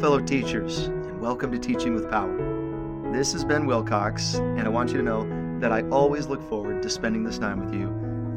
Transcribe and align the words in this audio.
fellow 0.00 0.20
teachers, 0.20 0.86
and 0.86 1.20
welcome 1.20 1.50
to 1.50 1.58
Teaching 1.58 1.92
with 1.92 2.08
Power. 2.08 3.12
This 3.12 3.34
is 3.34 3.44
Ben 3.44 3.66
Wilcox, 3.66 4.34
and 4.34 4.60
I 4.60 4.68
want 4.68 4.90
you 4.90 4.96
to 4.98 5.02
know 5.02 5.58
that 5.58 5.72
I 5.72 5.82
always 5.88 6.28
look 6.28 6.40
forward 6.48 6.84
to 6.84 6.88
spending 6.88 7.24
this 7.24 7.36
time 7.36 7.58
with 7.58 7.74
you 7.74 7.88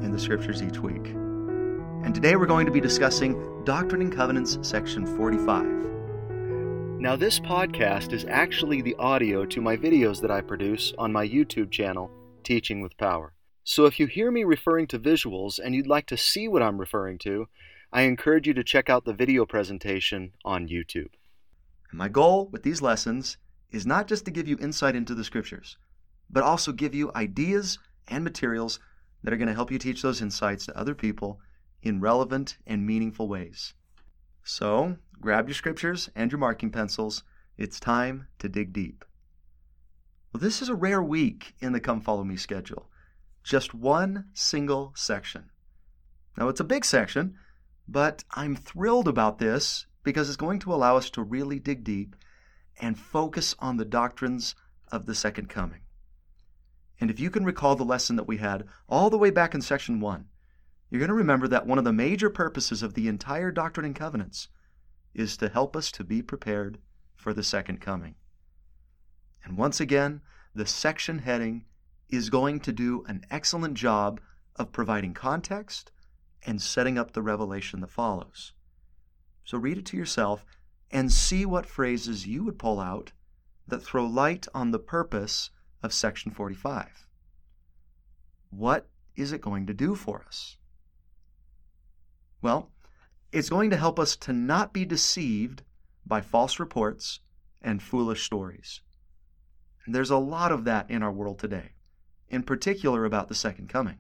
in 0.02 0.12
the 0.12 0.18
scriptures 0.18 0.64
each 0.64 0.80
week. 0.80 1.06
And 1.06 2.16
today 2.16 2.36
we're 2.36 2.48
going 2.48 2.66
to 2.66 2.72
be 2.72 2.82
discussing 2.82 3.64
Doctrine 3.64 4.02
and 4.02 4.12
Covenants, 4.12 4.58
section 4.64 5.06
45. 5.06 5.68
Now, 7.00 7.16
this 7.16 7.40
podcast 7.40 8.12
is 8.12 8.26
actually 8.28 8.82
the 8.82 8.96
audio 8.96 9.46
to 9.46 9.62
my 9.62 9.78
videos 9.78 10.20
that 10.22 10.32
I 10.32 10.42
produce 10.42 10.94
on 10.98 11.14
my 11.14 11.28
YouTube 11.28 11.70
channel, 11.70 12.10
Teaching 12.44 12.82
with 12.82 12.98
Power. 12.98 13.36
So 13.64 13.86
if 13.86 14.00
you 14.00 14.08
hear 14.08 14.32
me 14.32 14.44
referring 14.46 14.88
to 14.88 15.00
visuals 15.00 15.60
and 15.64 15.76
you'd 15.76 15.86
like 15.86 16.08
to 16.08 16.18
see 16.18 16.48
what 16.48 16.64
I'm 16.64 16.80
referring 16.80 17.20
to, 17.20 17.50
I 17.94 18.02
encourage 18.02 18.48
you 18.48 18.56
to 18.56 18.64
check 18.64 18.90
out 18.90 19.06
the 19.06 19.14
video 19.14 19.46
presentation 19.46 20.32
on 20.44 20.68
YouTube. 20.68 21.10
My 21.94 22.08
goal 22.08 22.48
with 22.48 22.64
these 22.64 22.82
lessons 22.82 23.38
is 23.70 23.86
not 23.86 24.08
just 24.08 24.24
to 24.26 24.32
give 24.32 24.48
you 24.48 24.58
insight 24.60 24.96
into 24.96 25.14
the 25.14 25.24
scriptures, 25.24 25.78
but 26.30 26.44
also 26.44 26.72
give 26.72 26.96
you 26.96 27.12
ideas 27.14 27.80
and 28.08 28.24
materials 28.24 28.80
that 29.24 29.34
are 29.34 29.38
going 29.38 29.50
to 29.50 29.54
help 29.54 29.72
you 29.72 29.78
teach 29.78 30.02
those 30.02 30.22
insights 30.22 30.66
to 30.66 30.78
other 30.78 30.96
people 30.96 31.42
in 31.82 32.00
relevant 32.00 32.58
and 32.66 32.86
meaningful 32.86 33.28
ways. 33.28 33.74
So, 34.44 34.98
grab 35.20 35.48
your 35.48 35.56
scriptures 35.56 36.10
and 36.16 36.32
your 36.32 36.40
marking 36.40 36.72
pencils. 36.72 37.24
It's 37.58 37.80
time 37.80 38.28
to 38.40 38.50
dig 38.50 38.74
deep. 38.74 39.06
Well, 40.34 40.42
this 40.42 40.62
is 40.62 40.70
a 40.70 40.76
rare 40.76 41.04
week 41.04 41.56
in 41.60 41.74
the 41.74 41.80
Come 41.80 42.02
Follow 42.02 42.24
Me 42.24 42.38
schedule. 42.38 42.90
Just 43.44 43.74
one 43.74 44.26
single 44.34 44.94
section. 44.96 45.50
Now, 46.38 46.48
it's 46.48 46.62
a 46.62 46.66
big 46.66 46.86
section, 46.86 47.36
but 47.88 48.24
I'm 48.32 48.56
thrilled 48.56 49.08
about 49.08 49.40
this 49.40 49.86
because 50.04 50.28
it's 50.28 50.38
going 50.38 50.60
to 50.60 50.74
allow 50.74 50.98
us 50.98 51.10
to 51.12 51.22
really 51.22 51.60
dig 51.60 51.84
deep 51.84 52.16
and 52.80 52.98
focus 52.98 53.56
on 53.60 53.78
the 53.78 53.86
doctrines 53.86 54.56
of 54.92 55.06
the 55.06 55.16
second 55.16 55.50
coming. 55.50 55.82
And 57.00 57.10
if 57.10 57.20
you 57.20 57.30
can 57.30 57.46
recall 57.46 57.76
the 57.76 57.84
lesson 57.84 58.16
that 58.16 58.28
we 58.28 58.38
had 58.38 58.66
all 58.88 59.10
the 59.10 59.18
way 59.18 59.30
back 59.30 59.56
in 59.56 59.62
section 59.62 60.00
1, 60.00 60.26
you're 60.90 61.00
going 61.00 61.10
to 61.10 61.16
remember 61.16 61.48
that 61.48 61.66
one 61.66 61.78
of 61.78 61.84
the 61.84 61.94
major 61.94 62.30
purposes 62.30 62.84
of 62.84 62.94
the 62.94 63.08
entire 63.08 63.52
Doctrine 63.52 63.86
and 63.86 63.96
Covenants 63.96 64.50
is 65.14 65.38
to 65.38 65.50
help 65.50 65.76
us 65.76 65.92
to 65.94 66.04
be 66.04 66.22
prepared 66.22 66.78
for 67.16 67.34
the 67.34 67.44
second 67.44 67.82
coming. 67.82 68.16
And 69.44 69.58
once 69.58 69.80
again, 69.80 70.22
the 70.54 70.66
section 70.66 71.20
heading 71.20 71.66
is 72.10 72.30
going 72.30 72.60
to 72.60 72.74
do 72.74 73.04
an 73.08 73.26
excellent 73.32 73.76
job 73.76 74.20
of 74.58 74.72
providing 74.72 75.14
context 75.14 75.92
and 76.46 76.62
setting 76.62 76.98
up 76.98 77.14
the 77.14 77.22
revelation 77.22 77.80
that 77.82 77.90
follows. 77.90 78.54
So 79.44 79.58
read 79.58 79.78
it 79.78 79.86
to 79.88 79.98
yourself 79.98 80.46
and 80.92 81.12
see 81.12 81.46
what 81.46 81.66
phrases 81.66 82.28
you 82.28 82.44
would 82.44 82.60
pull 82.60 82.80
out 82.80 83.12
that 83.68 83.80
throw 83.80 84.06
light 84.06 84.48
on 84.54 84.72
the 84.72 84.80
purpose 84.80 85.50
of 85.82 85.94
section 85.94 86.32
45. 86.32 87.08
What 88.50 88.88
is 89.16 89.32
it 89.32 89.42
going 89.42 89.68
to 89.68 89.74
do 89.74 89.96
for 89.96 90.24
us? 90.28 90.58
Well, 92.42 92.72
it's 93.32 93.50
going 93.50 93.70
to 93.70 93.78
help 93.78 94.00
us 94.00 94.16
to 94.18 94.34
not 94.34 94.74
be 94.74 94.84
deceived 94.84 95.64
by 96.06 96.22
false 96.22 96.60
reports 96.60 97.20
and 97.62 97.82
foolish 97.82 98.24
stories. 98.24 98.82
There's 99.88 100.10
a 100.10 100.18
lot 100.18 100.52
of 100.52 100.64
that 100.66 100.90
in 100.90 101.04
our 101.04 101.12
world 101.12 101.40
today, 101.40 101.74
in 102.30 102.44
particular 102.44 103.06
about 103.06 103.30
the 103.30 103.36
second 103.36 103.70
coming. 103.70 103.98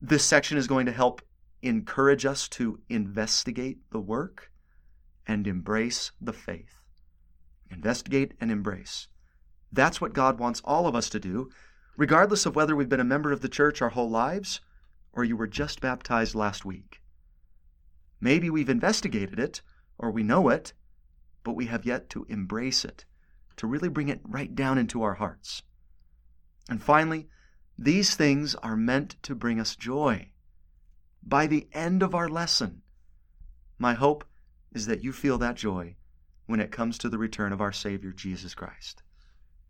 This 0.00 0.24
section 0.24 0.58
is 0.58 0.66
going 0.66 0.86
to 0.86 0.92
help 0.92 1.22
encourage 1.62 2.24
us 2.24 2.48
to 2.48 2.80
investigate 2.88 3.78
the 3.90 4.00
work 4.00 4.50
and 5.26 5.46
embrace 5.46 6.12
the 6.20 6.32
faith. 6.32 6.80
Investigate 7.70 8.34
and 8.40 8.50
embrace. 8.50 9.08
That's 9.72 10.00
what 10.00 10.12
God 10.12 10.38
wants 10.38 10.62
all 10.64 10.86
of 10.86 10.94
us 10.96 11.08
to 11.10 11.20
do, 11.20 11.50
regardless 11.96 12.46
of 12.46 12.56
whether 12.56 12.74
we've 12.74 12.88
been 12.88 13.00
a 13.00 13.04
member 13.04 13.30
of 13.30 13.40
the 13.40 13.48
church 13.48 13.80
our 13.80 13.90
whole 13.90 14.10
lives 14.10 14.60
or 15.12 15.24
you 15.24 15.36
were 15.36 15.46
just 15.46 15.80
baptized 15.80 16.34
last 16.34 16.64
week. 16.64 17.00
Maybe 18.20 18.50
we've 18.50 18.68
investigated 18.68 19.38
it 19.38 19.62
or 19.98 20.10
we 20.10 20.22
know 20.22 20.48
it, 20.48 20.72
but 21.44 21.54
we 21.54 21.66
have 21.66 21.84
yet 21.84 22.10
to 22.10 22.26
embrace 22.28 22.84
it, 22.84 23.04
to 23.56 23.66
really 23.66 23.88
bring 23.88 24.08
it 24.08 24.20
right 24.24 24.54
down 24.54 24.78
into 24.78 25.02
our 25.02 25.14
hearts. 25.14 25.62
And 26.68 26.82
finally, 26.82 27.28
these 27.78 28.14
things 28.14 28.54
are 28.56 28.76
meant 28.76 29.16
to 29.22 29.34
bring 29.34 29.60
us 29.60 29.76
joy 29.76 30.29
by 31.22 31.46
the 31.46 31.68
end 31.72 32.02
of 32.02 32.14
our 32.14 32.28
lesson. 32.28 32.82
My 33.78 33.94
hope 33.94 34.24
is 34.72 34.86
that 34.86 35.02
you 35.02 35.12
feel 35.12 35.38
that 35.38 35.56
joy 35.56 35.96
when 36.46 36.60
it 36.60 36.72
comes 36.72 36.98
to 36.98 37.08
the 37.08 37.18
return 37.18 37.52
of 37.52 37.60
our 37.60 37.72
Savior 37.72 38.12
Jesus 38.12 38.54
Christ. 38.54 39.02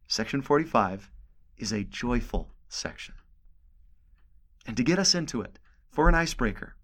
Section 0.08 0.42
45 0.42 1.10
is 1.58 1.72
a 1.72 1.84
joyful 1.84 2.50
section. 2.68 3.14
And 4.66 4.76
to 4.76 4.82
get 4.82 4.98
us 4.98 5.14
into 5.14 5.40
it, 5.42 5.58
for 5.90 6.08
an 6.08 6.14
icebreaker, 6.14 6.76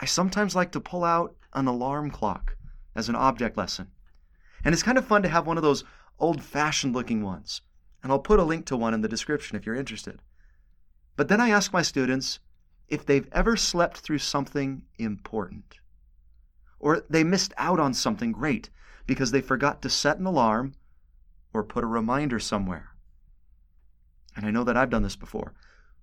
I 0.00 0.06
sometimes 0.06 0.54
like 0.54 0.72
to 0.72 0.80
pull 0.80 1.04
out 1.04 1.34
an 1.52 1.66
alarm 1.66 2.10
clock 2.10 2.56
as 2.94 3.08
an 3.08 3.14
object 3.14 3.56
lesson. 3.56 3.88
And 4.64 4.72
it's 4.72 4.82
kind 4.82 4.98
of 4.98 5.06
fun 5.06 5.22
to 5.22 5.28
have 5.28 5.46
one 5.46 5.56
of 5.56 5.62
those 5.62 5.84
old 6.18 6.42
fashioned 6.42 6.94
looking 6.94 7.22
ones. 7.22 7.62
And 8.02 8.12
I'll 8.12 8.18
put 8.18 8.40
a 8.40 8.44
link 8.44 8.66
to 8.66 8.76
one 8.76 8.94
in 8.94 9.00
the 9.00 9.08
description 9.08 9.56
if 9.56 9.66
you're 9.66 9.74
interested. 9.74 10.20
But 11.16 11.28
then 11.28 11.40
I 11.40 11.50
ask 11.50 11.72
my 11.72 11.82
students 11.82 12.38
if 12.88 13.04
they've 13.04 13.28
ever 13.32 13.56
slept 13.56 13.98
through 13.98 14.18
something 14.18 14.82
important, 14.98 15.78
or 16.78 17.04
they 17.10 17.24
missed 17.24 17.52
out 17.58 17.78
on 17.78 17.92
something 17.92 18.32
great 18.32 18.70
because 19.06 19.30
they 19.30 19.40
forgot 19.40 19.82
to 19.82 19.90
set 19.90 20.18
an 20.18 20.26
alarm 20.26 20.74
or 21.52 21.62
put 21.62 21.84
a 21.84 21.88
reminder 21.88 22.38
somewhere. 22.38 22.90
And 24.36 24.46
I 24.46 24.50
know 24.50 24.64
that 24.64 24.76
I've 24.76 24.90
done 24.90 25.02
this 25.02 25.16
before. 25.16 25.54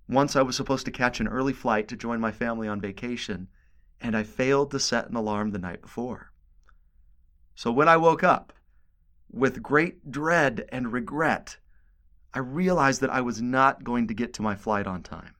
Once 0.08 0.36
I 0.36 0.42
was 0.42 0.56
supposed 0.56 0.84
to 0.86 0.92
catch 0.92 1.18
an 1.18 1.28
early 1.28 1.52
flight 1.52 1.88
to 1.88 1.96
join 1.96 2.20
my 2.20 2.30
family 2.30 2.68
on 2.68 2.80
vacation, 2.80 3.48
and 4.00 4.16
I 4.16 4.22
failed 4.22 4.70
to 4.70 4.78
set 4.78 5.08
an 5.08 5.16
alarm 5.16 5.50
the 5.50 5.58
night 5.58 5.82
before. 5.82 6.30
So 7.54 7.72
when 7.72 7.88
I 7.88 7.96
woke 7.96 8.22
up, 8.22 8.52
with 9.30 9.62
great 9.62 10.10
dread 10.10 10.68
and 10.70 10.92
regret, 10.92 11.56
I 12.32 12.38
realized 12.38 13.00
that 13.00 13.10
I 13.10 13.22
was 13.22 13.42
not 13.42 13.82
going 13.82 14.06
to 14.08 14.14
get 14.14 14.34
to 14.34 14.42
my 14.42 14.54
flight 14.54 14.86
on 14.86 15.02
time 15.02 15.35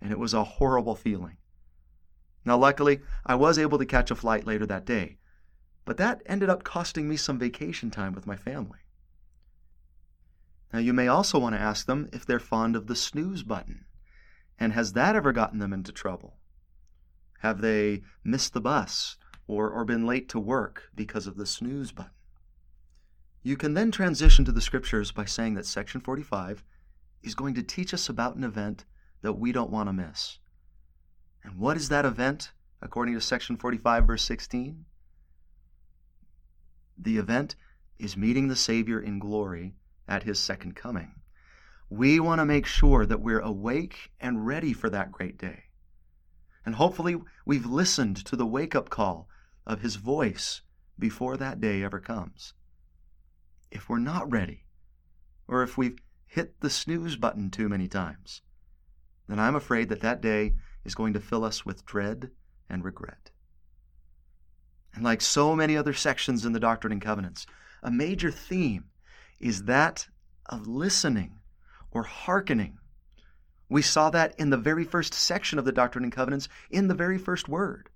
and 0.00 0.12
it 0.12 0.18
was 0.18 0.34
a 0.34 0.44
horrible 0.44 0.94
feeling. 0.94 1.36
Now, 2.44 2.56
luckily, 2.56 3.00
I 3.24 3.34
was 3.34 3.58
able 3.58 3.78
to 3.78 3.86
catch 3.86 4.10
a 4.10 4.14
flight 4.14 4.46
later 4.46 4.66
that 4.66 4.86
day, 4.86 5.18
but 5.84 5.96
that 5.96 6.22
ended 6.26 6.48
up 6.48 6.64
costing 6.64 7.08
me 7.08 7.16
some 7.16 7.38
vacation 7.38 7.90
time 7.90 8.12
with 8.12 8.26
my 8.26 8.36
family. 8.36 8.78
Now, 10.72 10.78
you 10.78 10.92
may 10.92 11.08
also 11.08 11.38
want 11.38 11.54
to 11.54 11.60
ask 11.60 11.86
them 11.86 12.08
if 12.12 12.24
they're 12.24 12.38
fond 12.38 12.76
of 12.76 12.86
the 12.86 12.96
snooze 12.96 13.42
button, 13.42 13.84
and 14.58 14.72
has 14.72 14.92
that 14.92 15.16
ever 15.16 15.32
gotten 15.32 15.58
them 15.58 15.72
into 15.72 15.92
trouble? 15.92 16.38
Have 17.40 17.60
they 17.60 18.02
missed 18.24 18.52
the 18.52 18.60
bus 18.60 19.16
or, 19.46 19.70
or 19.70 19.84
been 19.84 20.06
late 20.06 20.28
to 20.30 20.40
work 20.40 20.90
because 20.94 21.26
of 21.26 21.36
the 21.36 21.46
snooze 21.46 21.92
button? 21.92 22.10
You 23.42 23.56
can 23.56 23.74
then 23.74 23.90
transition 23.92 24.44
to 24.44 24.52
the 24.52 24.60
scriptures 24.60 25.12
by 25.12 25.24
saying 25.24 25.54
that 25.54 25.66
section 25.66 26.00
45 26.00 26.64
is 27.22 27.34
going 27.34 27.54
to 27.54 27.62
teach 27.62 27.94
us 27.94 28.08
about 28.08 28.36
an 28.36 28.44
event 28.44 28.84
that 29.22 29.34
we 29.34 29.52
don't 29.52 29.70
want 29.70 29.88
to 29.88 29.92
miss. 29.92 30.38
And 31.42 31.58
what 31.58 31.76
is 31.76 31.88
that 31.88 32.04
event, 32.04 32.52
according 32.82 33.14
to 33.14 33.20
section 33.20 33.56
45, 33.56 34.06
verse 34.06 34.22
16? 34.24 34.84
The 36.98 37.18
event 37.18 37.56
is 37.98 38.16
meeting 38.16 38.48
the 38.48 38.56
Savior 38.56 39.00
in 39.00 39.18
glory 39.18 39.74
at 40.08 40.24
his 40.24 40.38
second 40.38 40.74
coming. 40.74 41.14
We 41.88 42.18
want 42.18 42.40
to 42.40 42.44
make 42.44 42.66
sure 42.66 43.06
that 43.06 43.20
we're 43.20 43.40
awake 43.40 44.12
and 44.20 44.46
ready 44.46 44.72
for 44.72 44.90
that 44.90 45.12
great 45.12 45.38
day. 45.38 45.64
And 46.64 46.74
hopefully, 46.74 47.16
we've 47.44 47.66
listened 47.66 48.16
to 48.24 48.34
the 48.34 48.46
wake 48.46 48.74
up 48.74 48.90
call 48.90 49.28
of 49.66 49.82
his 49.82 49.96
voice 49.96 50.62
before 50.98 51.36
that 51.36 51.60
day 51.60 51.82
ever 51.82 52.00
comes. 52.00 52.54
If 53.70 53.88
we're 53.88 53.98
not 53.98 54.30
ready, 54.30 54.64
or 55.46 55.62
if 55.62 55.78
we've 55.78 55.98
hit 56.26 56.60
the 56.60 56.70
snooze 56.70 57.16
button 57.16 57.50
too 57.50 57.68
many 57.68 57.86
times, 57.86 58.42
then 59.28 59.38
I'm 59.38 59.56
afraid 59.56 59.88
that 59.88 60.00
that 60.00 60.20
day 60.20 60.54
is 60.84 60.94
going 60.94 61.14
to 61.14 61.20
fill 61.20 61.44
us 61.44 61.64
with 61.64 61.86
dread 61.86 62.30
and 62.68 62.84
regret. 62.84 63.30
And 64.94 65.04
like 65.04 65.20
so 65.20 65.54
many 65.54 65.76
other 65.76 65.92
sections 65.92 66.46
in 66.46 66.52
the 66.52 66.60
Doctrine 66.60 66.92
and 66.92 67.02
Covenants, 67.02 67.46
a 67.82 67.90
major 67.90 68.30
theme 68.30 68.84
is 69.38 69.64
that 69.64 70.08
of 70.46 70.66
listening 70.66 71.38
or 71.90 72.04
hearkening. 72.04 72.78
We 73.68 73.82
saw 73.82 74.10
that 74.10 74.34
in 74.38 74.50
the 74.50 74.56
very 74.56 74.84
first 74.84 75.12
section 75.12 75.58
of 75.58 75.64
the 75.64 75.72
Doctrine 75.72 76.04
and 76.04 76.12
Covenants, 76.12 76.48
in 76.70 76.88
the 76.88 76.94
very 76.94 77.18
first 77.18 77.48
word. 77.48 77.90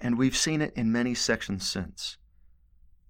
And 0.00 0.16
we've 0.16 0.36
seen 0.36 0.62
it 0.62 0.72
in 0.74 0.92
many 0.92 1.14
sections 1.14 1.68
since. 1.68 2.16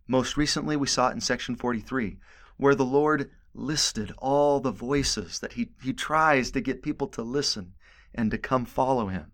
Most 0.06 0.36
recently, 0.36 0.76
we 0.76 0.86
saw 0.86 1.08
it 1.08 1.12
in 1.12 1.20
section 1.20 1.56
43, 1.56 2.18
where 2.56 2.74
the 2.74 2.84
Lord 2.84 3.30
listed 3.54 4.12
all 4.18 4.60
the 4.60 4.70
voices 4.70 5.38
that 5.40 5.54
he, 5.54 5.70
he 5.82 5.92
tries 5.92 6.50
to 6.52 6.60
get 6.60 6.82
people 6.82 7.06
to 7.08 7.22
listen 7.22 7.74
and 8.14 8.30
to 8.30 8.38
come 8.38 8.64
follow 8.64 9.08
him. 9.08 9.32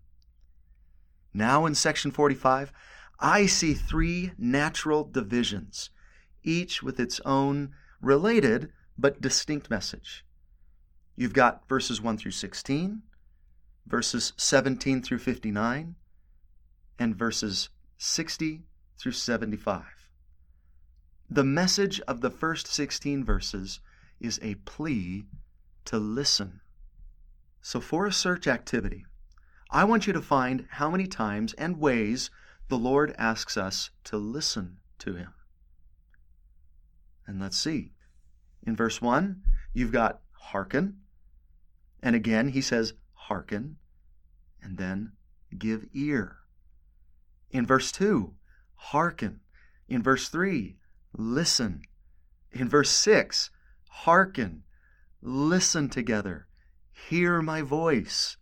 Now 1.33 1.65
in 1.65 1.75
section 1.75 2.11
45, 2.11 2.71
I 3.19 3.45
see 3.45 3.73
three 3.73 4.31
natural 4.37 5.03
divisions 5.03 5.89
each 6.43 6.81
with 6.81 6.99
its 6.99 7.19
own 7.25 7.71
related 8.01 8.71
but 8.97 9.21
distinct 9.21 9.69
message. 9.69 10.25
You've 11.15 11.33
got 11.33 11.67
verses 11.67 12.01
1 12.01 12.17
through 12.17 12.31
16, 12.31 13.01
verses 13.85 14.33
17 14.37 15.01
through 15.01 15.17
59, 15.17 15.95
and 16.99 17.15
verses 17.15 17.69
60 17.97 18.63
through 18.97 19.11
75. 19.11 19.83
The 21.29 21.43
message 21.43 21.99
of 22.01 22.21
the 22.21 22.29
first 22.29 22.67
16 22.67 23.23
verses 23.25 23.79
is 24.19 24.39
a 24.41 24.55
plea 24.55 25.25
to 25.85 25.97
listen. 25.97 26.61
So, 27.61 27.79
for 27.79 28.05
a 28.05 28.11
search 28.11 28.47
activity, 28.47 29.05
I 29.69 29.83
want 29.83 30.07
you 30.07 30.13
to 30.13 30.21
find 30.21 30.67
how 30.71 30.89
many 30.89 31.07
times 31.07 31.53
and 31.53 31.79
ways 31.79 32.29
the 32.69 32.77
Lord 32.77 33.13
asks 33.17 33.57
us 33.57 33.89
to 34.05 34.17
listen 34.17 34.79
to 34.99 35.15
Him. 35.15 35.33
And 37.25 37.41
let's 37.41 37.57
see. 37.57 37.91
In 38.65 38.75
verse 38.75 39.01
1, 39.01 39.41
you've 39.73 39.91
got 39.91 40.21
hearken. 40.31 41.01
And 42.01 42.15
again, 42.15 42.49
he 42.49 42.61
says, 42.61 42.93
hearken. 43.13 43.77
And 44.61 44.77
then 44.77 45.11
give 45.57 45.85
ear. 45.93 46.37
In 47.51 47.65
verse 47.65 47.91
2, 47.91 48.33
hearken. 48.75 49.41
In 49.87 50.03
verse 50.03 50.29
3, 50.29 50.77
listen. 51.17 51.81
In 52.51 52.69
verse 52.69 52.89
6, 52.89 53.49
hearken. 54.03 54.63
Listen 55.21 55.89
together. 55.89 56.47
Hear 57.09 57.41
my 57.41 57.61
voice. 57.61 58.37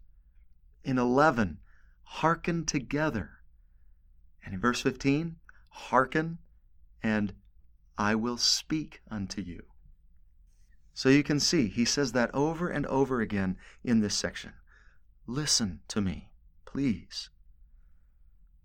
In 0.84 0.98
11, 0.98 1.60
hearken 2.04 2.66
together. 2.66 3.30
And 4.44 4.54
in 4.54 4.60
verse 4.60 4.82
15, 4.82 5.38
hearken 5.70 6.40
and 7.02 7.34
I 7.98 8.16
will 8.16 8.38
speak 8.38 9.02
unto 9.10 9.42
you. 9.42 9.64
So 10.94 11.10
you 11.10 11.24
can 11.24 11.40
see, 11.40 11.68
he 11.68 11.86
says 11.86 12.12
that 12.12 12.34
over 12.34 12.70
and 12.70 12.86
over 12.88 13.22
again 13.22 13.58
in 13.84 14.02
this 14.02 14.16
section. 14.16 14.54
Listen 15.26 15.80
to 15.88 16.02
me, 16.02 16.30
please. 16.66 17.30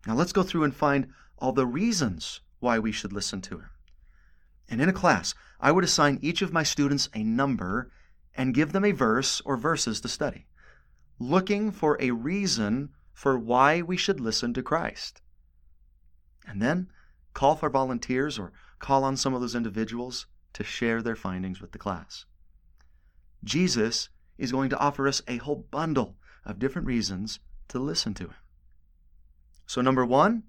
Now 0.07 0.15
let's 0.15 0.33
go 0.33 0.43
through 0.43 0.65
and 0.65 0.75
find 0.75 1.13
all 1.39 1.53
the 1.53 1.67
reasons 1.67 2.41
why 2.59 2.79
we 2.79 2.93
should 2.93 3.13
listen 3.13 3.41
to 3.43 3.59
him. 3.59 3.71
And 4.71 4.81
in 4.81 4.89
a 4.89 4.95
class, 4.95 5.35
I 5.61 5.73
would 5.73 5.85
assign 5.85 6.21
each 6.23 6.41
of 6.41 6.53
my 6.53 6.63
students 6.63 7.11
a 7.13 7.25
number 7.25 7.91
and 8.35 8.55
give 8.55 8.73
them 8.73 8.85
a 8.85 8.93
verse 8.93 9.43
or 9.45 9.57
verses 9.57 10.01
to 10.01 10.09
study, 10.09 10.47
looking 11.19 11.73
for 11.73 11.99
a 12.01 12.13
reason 12.13 12.91
for 13.13 13.39
why 13.39 13.83
we 13.83 13.97
should 13.97 14.21
listen 14.21 14.55
to 14.55 14.63
Christ. 14.63 15.21
And 16.47 16.63
then 16.63 16.89
call 17.35 17.57
for 17.57 17.69
volunteers 17.69 18.39
or 18.39 18.53
call 18.79 19.05
on 19.05 19.17
some 19.17 19.35
of 19.35 19.41
those 19.41 19.55
individuals 19.55 20.27
to 20.55 20.65
share 20.65 21.03
their 21.03 21.17
findings 21.17 21.61
with 21.61 21.73
the 21.73 21.79
class. 21.79 22.25
Jesus 23.45 24.09
is 24.39 24.53
going 24.53 24.71
to 24.71 24.79
offer 24.79 25.07
us 25.07 25.23
a 25.29 25.37
whole 25.39 25.67
bundle 25.71 26.17
of 26.45 26.59
different 26.59 26.87
reasons 26.87 27.41
to 27.69 27.79
listen 27.79 28.15
to 28.15 28.25
him. 28.25 28.35
So, 29.67 29.81
number 29.81 30.05
one, 30.05 30.45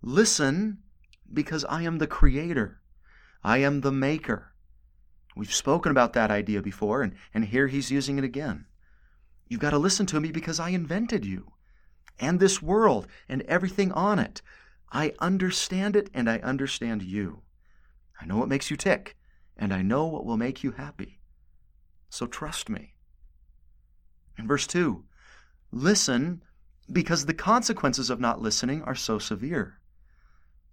listen 0.00 0.78
because 1.32 1.64
I 1.64 1.82
am 1.82 1.98
the 1.98 2.06
creator, 2.06 2.80
I 3.42 3.58
am 3.58 3.80
the 3.80 3.92
maker. 3.92 4.52
We've 5.36 5.54
spoken 5.54 5.90
about 5.90 6.14
that 6.14 6.30
idea 6.30 6.62
before, 6.62 7.02
and, 7.02 7.14
and 7.32 7.44
here 7.44 7.68
he's 7.68 7.90
using 7.90 8.18
it 8.18 8.24
again. 8.24 8.66
You've 9.48 9.60
got 9.60 9.70
to 9.70 9.78
listen 9.78 10.06
to 10.06 10.20
me 10.20 10.32
because 10.32 10.60
I 10.60 10.70
invented 10.70 11.24
you 11.24 11.52
and 12.18 12.40
this 12.40 12.60
world 12.60 13.06
and 13.28 13.42
everything 13.42 13.92
on 13.92 14.18
it. 14.18 14.42
I 14.90 15.14
understand 15.20 15.96
it 15.96 16.10
and 16.12 16.28
I 16.28 16.38
understand 16.38 17.02
you. 17.02 17.42
I 18.20 18.26
know 18.26 18.36
what 18.36 18.48
makes 18.48 18.70
you 18.70 18.76
tick, 18.76 19.16
and 19.56 19.72
I 19.72 19.82
know 19.82 20.06
what 20.06 20.24
will 20.24 20.36
make 20.36 20.64
you 20.64 20.72
happy. 20.72 21.20
So 22.10 22.26
trust 22.26 22.68
me. 22.68 22.94
In 24.36 24.46
verse 24.46 24.66
2, 24.66 25.04
listen 25.70 26.42
because 26.90 27.26
the 27.26 27.34
consequences 27.34 28.08
of 28.10 28.20
not 28.20 28.40
listening 28.40 28.82
are 28.82 28.94
so 28.94 29.18
severe. 29.18 29.78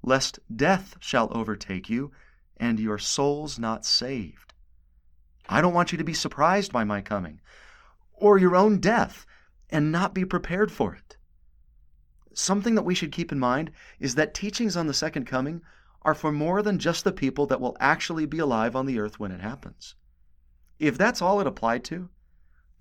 Lest 0.01 0.39
death 0.56 0.95
shall 1.00 1.29
overtake 1.35 1.89
you, 1.89 2.12
and 2.57 2.79
your 2.79 2.97
souls 2.97 3.59
not 3.59 3.85
saved. 3.85 4.53
I 5.47 5.61
don't 5.61 5.73
want 5.73 5.91
you 5.91 5.97
to 5.97 6.03
be 6.03 6.13
surprised 6.13 6.71
by 6.71 6.83
my 6.83 7.01
coming, 7.01 7.41
or 8.13 8.37
your 8.37 8.55
own 8.55 8.79
death, 8.79 9.25
and 9.69 9.91
not 9.91 10.13
be 10.13 10.25
prepared 10.25 10.71
for 10.71 10.95
it. 10.95 11.17
Something 12.33 12.75
that 12.75 12.83
we 12.83 12.95
should 12.95 13.11
keep 13.11 13.31
in 13.31 13.39
mind 13.39 13.71
is 13.99 14.15
that 14.15 14.33
teachings 14.33 14.75
on 14.75 14.87
the 14.87 14.93
second 14.93 15.25
coming 15.25 15.61
are 16.01 16.13
for 16.15 16.31
more 16.31 16.61
than 16.61 16.79
just 16.79 17.03
the 17.03 17.11
people 17.11 17.45
that 17.47 17.61
will 17.61 17.77
actually 17.79 18.25
be 18.25 18.39
alive 18.39 18.75
on 18.75 18.85
the 18.85 18.99
earth 18.99 19.19
when 19.19 19.31
it 19.31 19.41
happens. 19.41 19.95
If 20.79 20.97
that's 20.97 21.21
all 21.21 21.39
it 21.39 21.47
applied 21.47 21.83
to, 21.85 22.09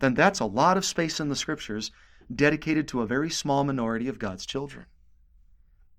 then 0.00 0.14
that's 0.14 0.40
a 0.40 0.44
lot 0.44 0.76
of 0.76 0.84
space 0.84 1.20
in 1.20 1.28
the 1.28 1.36
scriptures 1.36 1.90
dedicated 2.34 2.88
to 2.88 3.00
a 3.00 3.06
very 3.06 3.30
small 3.30 3.64
minority 3.64 4.08
of 4.08 4.18
God's 4.18 4.44
children. 4.44 4.86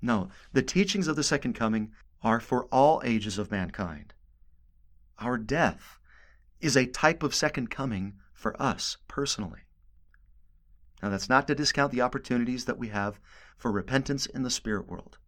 No, 0.02 0.30
the 0.52 0.62
teachings 0.62 1.08
of 1.08 1.16
the 1.16 1.24
second 1.24 1.54
coming 1.54 1.92
are 2.26 2.40
for 2.40 2.66
all 2.66 3.04
ages 3.06 3.38
of 3.38 3.52
mankind. 3.52 4.12
Our 5.20 5.38
death 5.38 6.00
is 6.60 6.76
a 6.76 6.88
type 6.88 7.22
of 7.22 7.36
second 7.36 7.70
coming 7.70 8.16
for 8.34 8.60
us 8.60 8.98
personally. 9.08 9.60
Now, 11.04 11.10
that's 11.10 11.30
not 11.30 11.46
to 11.48 11.56
discount 11.56 11.92
the 11.92 12.02
opportunities 12.02 12.66
that 12.66 12.80
we 12.80 12.88
have 12.88 13.20
for 13.56 13.72
repentance 13.72 14.26
in 14.26 14.42
the 14.42 14.50
spirit 14.50 14.88
world. 14.88 15.20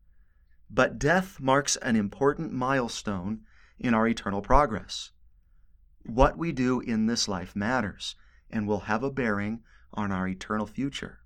But 0.72 0.98
death 0.98 1.40
marks 1.40 1.76
an 1.78 1.96
important 1.96 2.52
milestone 2.52 3.42
in 3.78 3.94
our 3.94 4.08
eternal 4.08 4.42
progress. 4.42 5.12
What 6.04 6.36
we 6.36 6.52
do 6.52 6.80
in 6.80 7.06
this 7.06 7.28
life 7.28 7.56
matters 7.56 8.16
and 8.50 8.68
will 8.68 8.82
have 8.82 9.04
a 9.04 9.12
bearing 9.12 9.62
on 9.94 10.12
our 10.12 10.28
eternal 10.28 10.66
future. 10.66 11.20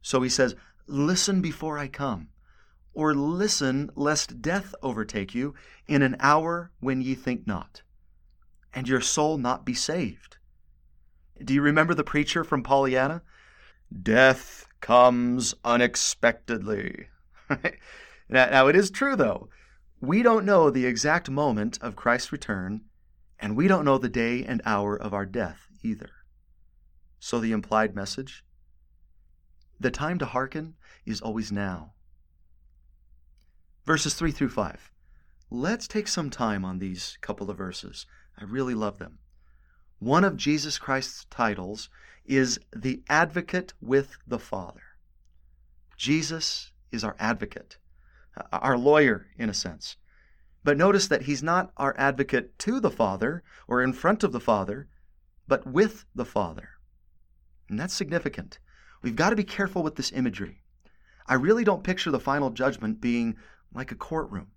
So 0.00 0.22
he 0.22 0.28
says, 0.28 0.54
Listen 0.86 1.40
before 1.40 1.76
I 1.76 1.88
come, 1.88 2.28
or 2.94 3.14
listen 3.14 3.90
lest 3.94 4.42
death 4.42 4.74
overtake 4.82 5.34
you 5.34 5.54
in 5.86 6.02
an 6.02 6.16
hour 6.20 6.70
when 6.80 7.00
ye 7.00 7.14
think 7.14 7.46
not, 7.46 7.82
and 8.74 8.88
your 8.88 9.00
soul 9.00 9.38
not 9.38 9.64
be 9.64 9.74
saved. 9.74 10.36
Do 11.42 11.54
you 11.54 11.62
remember 11.62 11.94
the 11.94 12.04
preacher 12.04 12.44
from 12.44 12.62
Pollyanna? 12.62 13.22
Death 14.02 14.66
comes 14.80 15.54
unexpectedly. 15.64 17.08
now, 18.28 18.68
it 18.68 18.76
is 18.76 18.90
true, 18.90 19.16
though. 19.16 19.48
We 20.00 20.22
don't 20.22 20.44
know 20.44 20.70
the 20.70 20.86
exact 20.86 21.30
moment 21.30 21.78
of 21.80 21.96
Christ's 21.96 22.32
return, 22.32 22.82
and 23.38 23.56
we 23.56 23.68
don't 23.68 23.84
know 23.84 23.98
the 23.98 24.08
day 24.08 24.44
and 24.44 24.60
hour 24.64 24.96
of 24.96 25.14
our 25.14 25.26
death 25.26 25.68
either. 25.82 26.10
So, 27.18 27.38
the 27.38 27.52
implied 27.52 27.94
message 27.94 28.44
the 29.80 29.90
time 29.90 30.18
to 30.18 30.26
hearken 30.26 30.74
is 31.04 31.20
always 31.20 31.50
now. 31.50 31.94
Verses 33.84 34.14
3 34.14 34.30
through 34.30 34.50
5. 34.50 34.92
Let's 35.50 35.88
take 35.88 36.08
some 36.08 36.30
time 36.30 36.64
on 36.64 36.78
these 36.78 37.18
couple 37.20 37.50
of 37.50 37.58
verses. 37.58 38.06
I 38.38 38.44
really 38.44 38.74
love 38.74 38.98
them. 38.98 39.18
One 39.98 40.24
of 40.24 40.36
Jesus 40.36 40.78
Christ's 40.78 41.26
titles 41.30 41.90
is 42.24 42.58
the 42.74 43.02
advocate 43.08 43.74
with 43.80 44.16
the 44.26 44.38
Father. 44.38 44.82
Jesus 45.96 46.72
is 46.90 47.04
our 47.04 47.16
advocate, 47.18 47.78
uh, 48.36 48.58
our 48.58 48.78
lawyer, 48.78 49.26
in 49.36 49.48
a 49.48 49.54
sense. 49.54 49.96
But 50.64 50.76
notice 50.76 51.08
that 51.08 51.22
he's 51.22 51.42
not 51.42 51.72
our 51.76 51.94
advocate 51.98 52.58
to 52.60 52.78
the 52.78 52.90
Father 52.90 53.42
or 53.66 53.82
in 53.82 53.92
front 53.92 54.22
of 54.22 54.32
the 54.32 54.40
Father, 54.40 54.88
but 55.48 55.66
with 55.66 56.04
the 56.14 56.24
Father. 56.24 56.70
And 57.68 57.78
that's 57.78 57.94
significant. 57.94 58.58
We've 59.02 59.16
got 59.16 59.30
to 59.30 59.36
be 59.36 59.44
careful 59.44 59.82
with 59.82 59.96
this 59.96 60.12
imagery. 60.12 60.62
I 61.26 61.34
really 61.34 61.64
don't 61.64 61.84
picture 61.84 62.10
the 62.10 62.20
final 62.20 62.50
judgment 62.50 63.00
being 63.00 63.36
like 63.74 63.90
a 63.90 63.96
courtroom, 63.96 64.48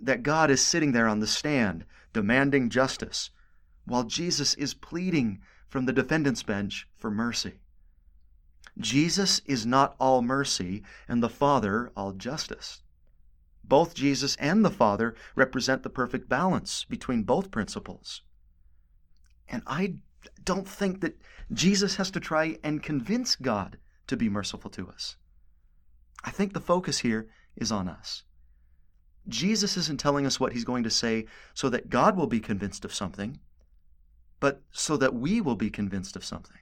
that 0.00 0.22
God 0.22 0.50
is 0.50 0.60
sitting 0.60 0.92
there 0.92 1.08
on 1.08 1.20
the 1.20 1.26
stand 1.26 1.84
demanding 2.12 2.70
justice, 2.70 3.30
while 3.84 4.04
Jesus 4.04 4.54
is 4.54 4.74
pleading 4.74 5.40
from 5.68 5.86
the 5.86 5.92
defendant's 5.92 6.42
bench 6.42 6.86
for 6.96 7.10
mercy. 7.10 7.54
Jesus 8.78 9.40
is 9.46 9.66
not 9.66 9.96
all 9.98 10.22
mercy 10.22 10.82
and 11.08 11.22
the 11.22 11.28
Father 11.28 11.90
all 11.96 12.12
justice. 12.12 12.82
Both 13.64 13.94
Jesus 13.94 14.36
and 14.36 14.64
the 14.64 14.70
Father 14.70 15.14
represent 15.34 15.82
the 15.82 15.90
perfect 15.90 16.28
balance 16.28 16.84
between 16.84 17.22
both 17.22 17.50
principles. 17.50 18.22
And 19.48 19.62
I 19.66 19.94
don't 20.44 20.68
think 20.68 21.00
that 21.00 21.20
Jesus 21.52 21.96
has 21.96 22.10
to 22.12 22.20
try 22.20 22.58
and 22.62 22.82
convince 22.82 23.36
God 23.36 23.78
to 24.06 24.16
be 24.16 24.28
merciful 24.28 24.70
to 24.70 24.88
us. 24.88 25.16
I 26.24 26.30
think 26.30 26.52
the 26.52 26.60
focus 26.60 27.00
here 27.00 27.28
is 27.56 27.72
on 27.72 27.88
us. 27.88 28.22
Jesus 29.28 29.76
isn't 29.76 30.00
telling 30.00 30.26
us 30.26 30.40
what 30.40 30.52
he's 30.52 30.64
going 30.64 30.82
to 30.82 30.90
say 30.90 31.26
so 31.54 31.68
that 31.68 31.90
God 31.90 32.16
will 32.16 32.26
be 32.26 32.40
convinced 32.40 32.84
of 32.84 32.94
something, 32.94 33.38
but 34.40 34.62
so 34.72 34.96
that 34.96 35.14
we 35.14 35.40
will 35.40 35.54
be 35.54 35.70
convinced 35.70 36.16
of 36.16 36.24
something 36.24 36.58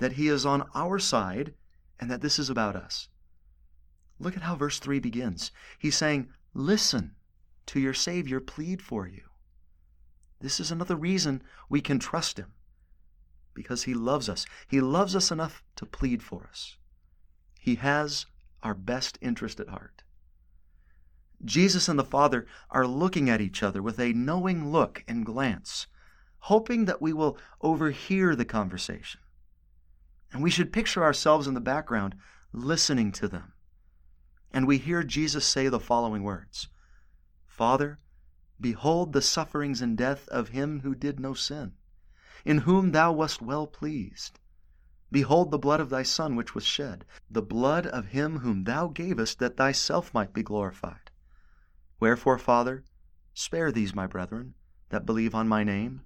that 0.00 0.12
He 0.12 0.28
is 0.28 0.44
on 0.44 0.66
our 0.74 0.98
side 0.98 1.54
and 2.00 2.10
that 2.10 2.22
this 2.22 2.38
is 2.38 2.50
about 2.50 2.74
us. 2.74 3.08
Look 4.18 4.36
at 4.36 4.42
how 4.42 4.56
verse 4.56 4.78
3 4.78 4.98
begins. 4.98 5.52
He's 5.78 5.96
saying, 5.96 6.28
Listen. 6.52 7.12
to 7.66 7.78
your 7.78 7.94
Savior 7.94 8.40
plead 8.40 8.82
for 8.82 9.06
you. 9.06 9.22
This 10.40 10.58
is 10.58 10.72
another 10.72 10.96
reason 10.96 11.42
we 11.68 11.80
can 11.80 11.98
trust 12.00 12.38
Him 12.38 12.52
because 13.54 13.84
He 13.84 13.94
loves 13.94 14.28
us. 14.28 14.46
He 14.66 14.80
loves 14.80 15.14
us 15.14 15.30
enough 15.30 15.62
to 15.76 15.86
plead 15.86 16.22
for 16.22 16.48
us. 16.48 16.76
He 17.60 17.76
has 17.76 18.26
our 18.62 18.74
best 18.74 19.18
interest 19.20 19.60
at 19.60 19.68
heart. 19.68 20.02
Jesus 21.44 21.88
and 21.88 21.98
the 21.98 22.04
Father 22.04 22.46
are 22.70 22.86
looking 22.86 23.30
at 23.30 23.40
each 23.40 23.62
other 23.62 23.82
with 23.82 23.98
a 23.98 24.12
knowing 24.12 24.70
look 24.70 25.02
and 25.08 25.24
glance, 25.24 25.86
hoping 26.40 26.84
that 26.84 27.00
we 27.00 27.12
will 27.12 27.38
overhear 27.62 28.36
the 28.36 28.44
conversation. 28.44 29.20
And 30.32 30.42
we 30.42 30.50
should 30.50 30.72
picture 30.72 31.02
ourselves 31.02 31.46
in 31.46 31.54
the 31.54 31.60
background 31.60 32.14
listening 32.52 33.12
to 33.12 33.28
them. 33.28 33.52
And 34.52 34.66
we 34.66 34.78
hear 34.78 35.02
Jesus 35.02 35.44
say 35.44 35.68
the 35.68 35.80
following 35.80 36.22
words 36.22 36.68
Father, 37.46 37.98
behold 38.60 39.12
the 39.12 39.22
sufferings 39.22 39.80
and 39.80 39.96
death 39.96 40.28
of 40.28 40.50
him 40.50 40.80
who 40.80 40.94
did 40.94 41.18
no 41.18 41.34
sin, 41.34 41.72
in 42.44 42.58
whom 42.58 42.92
thou 42.92 43.12
wast 43.12 43.40
well 43.40 43.66
pleased. 43.66 44.38
Behold 45.12 45.50
the 45.50 45.58
blood 45.58 45.80
of 45.80 45.90
thy 45.90 46.04
Son 46.04 46.36
which 46.36 46.54
was 46.54 46.64
shed, 46.64 47.04
the 47.28 47.42
blood 47.42 47.86
of 47.86 48.06
him 48.06 48.38
whom 48.38 48.62
thou 48.62 48.86
gavest 48.86 49.40
that 49.40 49.56
thyself 49.56 50.14
might 50.14 50.32
be 50.32 50.42
glorified. 50.42 51.10
Wherefore, 51.98 52.38
Father, 52.38 52.84
spare 53.34 53.72
these 53.72 53.94
my 53.94 54.06
brethren 54.06 54.54
that 54.90 55.06
believe 55.06 55.34
on 55.34 55.48
my 55.48 55.64
name, 55.64 56.02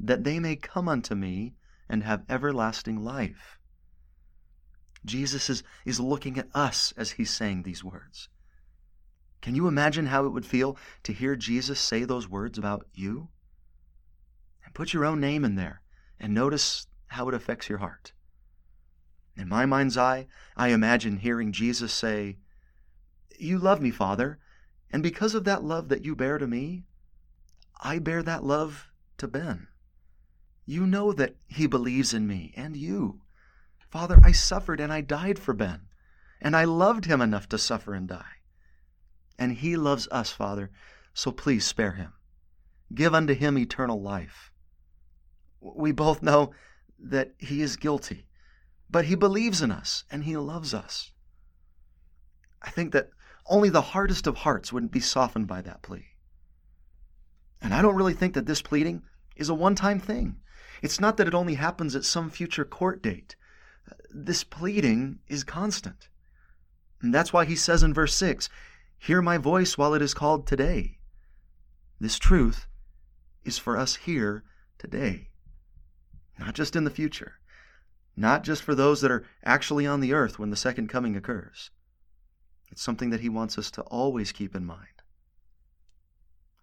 that 0.00 0.24
they 0.24 0.40
may 0.40 0.56
come 0.56 0.88
unto 0.88 1.14
me 1.14 1.54
and 1.88 2.02
have 2.02 2.24
everlasting 2.28 3.04
life. 3.04 3.58
Jesus 5.04 5.48
is, 5.48 5.62
is 5.84 6.00
looking 6.00 6.36
at 6.36 6.48
us 6.54 6.92
as 6.96 7.12
he's 7.12 7.30
saying 7.30 7.62
these 7.62 7.84
words. 7.84 8.28
Can 9.42 9.54
you 9.54 9.68
imagine 9.68 10.06
how 10.06 10.24
it 10.24 10.30
would 10.30 10.46
feel 10.46 10.76
to 11.04 11.12
hear 11.12 11.36
Jesus 11.36 11.78
say 11.78 12.04
those 12.04 12.28
words 12.28 12.58
about 12.58 12.86
you? 12.94 13.28
And 14.64 14.74
put 14.74 14.92
your 14.92 15.04
own 15.04 15.20
name 15.20 15.44
in 15.44 15.54
there 15.54 15.82
and 16.18 16.34
notice 16.34 16.86
how 17.08 17.28
it 17.28 17.34
affects 17.34 17.68
your 17.68 17.78
heart. 17.78 18.12
In 19.44 19.50
my 19.50 19.66
mind's 19.66 19.98
eye, 19.98 20.26
I 20.56 20.68
imagine 20.68 21.18
hearing 21.18 21.52
Jesus 21.52 21.92
say, 21.92 22.38
You 23.38 23.58
love 23.58 23.78
me, 23.78 23.90
Father, 23.90 24.38
and 24.90 25.02
because 25.02 25.34
of 25.34 25.44
that 25.44 25.62
love 25.62 25.90
that 25.90 26.02
you 26.02 26.16
bear 26.16 26.38
to 26.38 26.46
me, 26.46 26.86
I 27.78 27.98
bear 27.98 28.22
that 28.22 28.42
love 28.42 28.88
to 29.18 29.28
Ben. 29.28 29.68
You 30.64 30.86
know 30.86 31.12
that 31.12 31.36
he 31.46 31.66
believes 31.66 32.14
in 32.14 32.26
me 32.26 32.54
and 32.56 32.74
you. 32.74 33.20
Father, 33.90 34.18
I 34.24 34.32
suffered 34.32 34.80
and 34.80 34.90
I 34.90 35.02
died 35.02 35.38
for 35.38 35.52
Ben, 35.52 35.88
and 36.40 36.56
I 36.56 36.64
loved 36.64 37.04
him 37.04 37.20
enough 37.20 37.46
to 37.50 37.58
suffer 37.58 37.92
and 37.92 38.08
die. 38.08 38.40
And 39.38 39.58
he 39.58 39.76
loves 39.76 40.08
us, 40.10 40.30
Father, 40.30 40.70
so 41.12 41.30
please 41.30 41.66
spare 41.66 41.92
him. 41.92 42.14
Give 42.94 43.14
unto 43.14 43.34
him 43.34 43.58
eternal 43.58 44.00
life. 44.00 44.50
We 45.60 45.92
both 45.92 46.22
know 46.22 46.54
that 46.98 47.34
he 47.36 47.60
is 47.60 47.76
guilty, 47.76 48.26
but 48.90 49.06
he 49.06 49.14
believes 49.14 49.62
in 49.62 49.70
us 49.70 50.04
and 50.10 50.24
he 50.24 50.36
loves 50.36 50.74
us. 50.74 51.10
I 52.62 52.70
think 52.70 52.92
that 52.92 53.10
only 53.46 53.68
the 53.68 53.80
hardest 53.80 54.26
of 54.26 54.38
hearts 54.38 54.72
wouldn't 54.72 54.92
be 54.92 55.00
softened 55.00 55.46
by 55.46 55.60
that 55.62 55.82
plea. 55.82 56.06
And 57.60 57.74
I 57.74 57.82
don't 57.82 57.96
really 57.96 58.14
think 58.14 58.34
that 58.34 58.46
this 58.46 58.62
pleading 58.62 59.02
is 59.36 59.48
a 59.48 59.54
one 59.54 59.74
time 59.74 60.00
thing. 60.00 60.36
It's 60.82 61.00
not 61.00 61.16
that 61.16 61.28
it 61.28 61.34
only 61.34 61.54
happens 61.54 61.96
at 61.96 62.04
some 62.04 62.30
future 62.30 62.64
court 62.64 63.02
date. 63.02 63.36
This 64.10 64.44
pleading 64.44 65.18
is 65.28 65.44
constant. 65.44 66.08
And 67.00 67.12
that's 67.12 67.32
why 67.32 67.44
he 67.44 67.56
says 67.56 67.82
in 67.82 67.94
verse 67.94 68.14
6 68.14 68.48
Hear 68.98 69.20
my 69.20 69.38
voice 69.38 69.76
while 69.76 69.94
it 69.94 70.02
is 70.02 70.14
called 70.14 70.46
today. 70.46 70.98
This 72.00 72.18
truth 72.18 72.66
is 73.44 73.58
for 73.58 73.76
us 73.76 73.96
here 73.96 74.44
today, 74.78 75.28
not 76.38 76.54
just 76.54 76.76
in 76.76 76.84
the 76.84 76.90
future, 76.90 77.38
not 78.16 78.44
just 78.44 78.62
for 78.62 78.74
those 78.74 79.00
that 79.00 79.10
are 79.10 79.24
actually 79.42 79.86
on 79.86 80.00
the 80.00 80.12
earth 80.12 80.38
when 80.38 80.50
the 80.50 80.56
second 80.56 80.88
coming 80.88 81.16
occurs. 81.16 81.70
It's 82.70 82.82
something 82.82 83.10
that 83.10 83.20
He 83.20 83.28
wants 83.28 83.58
us 83.58 83.70
to 83.72 83.82
always 83.82 84.32
keep 84.32 84.54
in 84.54 84.64
mind. 84.64 85.02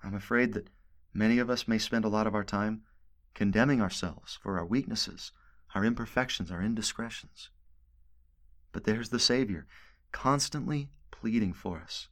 I'm 0.03 0.15
afraid 0.15 0.53
that 0.53 0.69
many 1.13 1.39
of 1.39 1.49
us 1.49 1.67
may 1.67 1.77
spend 1.77 2.05
a 2.05 2.09
lot 2.09 2.27
of 2.27 2.35
our 2.35 2.43
time 2.43 2.83
condemning 3.33 3.81
ourselves 3.81 4.37
for 4.41 4.57
our 4.57 4.65
weaknesses, 4.65 5.31
our 5.75 5.85
imperfections, 5.85 6.51
our 6.51 6.61
indiscretions. 6.61 7.49
But 8.71 8.85
there's 8.85 9.09
the 9.09 9.19
Savior 9.19 9.67
constantly 10.11 10.89
pleading 11.11 11.53
for 11.53 11.79
us, 11.79 12.07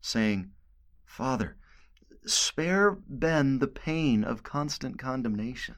saying, 0.00 0.50
Father, 1.04 1.56
spare 2.26 2.98
Ben 3.08 3.58
the 3.58 3.68
pain 3.68 4.24
of 4.24 4.42
constant 4.42 4.98
condemnation. 4.98 5.76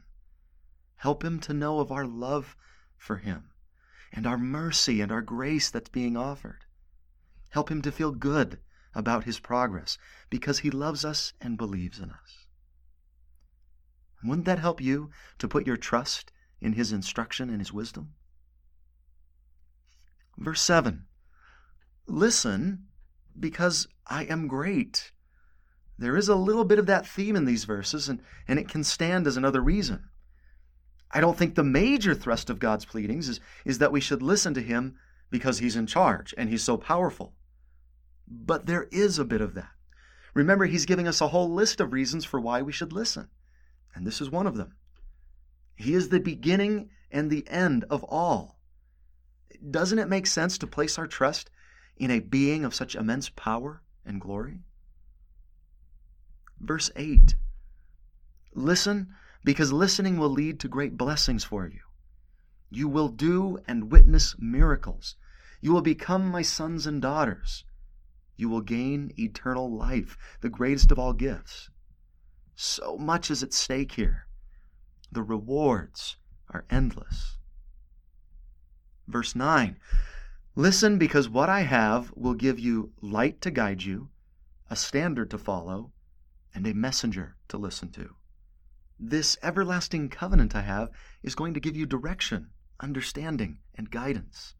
Help 1.00 1.24
him 1.24 1.40
to 1.40 1.54
know 1.54 1.80
of 1.80 1.90
our 1.90 2.04
love 2.04 2.58
for 2.98 3.16
him 3.16 3.44
and 4.12 4.26
our 4.26 4.36
mercy 4.36 5.00
and 5.00 5.10
our 5.10 5.22
grace 5.22 5.70
that's 5.70 5.88
being 5.88 6.14
offered. 6.14 6.66
Help 7.48 7.70
him 7.70 7.80
to 7.80 7.90
feel 7.90 8.12
good 8.12 8.58
about 8.94 9.24
his 9.24 9.40
progress 9.40 9.96
because 10.28 10.58
he 10.58 10.70
loves 10.70 11.02
us 11.02 11.32
and 11.40 11.56
believes 11.56 11.98
in 11.98 12.10
us. 12.10 12.44
Wouldn't 14.22 14.44
that 14.44 14.58
help 14.58 14.78
you 14.78 15.10
to 15.38 15.48
put 15.48 15.66
your 15.66 15.78
trust 15.78 16.32
in 16.60 16.74
his 16.74 16.92
instruction 16.92 17.48
and 17.48 17.60
his 17.60 17.72
wisdom? 17.72 18.12
Verse 20.36 20.60
7 20.60 21.06
Listen, 22.06 22.88
because 23.38 23.88
I 24.06 24.24
am 24.24 24.48
great. 24.48 25.12
There 25.96 26.18
is 26.18 26.28
a 26.28 26.34
little 26.34 26.64
bit 26.64 26.78
of 26.78 26.84
that 26.86 27.06
theme 27.06 27.36
in 27.36 27.46
these 27.46 27.64
verses, 27.64 28.06
and, 28.06 28.20
and 28.46 28.58
it 28.58 28.68
can 28.68 28.84
stand 28.84 29.26
as 29.26 29.38
another 29.38 29.62
reason. 29.62 30.10
I 31.12 31.20
don't 31.20 31.36
think 31.36 31.54
the 31.54 31.64
major 31.64 32.14
thrust 32.14 32.50
of 32.50 32.58
God's 32.58 32.84
pleadings 32.84 33.28
is, 33.28 33.40
is 33.64 33.78
that 33.78 33.92
we 33.92 34.00
should 34.00 34.22
listen 34.22 34.54
to 34.54 34.62
him 34.62 34.96
because 35.30 35.58
he's 35.58 35.76
in 35.76 35.86
charge 35.86 36.34
and 36.38 36.48
he's 36.48 36.62
so 36.62 36.76
powerful. 36.76 37.34
But 38.28 38.66
there 38.66 38.84
is 38.92 39.18
a 39.18 39.24
bit 39.24 39.40
of 39.40 39.54
that. 39.54 39.70
Remember, 40.34 40.66
he's 40.66 40.86
giving 40.86 41.08
us 41.08 41.20
a 41.20 41.28
whole 41.28 41.52
list 41.52 41.80
of 41.80 41.92
reasons 41.92 42.24
for 42.24 42.40
why 42.40 42.62
we 42.62 42.72
should 42.72 42.92
listen. 42.92 43.28
And 43.94 44.06
this 44.06 44.20
is 44.20 44.30
one 44.30 44.46
of 44.46 44.56
them. 44.56 44.76
He 45.74 45.94
is 45.94 46.08
the 46.08 46.20
beginning 46.20 46.90
and 47.10 47.30
the 47.30 47.48
end 47.48 47.84
of 47.90 48.04
all. 48.04 48.58
Doesn't 49.68 49.98
it 49.98 50.08
make 50.08 50.26
sense 50.26 50.58
to 50.58 50.66
place 50.66 50.98
our 50.98 51.08
trust 51.08 51.50
in 51.96 52.10
a 52.10 52.20
being 52.20 52.64
of 52.64 52.74
such 52.74 52.94
immense 52.94 53.28
power 53.30 53.82
and 54.04 54.20
glory? 54.20 54.60
Verse 56.60 56.90
8 56.94 57.34
Listen, 58.54 59.14
because 59.44 59.72
listening 59.72 60.18
will 60.18 60.30
lead 60.30 60.60
to 60.60 60.68
great 60.68 60.96
blessings 60.96 61.44
for 61.44 61.66
you. 61.66 61.80
You 62.70 62.88
will 62.88 63.08
do 63.08 63.58
and 63.66 63.90
witness 63.90 64.36
miracles. 64.38 65.16
You 65.60 65.72
will 65.72 65.82
become 65.82 66.30
my 66.30 66.42
sons 66.42 66.86
and 66.86 67.02
daughters 67.02 67.64
you 68.40 68.48
will 68.48 68.62
gain 68.62 69.12
eternal 69.18 69.70
life, 69.70 70.16
the 70.40 70.48
greatest 70.48 70.90
of 70.90 70.98
all 70.98 71.12
gifts. 71.12 71.68
So 72.56 72.96
much 72.96 73.30
is 73.30 73.42
at 73.42 73.52
stake 73.52 73.92
here. 73.92 74.26
The 75.12 75.22
rewards 75.22 76.16
are 76.48 76.64
endless. 76.70 77.36
Verse 79.06 79.36
9 79.36 79.78
Listen, 80.56 80.96
because 80.96 81.28
what 81.28 81.50
I 81.50 81.60
have 81.60 82.12
will 82.16 82.34
give 82.34 82.58
you 82.58 82.92
light 83.02 83.42
to 83.42 83.50
guide 83.50 83.82
you, 83.82 84.08
a 84.70 84.76
standard 84.76 85.30
to 85.30 85.38
follow, 85.38 85.92
and 86.54 86.66
a 86.66 86.72
messenger 86.72 87.36
to 87.48 87.58
listen 87.58 87.90
to. 87.90 88.16
This 89.02 89.38
everlasting 89.42 90.10
covenant 90.10 90.54
I 90.54 90.60
have 90.60 90.90
is 91.22 91.34
going 91.34 91.54
to 91.54 91.60
give 91.60 91.74
you 91.74 91.86
direction, 91.86 92.50
understanding, 92.80 93.60
and 93.74 93.90
guidance. 93.90 94.54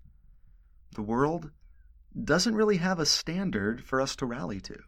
The 0.94 1.02
world 1.02 1.50
doesn't 2.24 2.54
really 2.54 2.78
have 2.78 2.98
a 2.98 3.04
standard 3.04 3.84
for 3.84 4.00
us 4.00 4.16
to 4.16 4.24
rally 4.24 4.58
to. 4.62 4.78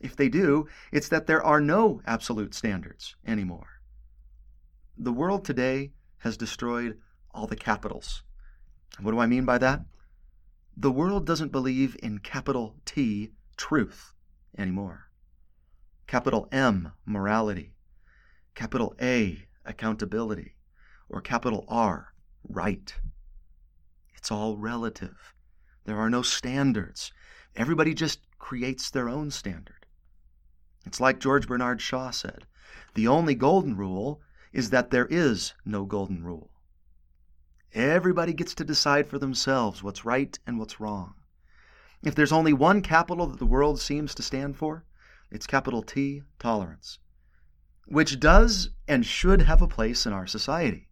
If 0.00 0.14
they 0.14 0.28
do, 0.28 0.68
it's 0.92 1.08
that 1.08 1.26
there 1.26 1.42
are 1.42 1.60
no 1.60 2.02
absolute 2.06 2.54
standards 2.54 3.16
anymore. 3.26 3.82
The 4.96 5.12
world 5.12 5.44
today 5.44 5.90
has 6.18 6.36
destroyed 6.36 7.00
all 7.32 7.48
the 7.48 7.56
capitals. 7.56 8.22
What 9.00 9.10
do 9.10 9.18
I 9.18 9.26
mean 9.26 9.44
by 9.44 9.58
that? 9.58 9.80
The 10.76 10.92
world 10.92 11.26
doesn't 11.26 11.50
believe 11.50 11.96
in 12.00 12.20
capital 12.20 12.76
T, 12.84 13.32
truth, 13.56 14.14
anymore. 14.56 15.10
Capital 16.06 16.48
M, 16.52 16.92
morality. 17.04 17.72
Capital 18.54 18.94
A, 19.00 19.46
accountability. 19.64 20.56
Or 21.08 21.20
capital 21.20 21.64
R, 21.68 22.14
right. 22.48 22.94
It's 24.14 24.30
all 24.30 24.56
relative. 24.56 25.34
There 25.84 25.98
are 25.98 26.10
no 26.10 26.22
standards. 26.22 27.12
Everybody 27.56 27.94
just 27.94 28.20
creates 28.38 28.90
their 28.90 29.08
own 29.08 29.30
standard. 29.30 29.86
It's 30.86 31.00
like 31.00 31.18
George 31.20 31.46
Bernard 31.46 31.80
Shaw 31.80 32.10
said 32.10 32.46
the 32.94 33.08
only 33.08 33.34
golden 33.34 33.76
rule 33.76 34.20
is 34.52 34.70
that 34.70 34.90
there 34.90 35.06
is 35.06 35.54
no 35.64 35.84
golden 35.84 36.22
rule. 36.24 36.50
Everybody 37.72 38.32
gets 38.32 38.54
to 38.54 38.64
decide 38.64 39.06
for 39.06 39.18
themselves 39.18 39.82
what's 39.82 40.04
right 40.04 40.38
and 40.46 40.58
what's 40.58 40.80
wrong. 40.80 41.14
If 42.02 42.14
there's 42.14 42.32
only 42.32 42.52
one 42.52 42.82
capital 42.82 43.26
that 43.26 43.38
the 43.38 43.46
world 43.46 43.80
seems 43.80 44.14
to 44.14 44.22
stand 44.22 44.56
for, 44.56 44.84
it's 45.30 45.46
capital 45.46 45.82
T, 45.82 46.22
tolerance, 46.38 46.98
which 47.90 48.20
does 48.20 48.70
and 48.86 49.04
should 49.04 49.42
have 49.42 49.60
a 49.60 49.66
place 49.66 50.06
in 50.06 50.12
our 50.12 50.26
society. 50.26 50.88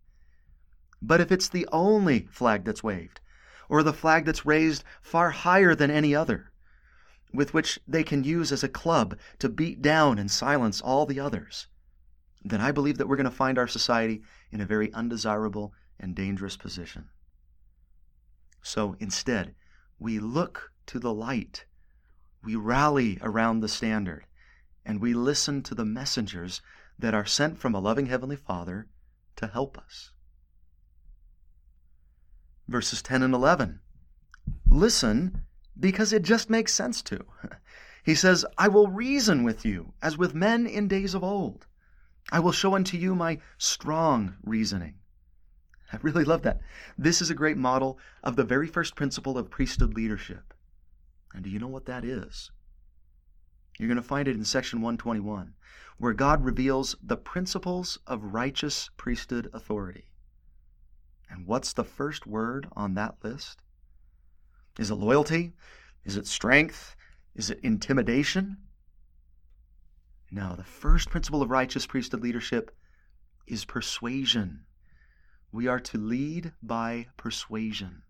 But 1.00 1.20
if 1.20 1.30
it's 1.30 1.48
the 1.48 1.66
only 1.70 2.26
flag 2.32 2.64
that's 2.64 2.82
waved, 2.82 3.20
or 3.68 3.84
the 3.84 3.92
flag 3.92 4.24
that's 4.24 4.44
raised 4.44 4.82
far 5.00 5.30
higher 5.30 5.76
than 5.76 5.92
any 5.92 6.12
other, 6.12 6.50
with 7.32 7.54
which 7.54 7.78
they 7.86 8.02
can 8.02 8.24
use 8.24 8.50
as 8.50 8.64
a 8.64 8.68
club 8.68 9.16
to 9.38 9.48
beat 9.48 9.80
down 9.80 10.18
and 10.18 10.28
silence 10.28 10.80
all 10.80 11.06
the 11.06 11.20
others, 11.20 11.68
then 12.44 12.60
I 12.60 12.72
believe 12.72 12.98
that 12.98 13.06
we're 13.06 13.16
going 13.16 13.24
to 13.24 13.30
find 13.30 13.58
our 13.58 13.68
society 13.68 14.22
in 14.50 14.60
a 14.60 14.66
very 14.66 14.92
undesirable 14.92 15.72
and 16.00 16.16
dangerous 16.16 16.56
position. 16.56 17.10
So 18.60 18.96
instead, 18.98 19.54
we 20.00 20.18
look 20.18 20.72
to 20.86 20.98
the 20.98 21.14
light, 21.14 21.64
we 22.42 22.56
rally 22.56 23.18
around 23.22 23.60
the 23.60 23.68
standard, 23.68 24.26
and 24.84 25.00
we 25.00 25.14
listen 25.14 25.62
to 25.64 25.76
the 25.76 25.84
messengers 25.84 26.60
that 26.98 27.14
are 27.14 27.26
sent 27.26 27.58
from 27.58 27.74
a 27.74 27.80
loving 27.80 28.06
Heavenly 28.06 28.36
Father 28.36 28.88
to 29.36 29.46
help 29.46 29.78
us. 29.78 30.10
Verses 32.66 33.02
10 33.02 33.22
and 33.22 33.34
11. 33.34 33.80
Listen 34.68 35.42
because 35.78 36.12
it 36.12 36.22
just 36.22 36.50
makes 36.50 36.74
sense 36.74 37.02
to. 37.02 37.24
He 38.08 38.14
says, 38.14 38.46
I 38.56 38.68
will 38.68 38.88
reason 38.88 39.42
with 39.42 39.66
you 39.66 39.92
as 40.00 40.16
with 40.16 40.34
men 40.34 40.66
in 40.66 40.88
days 40.88 41.12
of 41.12 41.22
old. 41.22 41.66
I 42.32 42.40
will 42.40 42.52
show 42.52 42.74
unto 42.74 42.96
you 42.96 43.14
my 43.14 43.38
strong 43.58 44.36
reasoning. 44.42 44.94
I 45.92 45.98
really 46.00 46.24
love 46.24 46.40
that. 46.42 46.60
This 46.96 47.20
is 47.20 47.28
a 47.28 47.34
great 47.34 47.58
model 47.58 47.98
of 48.22 48.36
the 48.36 48.44
very 48.44 48.66
first 48.66 48.94
principle 48.94 49.36
of 49.36 49.50
priesthood 49.50 49.92
leadership. 49.92 50.54
And 51.34 51.44
do 51.44 51.50
you 51.50 51.58
know 51.58 51.68
what 51.68 51.84
that 51.84 52.02
is? 52.02 52.50
You're 53.78 53.88
going 53.88 54.00
to 54.00 54.02
find 54.02 54.26
it 54.26 54.36
in 54.36 54.44
section 54.46 54.80
121, 54.80 55.52
where 55.98 56.12
God 56.12 56.44
reveals 56.44 56.96
the 57.02 57.16
principles 57.16 57.98
of 58.06 58.32
righteous 58.32 58.88
priesthood 58.96 59.50
authority. 59.52 60.04
And 61.28 61.46
what's 61.46 61.72
the 61.72 61.84
first 61.84 62.26
word 62.26 62.68
on 62.72 62.94
that 62.94 63.16
list? 63.22 63.60
Is 64.78 64.90
it 64.90 64.94
loyalty? 64.94 65.52
Is 66.04 66.16
it 66.16 66.26
strength? 66.26 66.94
Is 67.34 67.50
it 67.50 67.60
intimidation? 67.62 68.58
No, 70.30 70.54
the 70.54 70.64
first 70.64 71.10
principle 71.10 71.42
of 71.42 71.50
righteous 71.50 71.86
priesthood 71.86 72.22
leadership 72.22 72.70
is 73.46 73.64
persuasion. 73.64 74.64
We 75.50 75.66
are 75.66 75.80
to 75.80 75.98
lead 75.98 76.52
by 76.62 77.08
persuasion. 77.16 78.02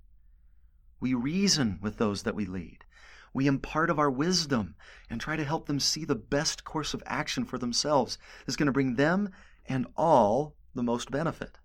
We 1.00 1.14
reason 1.14 1.78
with 1.80 1.96
those 1.96 2.24
that 2.24 2.34
we 2.34 2.44
lead. 2.44 2.84
We 3.32 3.46
impart 3.46 3.90
of 3.90 3.98
our 3.98 4.10
wisdom 4.10 4.74
and 5.10 5.20
try 5.20 5.36
to 5.36 5.44
help 5.44 5.66
them 5.66 5.80
see 5.80 6.04
the 6.04 6.14
best 6.14 6.64
course 6.64 6.94
of 6.94 7.02
action 7.06 7.44
for 7.44 7.58
themselves 7.58 8.18
that's 8.46 8.56
going 8.56 8.66
to 8.66 8.72
bring 8.72 8.94
them 8.94 9.30
and 9.66 9.86
all 9.96 10.54
the 10.74 10.82
most 10.82 11.10
benefit. 11.10 11.58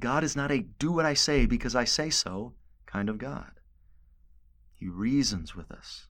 God 0.00 0.24
is 0.24 0.36
not 0.36 0.50
a 0.50 0.60
do 0.62 0.92
what 0.92 1.06
I 1.06 1.14
say 1.14 1.46
because 1.46 1.74
I 1.74 1.84
say 1.84 2.10
so 2.10 2.54
kind 2.86 3.08
of 3.08 3.18
God. 3.18 3.52
He 4.74 4.88
reasons 4.88 5.54
with 5.54 5.70
us. 5.70 6.06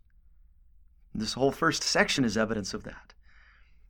This 1.13 1.33
whole 1.33 1.51
first 1.51 1.83
section 1.83 2.25
is 2.25 2.37
evidence 2.37 2.73
of 2.73 2.85
that. 2.85 3.15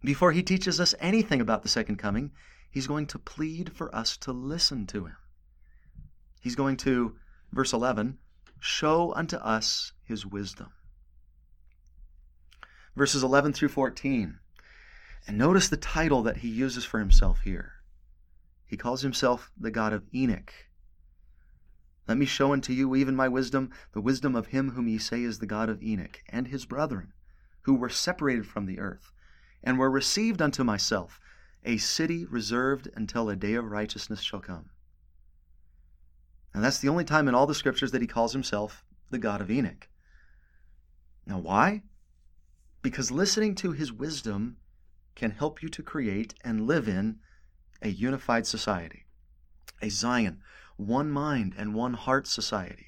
Before 0.03 0.33
he 0.33 0.43
teaches 0.43 0.81
us 0.81 0.95
anything 0.99 1.41
about 1.41 1.63
the 1.63 1.69
second 1.69 1.97
coming, 1.97 2.33
he's 2.71 2.87
going 2.87 3.07
to 3.09 3.19
plead 3.19 3.73
for 3.75 3.95
us 3.95 4.17
to 4.19 4.33
listen 4.33 4.87
to 4.87 5.05
him. 5.05 5.17
He's 6.41 6.57
going 6.57 6.79
to, 6.79 7.17
verse 7.53 7.75
11, 7.75 8.17
show 8.61 9.13
unto 9.15 9.37
us 9.37 9.93
his 10.05 10.25
wisdom. 10.27 10.71
Verses 12.95 13.23
11 13.23 13.55
through 13.55 13.69
14. 13.69 14.39
And 15.27 15.39
notice 15.39 15.69
the 15.69 15.77
title 15.77 16.23
that 16.23 16.39
he 16.39 16.49
uses 16.49 16.85
for 16.85 16.99
himself 16.99 17.41
here. 17.41 17.73
He 18.67 18.77
calls 18.77 19.03
himself 19.03 19.51
the 19.59 19.71
God 19.71 19.93
of 19.93 20.05
Enoch. 20.15 20.53
Let 22.07 22.19
me 22.19 22.27
show 22.27 22.53
unto 22.53 22.73
you 22.73 22.95
even 22.95 23.17
my 23.17 23.29
wisdom, 23.29 23.71
the 23.93 24.01
wisdom 24.01 24.37
of 24.37 24.49
him 24.49 24.73
whom 24.73 24.89
ye 24.89 24.99
say 24.99 25.23
is 25.23 25.39
the 25.39 25.47
God 25.47 25.69
of 25.69 25.83
Enoch, 25.83 26.23
and 26.29 26.49
his 26.49 26.67
brethren, 26.67 27.13
who 27.63 27.75
were 27.75 27.89
separated 27.89 28.47
from 28.47 28.67
the 28.67 28.79
earth, 28.79 29.13
and 29.63 29.79
were 29.79 29.91
received 29.91 30.43
unto 30.43 30.65
myself, 30.65 31.21
a 31.65 31.77
city 31.77 32.25
reserved 32.25 32.89
until 32.95 33.29
a 33.29 33.37
day 33.37 33.55
of 33.55 33.65
righteousness 33.65 34.21
shall 34.23 34.41
come. 34.41 34.71
And 36.53 36.65
that's 36.65 36.79
the 36.79 36.89
only 36.89 37.05
time 37.05 37.29
in 37.29 37.35
all 37.35 37.47
the 37.47 37.55
scriptures 37.55 37.93
that 37.93 38.01
he 38.01 38.07
calls 38.07 38.33
himself 38.33 38.85
the 39.11 39.19
God 39.19 39.41
of 39.41 39.51
Enoch. 39.51 39.89
Now, 41.27 41.39
why? 41.39 41.83
Because 42.83 43.11
listening 43.11 43.55
to 43.57 43.73
his 43.73 43.93
wisdom 43.93 44.57
can 45.15 45.31
help 45.31 45.63
you 45.63 45.69
to 45.69 45.83
create 45.83 46.35
and 46.43 46.67
live 46.67 46.89
in 46.89 47.19
a 47.83 47.89
unified 47.89 48.47
society, 48.47 49.05
a 49.83 49.89
Zion, 49.91 50.41
one 50.77 51.11
mind 51.11 51.55
and 51.57 51.75
one 51.75 51.95
heart 51.95 52.27
society, 52.27 52.87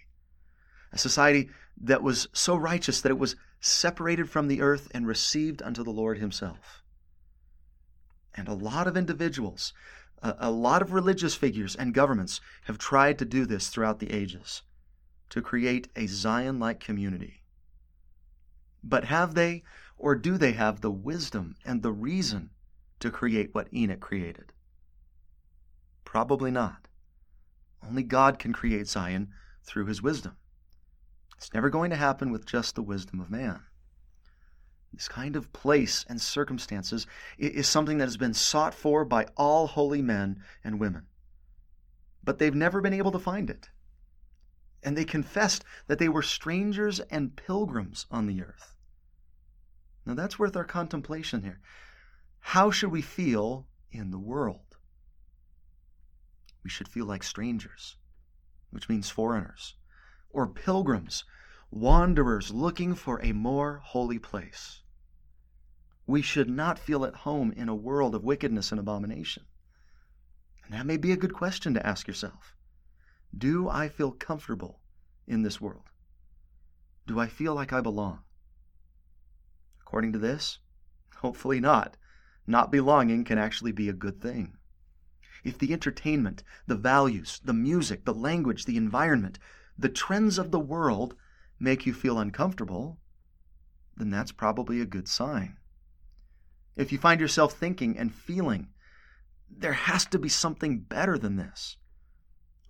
a 0.93 0.99
society 0.99 1.51
that 1.81 2.03
was 2.03 2.29
so 2.33 2.57
righteous 2.57 3.01
that 3.01 3.11
it 3.11 3.19
was 3.19 3.37
separated 3.61 4.29
from 4.29 4.49
the 4.49 4.61
earth 4.61 4.89
and 4.93 5.07
received 5.07 5.63
unto 5.63 5.85
the 5.85 5.91
Lord 5.91 6.19
himself. 6.19 6.83
And 8.35 8.49
a 8.49 8.55
lot 8.55 8.87
of 8.87 8.97
individuals, 8.97 9.73
a, 10.23 10.37
a 10.39 10.51
lot 10.51 10.83
of 10.83 10.93
religious 10.93 11.35
figures 11.35 11.75
and 11.75 11.93
governments 11.93 12.41
have 12.65 12.79
tried 12.79 13.19
to 13.19 13.25
do 13.25 13.45
this 13.45 13.69
throughout 13.69 13.99
the 13.99 14.13
ages 14.13 14.63
to 15.31 15.43
create 15.43 15.89
a 15.97 16.07
Zion 16.07 16.59
like 16.59 16.81
community. 16.81 17.43
But 18.85 19.05
have 19.05 19.35
they, 19.35 19.63
or 19.97 20.15
do 20.15 20.37
they 20.37 20.53
have 20.53 20.81
the 20.81 20.91
wisdom 20.91 21.57
and 21.65 21.83
the 21.83 21.93
reason 21.93 22.51
to 23.01 23.11
create 23.11 23.55
what 23.55 23.73
Enoch 23.73 24.01
created? 24.01 24.53
Probably 26.05 26.51
not. 26.51 26.89
Only 27.87 28.03
God 28.03 28.39
can 28.39 28.53
create 28.53 28.89
Zion 28.89 29.33
through 29.65 29.87
his 29.87 30.03
wisdom. 30.03 30.37
It's 31.37 31.53
never 31.55 31.71
going 31.71 31.91
to 31.91 31.97
happen 31.97 32.31
with 32.31 32.47
just 32.47 32.75
the 32.75 32.83
wisdom 32.83 33.21
of 33.21 33.31
man. 33.31 33.63
This 34.93 35.09
kind 35.09 35.37
of 35.37 35.53
place 35.53 36.05
and 36.09 36.21
circumstances 36.21 37.07
is 37.39 37.67
something 37.67 37.99
that 37.99 38.05
has 38.05 38.19
been 38.19 38.35
sought 38.35 38.75
for 38.75 39.05
by 39.05 39.27
all 39.37 39.67
holy 39.67 40.03
men 40.03 40.43
and 40.63 40.79
women. 40.79 41.07
But 42.23 42.39
they've 42.39 42.55
never 42.55 42.81
been 42.81 42.93
able 42.93 43.11
to 43.13 43.19
find 43.19 43.49
it. 43.49 43.71
And 44.83 44.97
they 44.97 45.05
confessed 45.05 45.65
that 45.87 45.99
they 45.99 46.09
were 46.09 46.23
strangers 46.23 47.01
and 47.01 47.37
pilgrims 47.37 48.07
on 48.11 48.27
the 48.27 48.43
earth. 48.43 48.77
Now 50.05 50.15
that's 50.15 50.39
worth 50.39 50.57
our 50.57 50.65
contemplation 50.65 51.43
here. 51.43 51.61
How 52.41 52.71
should 52.71 52.91
we 52.91 53.03
feel 53.03 53.67
in 53.91 54.11
the 54.11 54.19
world? 54.19 54.77
We 56.63 56.71
should 56.71 56.89
feel 56.89 57.07
like 57.07 57.23
strangers, 57.23 57.97
which 58.71 58.89
means 58.89 59.11
foreigners, 59.11 59.75
or 60.31 60.47
pilgrims, 60.47 61.25
wanderers 61.71 62.51
looking 62.51 62.95
for 62.95 63.21
a 63.23 63.33
more 63.33 63.81
holy 63.83 64.19
place. 64.19 64.82
We 66.07 66.23
should 66.23 66.51
not 66.51 66.79
feel 66.79 67.05
at 67.05 67.15
home 67.15 67.53
in 67.53 67.69
a 67.69 67.75
world 67.75 68.15
of 68.15 68.25
wickedness 68.25 68.73
and 68.73 68.81
abomination. 68.81 69.45
And 70.65 70.75
that 70.75 70.87
may 70.87 70.97
be 70.97 71.13
a 71.13 71.17
good 71.17 71.35
question 71.35 71.75
to 71.75 71.87
ask 71.87 72.07
yourself. 72.07 72.57
Do 73.37 73.69
I 73.69 73.89
feel 73.89 74.11
comfortable 74.11 74.81
in 75.27 75.43
this 75.43 75.61
world? 75.61 75.91
Do 77.07 77.19
I 77.21 77.27
feel 77.27 77.55
like 77.55 77.73
I 77.73 77.81
belong? 77.81 78.21
According 79.81 80.13
to 80.13 80.19
this, 80.19 80.59
hopefully 81.17 81.61
not. 81.61 81.97
Not 82.47 82.73
belonging 82.73 83.25
can 83.25 83.39
actually 83.39 83.73
be 83.73 83.89
a 83.89 83.93
good 83.93 84.21
thing. 84.21 84.57
If 85.45 85.59
the 85.59 85.73
entertainment, 85.73 86.43
the 86.67 86.77
values, 86.77 87.41
the 87.45 87.53
music, 87.53 88.05
the 88.05 88.15
language, 88.15 88.65
the 88.65 88.77
environment, 88.77 89.39
the 89.79 89.89
trends 89.89 90.39
of 90.39 90.51
the 90.51 90.61
world 90.61 91.15
make 91.59 91.87
you 91.87 91.93
feel 91.93 92.19
uncomfortable, 92.19 92.99
then 93.97 94.11
that's 94.11 94.33
probably 94.33 94.81
a 94.81 94.87
good 94.87 95.09
sign. 95.09 95.57
If 96.77 96.93
you 96.93 96.99
find 96.99 97.21
yourself 97.21 97.53
thinking 97.53 97.99
and 97.99 98.15
feeling, 98.15 98.69
there 99.51 99.75
has 99.75 100.07
to 100.07 100.19
be 100.19 100.29
something 100.29 100.81
better 100.81 101.19
than 101.19 101.37
this. 101.37 101.77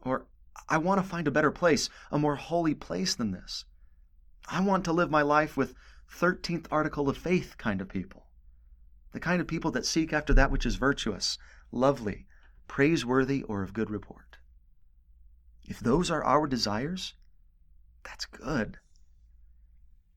Or, 0.01 0.27
I 0.69 0.79
want 0.79 1.01
to 1.01 1.09
find 1.09 1.29
a 1.29 1.33
better 1.33 1.51
place, 1.51 1.89
a 2.11 2.19
more 2.19 2.37
holy 2.37 2.75
place 2.75 3.15
than 3.15 3.31
this. 3.31 3.65
I 4.49 4.61
want 4.61 4.85
to 4.87 4.93
live 4.93 5.11
my 5.11 5.23
life 5.23 5.57
with 5.57 5.75
13th 6.11 6.67
article 6.71 7.09
of 7.09 7.17
faith 7.17 7.57
kind 7.59 7.81
of 7.81 7.89
people. 7.89 8.27
The 9.13 9.21
kind 9.21 9.41
of 9.41 9.47
people 9.47 9.71
that 9.73 9.87
seek 9.87 10.13
after 10.13 10.35
that 10.35 10.51
which 10.51 10.67
is 10.67 10.77
virtuous, 10.77 11.39
lovely, 11.71 12.27
praiseworthy, 12.67 13.43
or 13.45 13.63
of 13.63 13.73
good 13.73 13.91
report. 13.91 14.39
If 15.65 15.79
those 15.79 16.11
are 16.11 16.25
our 16.25 16.47
desires, 16.47 17.15
that's 18.03 18.27
good. 18.27 18.79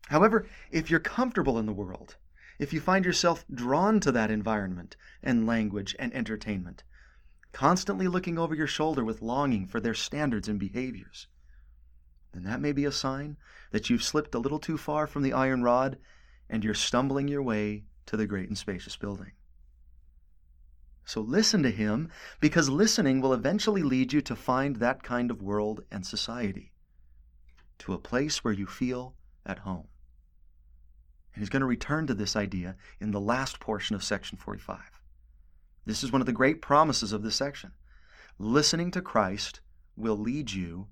However, 0.08 0.48
if 0.71 0.89
you're 0.89 1.00
comfortable 1.00 1.60
in 1.60 1.65
the 1.65 1.74
world, 1.74 2.17
if 2.59 2.73
you 2.73 2.79
find 2.79 3.05
yourself 3.05 3.45
drawn 3.53 3.99
to 3.99 4.11
that 4.11 4.31
environment 4.31 4.95
and 5.21 5.45
language 5.45 5.95
and 5.99 6.13
entertainment, 6.13 6.83
constantly 7.51 8.07
looking 8.07 8.37
over 8.37 8.55
your 8.55 8.67
shoulder 8.67 9.03
with 9.03 9.21
longing 9.21 9.67
for 9.67 9.79
their 9.79 9.93
standards 9.93 10.47
and 10.47 10.59
behaviors, 10.59 11.27
then 12.33 12.43
that 12.43 12.61
may 12.61 12.71
be 12.71 12.85
a 12.85 12.91
sign 12.91 13.37
that 13.71 13.89
you've 13.89 14.03
slipped 14.03 14.35
a 14.35 14.39
little 14.39 14.59
too 14.59 14.77
far 14.77 15.07
from 15.07 15.23
the 15.23 15.33
iron 15.33 15.63
rod 15.63 15.97
and 16.49 16.63
you're 16.63 16.73
stumbling 16.73 17.27
your 17.27 17.41
way 17.41 17.83
to 18.05 18.17
the 18.17 18.27
great 18.27 18.47
and 18.47 18.57
spacious 18.57 18.97
building. 18.97 19.31
So 21.05 21.21
listen 21.21 21.61
to 21.63 21.71
him 21.71 22.09
because 22.39 22.67
listening 22.67 23.21
will 23.21 23.33
eventually 23.33 23.83
lead 23.83 24.11
you 24.11 24.21
to 24.21 24.35
find 24.35 24.77
that 24.77 25.03
kind 25.03 25.29
of 25.29 25.41
world 25.41 25.83
and 25.91 26.05
society, 26.05 26.71
to 27.79 27.93
a 27.93 27.99
place 27.99 28.43
where 28.43 28.53
you 28.53 28.65
feel 28.65 29.15
at 29.45 29.59
home. 29.59 29.87
And 31.36 31.41
he's 31.41 31.50
going 31.50 31.60
to 31.60 31.65
return 31.65 32.08
to 32.08 32.13
this 32.13 32.38
idea 32.38 32.78
in 33.02 33.12
the 33.12 33.19
last 33.19 33.60
portion 33.60 33.93
of 33.93 34.04
section 34.04 34.38
45. 34.38 34.80
This 35.86 36.02
is 36.02 36.10
one 36.12 36.21
of 36.21 36.26
the 36.26 36.32
great 36.32 36.62
promises 36.62 37.12
of 37.12 37.24
this 37.24 37.36
section. 37.36 37.74
Listening 38.39 38.89
to 38.91 39.02
Christ 39.02 39.60
will 39.98 40.17
lead 40.17 40.52
you 40.52 40.88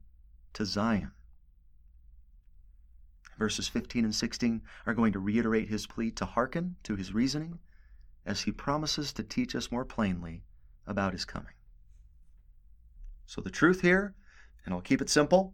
to 0.52 0.66
Zion. 0.66 1.12
Verses 3.40 3.70
15 3.70 4.04
and 4.04 4.14
16 4.14 4.62
are 4.86 4.94
going 4.94 5.14
to 5.14 5.20
reiterate 5.20 5.70
his 5.70 5.88
plea 5.88 6.12
to 6.12 6.26
hearken 6.26 6.76
to 6.84 6.98
his 6.98 7.14
reasoning 7.14 7.60
as 8.26 8.42
he 8.42 8.52
promises 8.52 9.14
to 9.14 9.24
teach 9.24 9.56
us 9.56 9.72
more 9.72 9.86
plainly 9.86 10.44
about 10.86 11.14
his 11.14 11.24
coming. 11.24 11.54
So, 13.26 13.40
the 13.40 13.50
truth 13.50 13.80
here, 13.80 14.14
and 14.66 14.74
I'll 14.74 14.82
keep 14.82 15.02
it 15.02 15.10
simple 15.10 15.54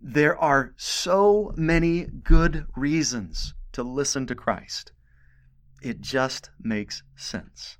there 0.00 0.38
are 0.38 0.74
so 0.76 1.52
many 1.56 2.02
good 2.04 2.66
reasons 2.76 3.54
to 3.74 3.82
listen 3.82 4.26
to 4.26 4.34
Christ. 4.34 4.92
It 5.82 6.00
just 6.00 6.50
makes 6.58 7.02
sense. 7.14 7.78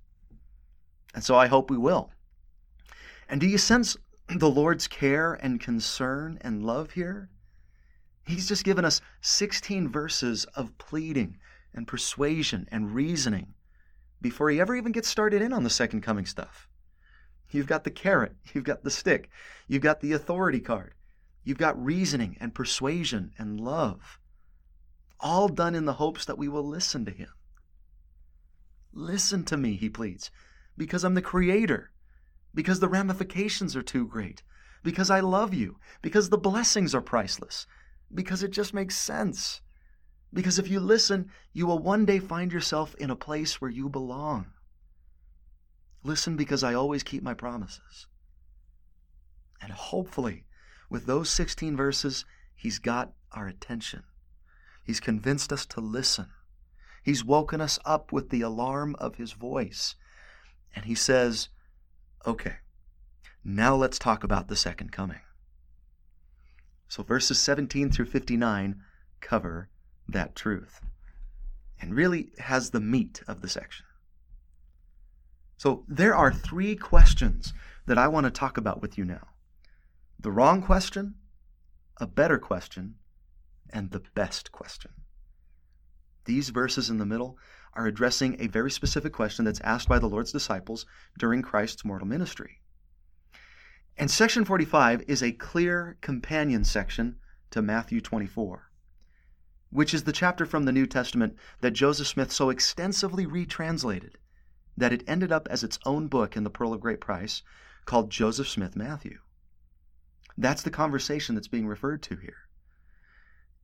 And 1.15 1.25
so 1.25 1.37
I 1.37 1.47
hope 1.47 1.71
we 1.71 1.79
will. 1.79 2.11
And 3.29 3.41
do 3.41 3.47
you 3.47 3.59
sense 3.59 3.97
the 4.29 4.51
Lord's 4.51 4.87
care 4.87 5.35
and 5.35 5.61
concern 5.61 6.39
and 6.43 6.65
love 6.65 6.93
here? 6.93 7.31
He's 8.27 8.49
just 8.49 8.65
given 8.65 8.85
us 8.85 9.01
16 9.21 9.91
verses 9.91 10.45
of 10.55 10.77
pleading 10.79 11.39
and 11.73 11.87
persuasion 11.87 12.69
and 12.71 12.95
reasoning 12.95 13.55
before 14.21 14.51
he 14.51 14.61
ever 14.61 14.75
even 14.75 14.93
gets 14.93 15.09
started 15.09 15.43
in 15.43 15.53
on 15.53 15.65
the 15.65 15.71
second 15.71 16.01
coming 16.01 16.27
stuff. 16.27 16.69
You've 17.51 17.67
got 17.67 17.85
the 17.85 17.91
carrot, 17.91 18.35
you've 18.53 18.65
got 18.65 18.83
the 18.83 18.91
stick, 18.91 19.31
you've 19.69 19.83
got 19.83 20.01
the 20.01 20.13
authority 20.13 20.61
card, 20.61 20.95
you've 21.45 21.59
got 21.59 21.83
reasoning 21.83 22.37
and 22.41 22.55
persuasion 22.55 23.33
and 23.39 23.61
love, 23.61 24.19
all 25.25 25.49
done 25.49 25.75
in 25.75 25.87
the 25.87 25.95
hopes 25.95 26.27
that 26.27 26.37
we 26.37 26.47
will 26.49 26.69
listen 26.69 27.07
to 27.07 27.11
him. 27.11 27.31
Listen 28.93 29.43
to 29.45 29.57
me, 29.57 29.75
he 29.75 29.89
pleads, 29.89 30.31
because 30.77 31.03
I'm 31.03 31.15
the 31.15 31.23
creator, 31.23 31.91
because 32.55 32.79
the 32.79 32.89
ramifications 32.89 33.75
are 33.75 33.83
too 33.83 34.07
great, 34.07 34.43
because 34.83 35.09
I 35.09 35.21
love 35.21 35.55
you, 35.55 35.79
because 36.03 36.29
the 36.29 36.39
blessings 36.39 36.95
are 36.95 37.01
priceless, 37.01 37.67
because 38.15 38.43
it 38.43 38.51
just 38.51 38.75
makes 38.75 38.97
sense. 38.97 39.63
Because 40.33 40.59
if 40.59 40.69
you 40.69 40.79
listen, 40.79 41.31
you 41.55 41.67
will 41.67 41.79
one 41.79 42.05
day 42.05 42.19
find 42.19 42.53
yourself 42.53 42.95
in 42.97 43.11
a 43.11 43.17
place 43.17 43.61
where 43.61 43.71
you 43.71 43.89
belong. 43.89 44.53
Listen 46.03 46.37
because 46.37 46.63
I 46.63 46.75
always 46.75 47.03
keep 47.03 47.23
my 47.23 47.35
promises. 47.35 48.07
And 49.63 49.73
hopefully, 49.73 50.45
with 50.91 51.07
those 51.07 51.31
16 51.31 51.77
verses, 51.77 52.27
he's 52.55 52.79
got 52.79 53.15
our 53.33 53.47
attention. 53.47 54.03
He's 54.85 55.01
convinced 55.01 55.53
us 55.53 55.67
to 55.67 55.81
listen. 55.81 56.29
He's 57.03 57.25
woken 57.25 57.61
us 57.61 57.79
up 57.85 58.13
with 58.13 58.31
the 58.31 58.43
alarm 58.43 58.95
of 58.99 59.17
his 59.17 59.33
voice. 59.33 59.97
And 60.77 60.85
he 60.85 60.95
says, 60.95 61.49
okay, 62.27 62.57
now 63.43 63.75
let's 63.75 63.99
talk 63.99 64.23
about 64.23 64.49
the 64.49 64.57
second 64.57 64.93
coming. 64.93 65.21
So 66.89 67.03
verses 67.03 67.39
17 67.39 67.91
through 67.91 68.07
59 68.07 68.81
cover 69.21 69.69
that 70.09 70.37
truth 70.37 70.81
and 71.81 71.95
really 71.95 72.31
has 72.39 72.71
the 72.71 72.81
meat 72.81 73.23
of 73.27 73.41
the 73.41 73.49
section. 73.49 73.87
So 75.57 75.85
there 75.89 76.15
are 76.15 76.33
three 76.33 76.77
questions 76.77 77.55
that 77.87 77.99
I 77.99 78.09
want 78.09 78.25
to 78.25 78.31
talk 78.31 78.57
about 78.59 78.81
with 78.83 78.99
you 78.99 79.05
now 79.05 79.29
the 80.21 80.31
wrong 80.31 80.63
question, 80.63 81.17
a 81.99 82.07
better 82.07 82.39
question, 82.39 82.95
and 83.75 83.91
the 83.91 84.03
best 84.15 84.51
question. 84.51 84.93
These 86.25 86.49
verses 86.49 86.89
in 86.89 86.97
the 86.97 87.05
middle 87.05 87.37
are 87.75 87.87
addressing 87.87 88.41
a 88.41 88.47
very 88.47 88.71
specific 88.71 89.13
question 89.13 89.45
that's 89.45 89.61
asked 89.61 89.89
by 89.89 89.99
the 89.99 90.09
Lord's 90.09 90.33
disciples 90.33 90.87
during 91.19 91.43
Christ's 91.43 91.85
mortal 91.85 92.09
ministry. 92.09 92.63
And 93.99 94.11
section 94.11 94.47
45 94.47 95.03
is 95.07 95.23
a 95.23 95.33
clear 95.33 95.99
companion 96.01 96.65
section 96.65 97.17
to 97.51 97.61
Matthew 97.61 98.01
24 98.01 98.71
which 99.75 99.93
is 99.93 100.05
the 100.05 100.13
chapter 100.13 100.47
from 100.47 100.67
the 100.67 100.73
New 100.73 100.87
Testament 100.87 101.37
that 101.61 101.73
Joseph 101.73 102.07
Smith 102.07 102.31
so 102.31 102.49
extensively 102.49 103.27
retranslated 103.27 104.17
that 104.77 104.93
it 104.93 105.03
ended 105.09 105.33
up 105.33 105.49
as 105.51 105.65
its 105.65 105.81
own 105.85 106.07
book 106.07 106.37
in 106.37 106.45
the 106.45 106.51
Pearl 106.51 106.73
of 106.73 106.81
Great 106.81 107.01
Price 107.01 107.43
called 107.85 108.09
Joseph 108.09 108.49
Smith 108.49 108.77
Matthew. 108.77 109.19
That's 110.39 110.63
the 110.63 110.71
conversation 110.71 111.35
that's 111.35 111.49
being 111.49 111.67
referred 111.67 112.05
to 112.05 112.15
here. 112.15 112.44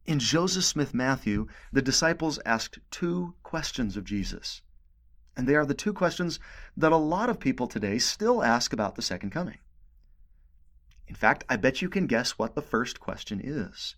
In 0.06 0.18
Joseph 0.18 0.64
Smith 0.64 0.94
Matthew, 0.94 1.46
the 1.72 1.82
disciples 1.82 2.38
asked 2.44 2.78
two 2.90 3.34
questions 3.42 3.96
of 3.96 4.04
Jesus. 4.04 4.62
And 5.36 5.46
they 5.46 5.54
are 5.54 5.66
the 5.66 5.74
two 5.74 5.92
questions 5.92 6.40
that 6.76 6.92
a 6.92 6.96
lot 6.96 7.30
of 7.30 7.38
people 7.38 7.66
today 7.66 7.98
still 7.98 8.42
ask 8.42 8.72
about 8.72 8.96
the 8.96 9.02
second 9.02 9.30
coming. 9.30 9.58
In 11.06 11.14
fact, 11.14 11.44
I 11.48 11.56
bet 11.56 11.82
you 11.82 11.88
can 11.88 12.06
guess 12.06 12.38
what 12.38 12.54
the 12.54 12.62
first 12.62 13.00
question 13.00 13.40
is. 13.42 13.96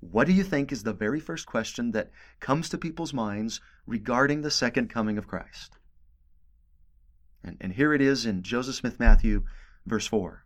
What 0.00 0.26
do 0.26 0.32
you 0.32 0.44
think 0.44 0.72
is 0.72 0.82
the 0.82 0.92
very 0.92 1.20
first 1.20 1.46
question 1.46 1.92
that 1.92 2.10
comes 2.40 2.68
to 2.68 2.78
people's 2.78 3.14
minds 3.14 3.60
regarding 3.86 4.42
the 4.42 4.50
second 4.50 4.90
coming 4.90 5.16
of 5.16 5.28
Christ? 5.28 5.78
And, 7.42 7.56
and 7.60 7.72
here 7.72 7.92
it 7.94 8.00
is 8.00 8.26
in 8.26 8.42
Joseph 8.42 8.74
Smith 8.74 8.98
Matthew, 8.98 9.44
verse 9.86 10.06
4. 10.06 10.44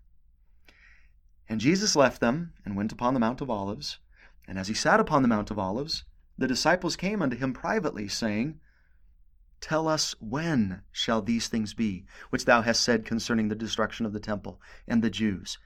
And 1.49 1.61
Jesus 1.61 1.97
left 1.97 2.21
them 2.21 2.53
and 2.65 2.77
went 2.77 2.93
upon 2.93 3.15
the 3.15 3.21
Mount 3.21 3.41
of 3.41 3.51
Olives. 3.51 3.99
And 4.49 4.59
as 4.59 4.67
he 4.67 4.75
sat 4.75 4.99
upon 4.99 5.23
the 5.23 5.29
Mount 5.29 5.53
of 5.53 5.59
Olives, 5.61 6.05
the 6.37 6.49
disciples 6.49 6.97
came 6.97 7.23
unto 7.23 7.37
him 7.37 7.53
privately, 7.53 8.09
saying, 8.09 8.59
Tell 9.61 9.87
us 9.87 10.17
when 10.19 10.83
shall 10.91 11.23
these 11.23 11.47
things 11.47 11.75
be, 11.75 12.07
which 12.31 12.47
thou 12.47 12.63
hast 12.63 12.83
said 12.83 13.05
concerning 13.05 13.47
the 13.47 13.55
destruction 13.55 14.07
of 14.07 14.13
the 14.13 14.21
temple 14.21 14.61
and 14.89 15.03
the 15.03 15.11
Jews? 15.11 15.59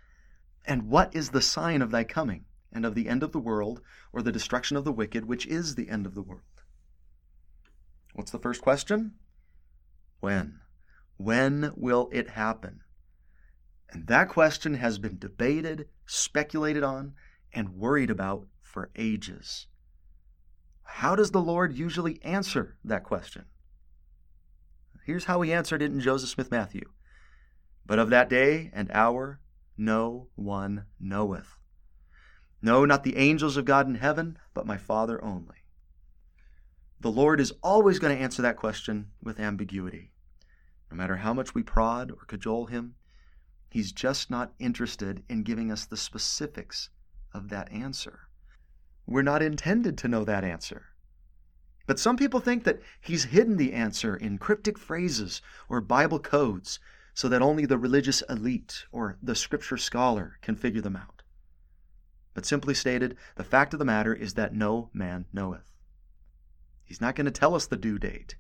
And 0.67 0.91
what 0.91 1.17
is 1.17 1.31
the 1.31 1.41
sign 1.41 1.81
of 1.81 1.91
thy 1.91 2.05
coming 2.05 2.45
and 2.73 2.87
of 2.87 2.95
the 2.95 3.09
end 3.09 3.23
of 3.23 3.33
the 3.33 3.39
world, 3.39 3.81
or 4.13 4.23
the 4.23 4.33
destruction 4.33 4.77
of 4.77 4.85
the 4.85 4.93
wicked, 4.93 5.27
which 5.27 5.47
is 5.47 5.75
the 5.75 5.91
end 5.91 6.07
of 6.07 6.15
the 6.15 6.23
world. 6.23 6.43
What's 8.15 8.31
the 8.31 8.39
first 8.39 8.63
question? 8.63 9.13
When? 10.21 10.61
When 11.19 11.73
will 11.77 12.09
it 12.13 12.31
happen? 12.31 12.81
And 13.91 14.07
that 14.07 14.31
question 14.31 14.75
has 14.75 14.99
been 14.99 15.19
debated, 15.19 15.89
speculated 16.07 16.83
on, 16.83 17.15
and 17.53 17.77
worried 17.77 18.11
about 18.11 18.47
for 18.73 18.91
ages. 18.97 19.67
How 20.83 21.15
does 21.15 21.31
the 21.31 21.41
Lord 21.41 21.73
usually 21.73 22.23
answer 22.23 22.77
that 22.85 23.05
question? 23.05 23.45
Here's 25.05 25.25
how 25.25 25.41
he 25.43 25.53
answered 25.53 25.83
it 25.83 25.93
in 25.93 26.01
Joseph 26.01 26.31
Smith 26.31 26.51
Matthew. 26.51 26.91
But 27.85 27.99
of 27.99 28.11
that 28.11 28.29
day 28.29 28.71
and 28.73 28.91
hour 28.93 29.41
no 29.77 30.29
one 30.37 30.87
knoweth, 31.01 31.59
no, 32.63 32.85
not 32.85 33.03
the 33.03 33.17
angels 33.17 33.57
of 33.57 33.65
God 33.65 33.89
in 33.89 33.97
heaven, 33.97 34.39
but 34.55 34.67
my 34.67 34.77
Father 34.77 35.23
only. 35.23 35.57
The 37.01 37.11
Lord 37.11 37.41
is 37.41 37.53
always 37.61 37.99
going 37.99 38.17
to 38.17 38.23
answer 38.23 38.41
that 38.43 38.57
question 38.57 39.09
with 39.21 39.41
ambiguity. 39.41 40.13
No 40.89 40.97
matter 40.97 41.17
how 41.17 41.35
much 41.35 41.55
we 41.55 41.65
prod 41.65 42.13
or 42.13 42.25
cajole 42.27 42.67
him, 42.67 42.95
he's 43.69 43.91
just 43.91 44.31
not 44.31 44.55
interested 44.61 45.25
in 45.29 45.43
giving 45.43 45.73
us 45.73 45.85
the 45.85 45.97
specifics 45.97 46.91
of 47.35 47.49
that 47.49 47.73
answer. 47.73 48.29
We're 49.13 49.21
not 49.21 49.43
intended 49.43 49.99
to 49.99 50.09
know 50.09 50.25
that 50.25 50.43
answer. 50.43 50.87
But 51.87 51.99
some 51.99 52.17
people 52.17 52.41
think 52.41 52.65
that 52.65 52.81
he's 52.99 53.25
hidden 53.25 53.59
the 53.59 53.75
answer 53.75 54.17
in 54.17 54.39
cryptic 54.39 54.79
phrases 54.79 55.43
or 55.69 55.83
Bible 55.83 56.19
codes 56.19 56.81
so 57.13 57.29
that 57.29 57.43
only 57.43 57.67
the 57.67 57.77
religious 57.77 58.23
elite 58.31 58.87
or 58.91 59.19
the 59.23 59.35
scripture 59.35 59.77
scholar 59.77 60.39
can 60.41 60.57
figure 60.57 60.81
them 60.81 60.97
out. 60.97 61.23
But 62.33 62.47
simply 62.47 62.73
stated, 62.73 63.19
the 63.35 63.45
fact 63.45 63.75
of 63.75 63.79
the 63.79 63.85
matter 63.85 64.15
is 64.15 64.33
that 64.33 64.55
no 64.55 64.89
man 64.95 65.27
knoweth. 65.31 65.71
He's 66.83 67.03
not 67.03 67.15
going 67.15 67.27
to 67.27 67.31
tell 67.31 67.55
us 67.55 67.67
the 67.67 67.77
due 67.77 67.99
date. 67.99 68.37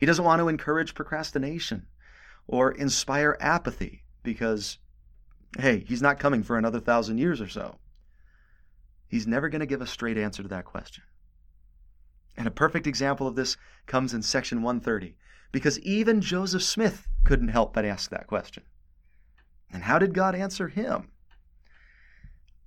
He 0.00 0.06
doesn't 0.06 0.24
want 0.24 0.40
to 0.40 0.48
encourage 0.48 0.96
procrastination 0.96 1.86
or 2.48 2.72
inspire 2.72 3.36
apathy 3.38 4.02
because, 4.24 4.78
hey, 5.56 5.84
he's 5.86 6.02
not 6.02 6.18
coming 6.18 6.42
for 6.42 6.58
another 6.58 6.80
thousand 6.80 7.18
years 7.18 7.40
or 7.40 7.48
so. 7.48 7.78
He's 9.16 9.26
never 9.26 9.48
going 9.48 9.60
to 9.60 9.66
give 9.66 9.80
a 9.80 9.86
straight 9.86 10.18
answer 10.18 10.42
to 10.42 10.48
that 10.50 10.66
question. 10.66 11.02
And 12.36 12.46
a 12.46 12.50
perfect 12.50 12.86
example 12.86 13.26
of 13.26 13.34
this 13.34 13.56
comes 13.86 14.12
in 14.12 14.20
section 14.20 14.60
130, 14.60 15.16
because 15.52 15.80
even 15.80 16.20
Joseph 16.20 16.62
Smith 16.62 17.08
couldn't 17.24 17.48
help 17.48 17.72
but 17.72 17.86
ask 17.86 18.10
that 18.10 18.26
question. 18.26 18.64
And 19.72 19.84
how 19.84 19.98
did 19.98 20.12
God 20.12 20.34
answer 20.34 20.68
him? 20.68 21.12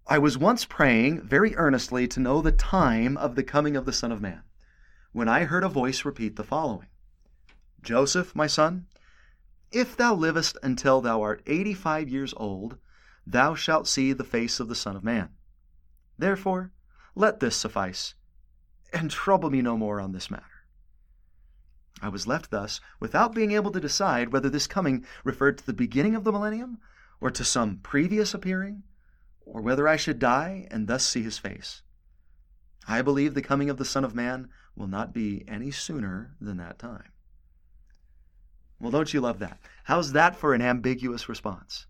I 0.07 0.17
was 0.17 0.39
once 0.39 0.65
praying 0.65 1.21
very 1.21 1.55
earnestly 1.55 2.07
to 2.07 2.19
know 2.19 2.41
the 2.41 2.51
time 2.51 3.15
of 3.15 3.35
the 3.35 3.43
coming 3.43 3.77
of 3.77 3.85
the 3.85 3.93
Son 3.93 4.11
of 4.11 4.19
Man, 4.19 4.41
when 5.11 5.29
I 5.29 5.43
heard 5.43 5.63
a 5.63 5.69
voice 5.69 6.03
repeat 6.03 6.35
the 6.35 6.43
following 6.43 6.87
Joseph, 7.83 8.35
my 8.35 8.47
son, 8.47 8.87
if 9.71 9.95
thou 9.95 10.15
livest 10.15 10.57
until 10.63 10.99
thou 10.99 11.21
art 11.21 11.43
eighty 11.45 11.75
five 11.75 12.09
years 12.09 12.33
old, 12.37 12.79
thou 13.27 13.53
shalt 13.53 13.87
see 13.87 14.13
the 14.13 14.23
face 14.23 14.59
of 14.59 14.67
the 14.67 14.73
Son 14.73 14.95
of 14.95 15.03
Man. 15.03 15.29
Therefore, 16.19 16.71
let 17.15 17.39
this 17.39 17.55
suffice, 17.55 18.13
and 18.91 19.09
trouble 19.09 19.49
me 19.49 19.61
no 19.61 19.77
more 19.77 20.01
on 20.01 20.11
this 20.11 20.29
matter. 20.29 20.43
I 22.01 22.09
was 22.09 22.27
left 22.27 22.51
thus 22.51 22.81
without 22.99 23.33
being 23.33 23.53
able 23.53 23.71
to 23.71 23.79
decide 23.79 24.33
whether 24.33 24.49
this 24.49 24.67
coming 24.67 25.05
referred 25.23 25.57
to 25.57 25.65
the 25.65 25.71
beginning 25.71 26.15
of 26.15 26.25
the 26.25 26.33
millennium, 26.33 26.79
or 27.21 27.31
to 27.31 27.45
some 27.45 27.77
previous 27.77 28.33
appearing, 28.33 28.83
or 29.45 29.61
whether 29.61 29.87
I 29.87 29.95
should 29.95 30.19
die 30.19 30.67
and 30.69 30.87
thus 30.87 31.07
see 31.07 31.23
his 31.23 31.37
face. 31.37 31.83
I 32.85 33.01
believe 33.01 33.33
the 33.33 33.41
coming 33.41 33.69
of 33.69 33.77
the 33.77 33.85
Son 33.85 34.03
of 34.03 34.13
Man 34.13 34.49
will 34.75 34.87
not 34.87 35.13
be 35.13 35.45
any 35.47 35.71
sooner 35.71 36.35
than 36.41 36.57
that 36.57 36.79
time. 36.79 37.13
Well, 38.77 38.91
don't 38.91 39.13
you 39.13 39.21
love 39.21 39.39
that? 39.39 39.59
How's 39.85 40.11
that 40.11 40.35
for 40.35 40.53
an 40.53 40.61
ambiguous 40.61 41.29
response? 41.29 41.85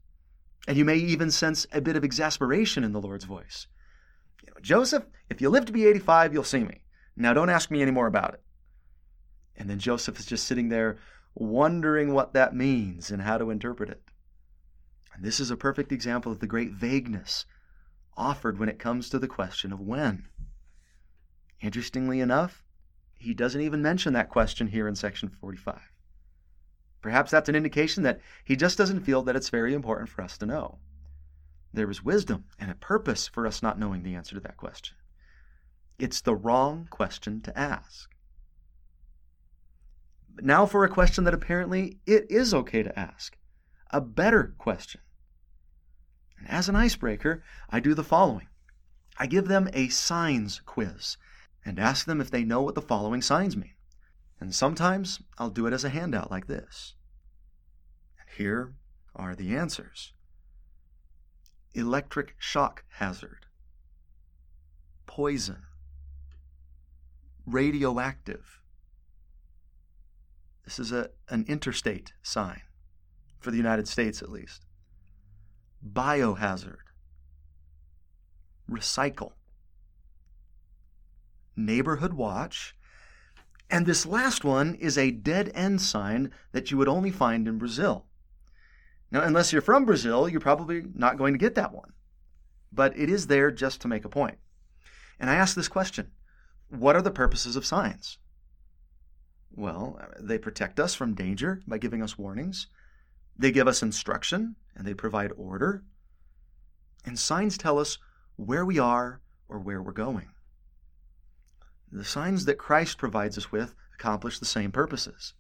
And 0.68 0.78
you 0.78 0.86
may 0.86 0.98
even 0.98 1.32
sense 1.32 1.66
a 1.72 1.82
bit 1.82 1.96
of 1.96 2.04
exasperation 2.04 2.84
in 2.84 2.92
the 2.92 3.02
Lord's 3.02 3.26
voice. 3.26 3.66
You 4.50 4.56
know, 4.56 4.62
Joseph, 4.62 5.06
if 5.30 5.42
you 5.42 5.50
live 5.50 5.66
to 5.66 5.72
be 5.72 5.86
85, 5.86 6.34
you'll 6.34 6.44
see 6.44 6.64
me. 6.64 6.82
Now 7.16 7.34
don't 7.34 7.50
ask 7.50 7.70
me 7.70 7.84
any 7.84 7.92
more 7.92 8.08
about 8.08 8.34
it. 8.34 8.42
And 9.56 9.70
then 9.70 9.78
Joseph 9.78 10.20
is 10.20 10.26
just 10.26 10.48
sitting 10.48 10.70
there 10.70 10.98
wondering 11.36 12.14
what 12.14 12.34
that 12.34 12.56
means 12.56 13.12
and 13.12 13.22
how 13.22 13.38
to 13.38 13.52
interpret 13.52 13.90
it. 13.90 14.02
And 15.14 15.24
this 15.24 15.40
is 15.40 15.52
a 15.52 15.58
perfect 15.58 15.92
example 15.92 16.32
of 16.32 16.40
the 16.40 16.48
great 16.48 16.72
vagueness 16.72 17.46
offered 18.18 18.58
when 18.58 18.70
it 18.70 18.80
comes 18.80 19.10
to 19.10 19.20
the 19.20 19.28
question 19.28 19.72
of 19.72 19.80
when. 19.80 20.28
Interestingly 21.62 22.20
enough, 22.20 22.64
he 23.18 23.34
doesn't 23.36 23.62
even 23.62 23.82
mention 23.82 24.14
that 24.14 24.30
question 24.30 24.68
here 24.68 24.88
in 24.88 24.96
section 24.96 25.30
45. 25.30 25.80
Perhaps 27.02 27.32
that's 27.32 27.50
an 27.50 27.56
indication 27.56 28.04
that 28.04 28.22
he 28.44 28.56
just 28.56 28.78
doesn't 28.78 29.02
feel 29.02 29.22
that 29.24 29.36
it's 29.36 29.50
very 29.50 29.74
important 29.74 30.10
for 30.10 30.22
us 30.24 30.38
to 30.40 30.46
know. 30.46 30.80
There 31.74 31.90
is 31.90 32.04
wisdom 32.04 32.46
and 32.58 32.72
a 32.72 32.76
purpose 32.76 33.28
for 33.28 33.46
us 33.46 33.62
not 33.62 33.78
knowing 33.78 34.04
the 34.04 34.16
answer 34.16 34.36
to 34.36 34.42
that 34.42 34.58
question. 34.58 34.98
It's 36.00 36.22
the 36.22 36.36
wrong 36.36 36.88
question 36.90 37.42
to 37.42 37.58
ask. 37.58 38.10
Now 40.42 40.66
for 40.66 40.84
a 40.84 40.90
question 40.90 41.26
that 41.26 41.34
apparently 41.34 42.00
it 42.06 42.26
is 42.30 42.54
okay 42.54 42.82
to 42.82 42.98
ask 42.98 43.38
a 43.92 44.02
better 44.02 44.56
question. 44.58 45.02
And 46.38 46.50
as 46.50 46.70
an 46.70 46.76
icebreaker, 46.76 47.44
I 47.70 47.80
do 47.80 47.94
the 47.94 48.04
following 48.04 48.48
I 49.18 49.28
give 49.28 49.50
them 49.50 49.70
a 49.74 49.90
signs 49.90 50.62
quiz 50.66 51.18
and 51.66 51.78
ask 51.78 52.06
them 52.06 52.22
if 52.22 52.32
they 52.32 52.46
know 52.46 52.62
what 52.62 52.76
the 52.76 52.82
following 52.82 53.22
signs 53.22 53.58
mean. 53.58 53.74
And 54.40 54.56
sometimes 54.56 55.22
I'll 55.38 55.50
do 55.50 55.68
it 55.68 55.74
as 55.74 55.84
a 55.84 55.90
handout 55.90 56.32
like 56.32 56.48
this. 56.48 56.96
And 58.18 58.30
here 58.38 58.74
are 59.14 59.36
the 59.36 59.56
answers 59.56 60.14
electric 61.74 62.36
shock 62.40 62.84
hazard, 62.98 63.46
poison, 65.06 65.64
radioactive. 67.46 68.62
This 70.66 70.80
is 70.80 70.92
a, 70.92 71.10
an 71.30 71.46
interstate 71.48 72.14
sign, 72.22 72.62
for 73.40 73.52
the 73.52 73.58
United 73.58 73.88
States 73.88 74.22
at 74.22 74.30
least. 74.30 74.66
Biohazard, 75.86 76.86
recycle, 78.70 79.34
neighborhood 81.56 82.14
watch, 82.14 82.76
and 83.70 83.86
this 83.86 84.06
last 84.06 84.44
one 84.44 84.76
is 84.76 84.98
a 84.98 85.12
dead 85.12 85.52
end 85.54 85.82
sign 85.82 86.32
that 86.52 86.72
you 86.72 86.78
would 86.78 86.88
only 86.88 87.12
find 87.12 87.48
in 87.48 87.58
Brazil. 87.58 88.06
Now, 89.12 89.22
unless 89.22 89.52
you're 89.52 89.62
from 89.62 89.86
Brazil, 89.86 90.30
you're 90.30 90.40
probably 90.40 90.84
not 90.94 91.18
going 91.18 91.34
to 91.34 91.40
get 91.40 91.56
that 91.56 91.74
one. 91.74 91.94
But 92.72 92.98
it 92.98 93.10
is 93.10 93.28
there 93.28 93.52
just 93.52 93.82
to 93.82 93.88
make 93.88 94.06
a 94.06 94.10
point. 94.10 94.38
And 95.20 95.30
I 95.30 95.36
ask 95.36 95.56
this 95.56 95.68
question 95.68 96.12
What 96.70 96.96
are 96.96 97.02
the 97.02 97.12
purposes 97.12 97.56
of 97.56 97.66
signs? 97.66 98.20
Well, 99.52 100.00
they 100.20 100.38
protect 100.38 100.80
us 100.80 100.94
from 100.94 101.16
danger 101.16 101.62
by 101.68 101.80
giving 101.80 102.04
us 102.04 102.18
warnings. 102.18 102.68
They 103.38 103.52
give 103.52 103.68
us 103.68 103.82
instruction 103.82 104.56
and 104.76 104.86
they 104.86 104.94
provide 104.94 105.32
order. 105.36 105.84
And 107.06 107.18
signs 107.18 107.58
tell 107.58 107.80
us 107.80 107.98
where 108.36 108.66
we 108.66 108.78
are 108.78 109.22
or 109.48 109.60
where 109.60 109.82
we're 109.82 109.92
going. 109.92 110.30
The 111.92 112.06
signs 112.06 112.46
that 112.46 112.60
Christ 112.60 112.98
provides 112.98 113.38
us 113.38 113.52
with 113.52 113.74
accomplish 113.96 114.40
the 114.40 114.46
same 114.46 114.72
purposes. 114.72 115.34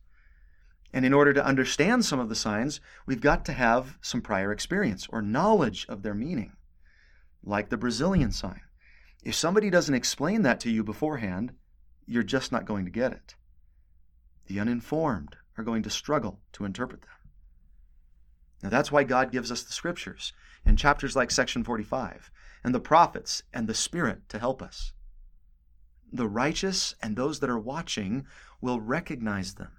And 0.91 1.05
in 1.05 1.13
order 1.13 1.33
to 1.33 1.45
understand 1.45 2.03
some 2.05 2.19
of 2.19 2.29
the 2.29 2.35
signs, 2.35 2.81
we've 3.05 3.21
got 3.21 3.45
to 3.45 3.53
have 3.53 3.97
some 4.01 4.21
prior 4.21 4.51
experience 4.51 5.07
or 5.09 5.21
knowledge 5.21 5.85
of 5.87 6.01
their 6.01 6.15
meaning, 6.15 6.53
like 7.43 7.69
the 7.69 7.77
Brazilian 7.77 8.31
sign. 8.31 8.61
If 9.23 9.35
somebody 9.35 9.69
doesn't 9.69 9.93
explain 9.93 10.41
that 10.43 10.59
to 10.61 10.71
you 10.71 10.83
beforehand, 10.83 11.53
you're 12.05 12.23
just 12.23 12.51
not 12.51 12.65
going 12.65 12.85
to 12.85 12.91
get 12.91 13.11
it. 13.11 13.35
The 14.47 14.59
uninformed 14.59 15.35
are 15.57 15.63
going 15.63 15.83
to 15.83 15.89
struggle 15.89 16.39
to 16.53 16.65
interpret 16.65 17.01
them. 17.01 17.11
Now, 18.63 18.69
that's 18.69 18.91
why 18.91 19.03
God 19.03 19.31
gives 19.31 19.51
us 19.51 19.63
the 19.63 19.71
scriptures 19.71 20.33
and 20.65 20.77
chapters 20.77 21.15
like 21.15 21.31
section 21.31 21.63
45 21.63 22.31
and 22.63 22.73
the 22.73 22.79
prophets 22.79 23.43
and 23.53 23.67
the 23.67 23.73
Spirit 23.73 24.27
to 24.29 24.39
help 24.39 24.61
us 24.61 24.91
the 26.11 26.27
righteous 26.27 26.95
and 27.01 27.15
those 27.15 27.39
that 27.39 27.49
are 27.49 27.59
watching 27.59 28.25
will 28.61 28.79
recognize 28.79 29.55
them. 29.55 29.71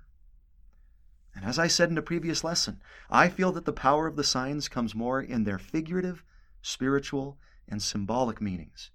And 1.34 1.44
as 1.44 1.58
I 1.58 1.68
said 1.68 1.90
in 1.90 1.98
a 1.98 2.02
previous 2.02 2.42
lesson, 2.42 2.82
I 3.08 3.28
feel 3.28 3.52
that 3.52 3.64
the 3.64 3.72
power 3.72 4.06
of 4.06 4.16
the 4.16 4.24
signs 4.24 4.68
comes 4.68 4.94
more 4.94 5.20
in 5.20 5.44
their 5.44 5.58
figurative, 5.58 6.24
spiritual, 6.62 7.38
and 7.68 7.82
symbolic 7.82 8.40
meanings, 8.40 8.90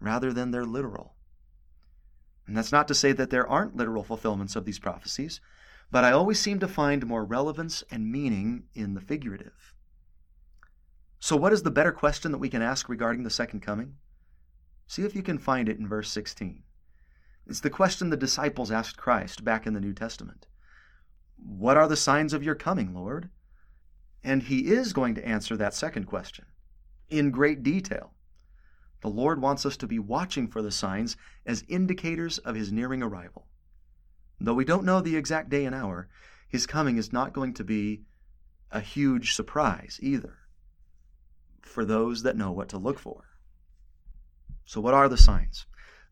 rather 0.00 0.32
than 0.32 0.50
their 0.50 0.64
literal. 0.64 1.14
And 2.46 2.56
that's 2.56 2.72
not 2.72 2.88
to 2.88 2.94
say 2.94 3.12
that 3.12 3.30
there 3.30 3.46
aren't 3.46 3.76
literal 3.76 4.02
fulfillments 4.02 4.56
of 4.56 4.64
these 4.64 4.78
prophecies, 4.78 5.40
but 5.90 6.04
I 6.04 6.12
always 6.12 6.38
seem 6.38 6.58
to 6.60 6.68
find 6.68 7.06
more 7.06 7.24
relevance 7.24 7.82
and 7.90 8.10
meaning 8.10 8.64
in 8.74 8.94
the 8.94 9.00
figurative. 9.00 9.74
So, 11.20 11.36
what 11.36 11.52
is 11.52 11.62
the 11.62 11.70
better 11.70 11.92
question 11.92 12.32
that 12.32 12.38
we 12.38 12.48
can 12.48 12.62
ask 12.62 12.88
regarding 12.88 13.24
the 13.24 13.30
second 13.30 13.60
coming? 13.60 13.96
See 14.86 15.02
if 15.02 15.14
you 15.14 15.22
can 15.22 15.38
find 15.38 15.68
it 15.68 15.78
in 15.78 15.88
verse 15.88 16.10
16. 16.10 16.62
It's 17.46 17.60
the 17.60 17.70
question 17.70 18.10
the 18.10 18.16
disciples 18.16 18.70
asked 18.70 18.96
Christ 18.96 19.44
back 19.44 19.66
in 19.66 19.74
the 19.74 19.80
New 19.80 19.94
Testament. 19.94 20.46
What 21.38 21.76
are 21.76 21.88
the 21.88 21.96
signs 21.96 22.32
of 22.32 22.42
your 22.42 22.54
coming, 22.54 22.94
Lord? 22.94 23.30
And 24.22 24.42
he 24.42 24.72
is 24.72 24.92
going 24.92 25.14
to 25.14 25.26
answer 25.26 25.56
that 25.56 25.74
second 25.74 26.04
question 26.04 26.46
in 27.08 27.30
great 27.30 27.62
detail. 27.62 28.12
The 29.00 29.08
Lord 29.08 29.40
wants 29.40 29.64
us 29.64 29.76
to 29.78 29.86
be 29.86 29.98
watching 29.98 30.48
for 30.48 30.60
the 30.60 30.72
signs 30.72 31.16
as 31.46 31.64
indicators 31.68 32.38
of 32.38 32.56
his 32.56 32.72
nearing 32.72 33.02
arrival. 33.02 33.46
Though 34.40 34.54
we 34.54 34.64
don't 34.64 34.84
know 34.84 35.00
the 35.00 35.16
exact 35.16 35.48
day 35.48 35.64
and 35.64 35.74
hour, 35.74 36.08
his 36.48 36.66
coming 36.66 36.96
is 36.96 37.12
not 37.12 37.32
going 37.32 37.54
to 37.54 37.64
be 37.64 38.02
a 38.70 38.80
huge 38.80 39.34
surprise 39.34 39.98
either 40.02 40.38
for 41.62 41.84
those 41.84 42.22
that 42.22 42.36
know 42.36 42.50
what 42.50 42.68
to 42.70 42.78
look 42.78 42.98
for. 42.98 43.24
So, 44.64 44.80
what 44.80 44.94
are 44.94 45.08
the 45.08 45.16
signs? 45.16 45.66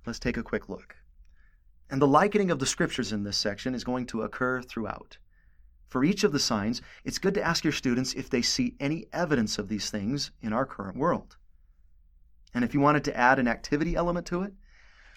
Let's 0.06 0.18
take 0.18 0.36
a 0.36 0.42
quick 0.42 0.68
look. 0.68 0.96
And 1.88 2.02
the 2.02 2.06
likening 2.06 2.50
of 2.50 2.58
the 2.58 2.66
scriptures 2.66 3.12
in 3.12 3.22
this 3.22 3.36
section 3.36 3.74
is 3.74 3.84
going 3.84 4.06
to 4.06 4.22
occur 4.22 4.60
throughout. 4.60 5.18
For 5.88 6.02
each 6.02 6.24
of 6.24 6.32
the 6.32 6.40
signs, 6.40 6.82
it's 7.04 7.18
good 7.18 7.34
to 7.34 7.42
ask 7.42 7.62
your 7.62 7.72
students 7.72 8.12
if 8.14 8.28
they 8.28 8.42
see 8.42 8.74
any 8.80 9.06
evidence 9.12 9.58
of 9.58 9.68
these 9.68 9.88
things 9.88 10.32
in 10.42 10.52
our 10.52 10.66
current 10.66 10.96
world. 10.96 11.36
And 12.52 12.64
if 12.64 12.74
you 12.74 12.80
wanted 12.80 13.04
to 13.04 13.16
add 13.16 13.38
an 13.38 13.46
activity 13.46 13.94
element 13.94 14.26
to 14.26 14.42
it, 14.42 14.52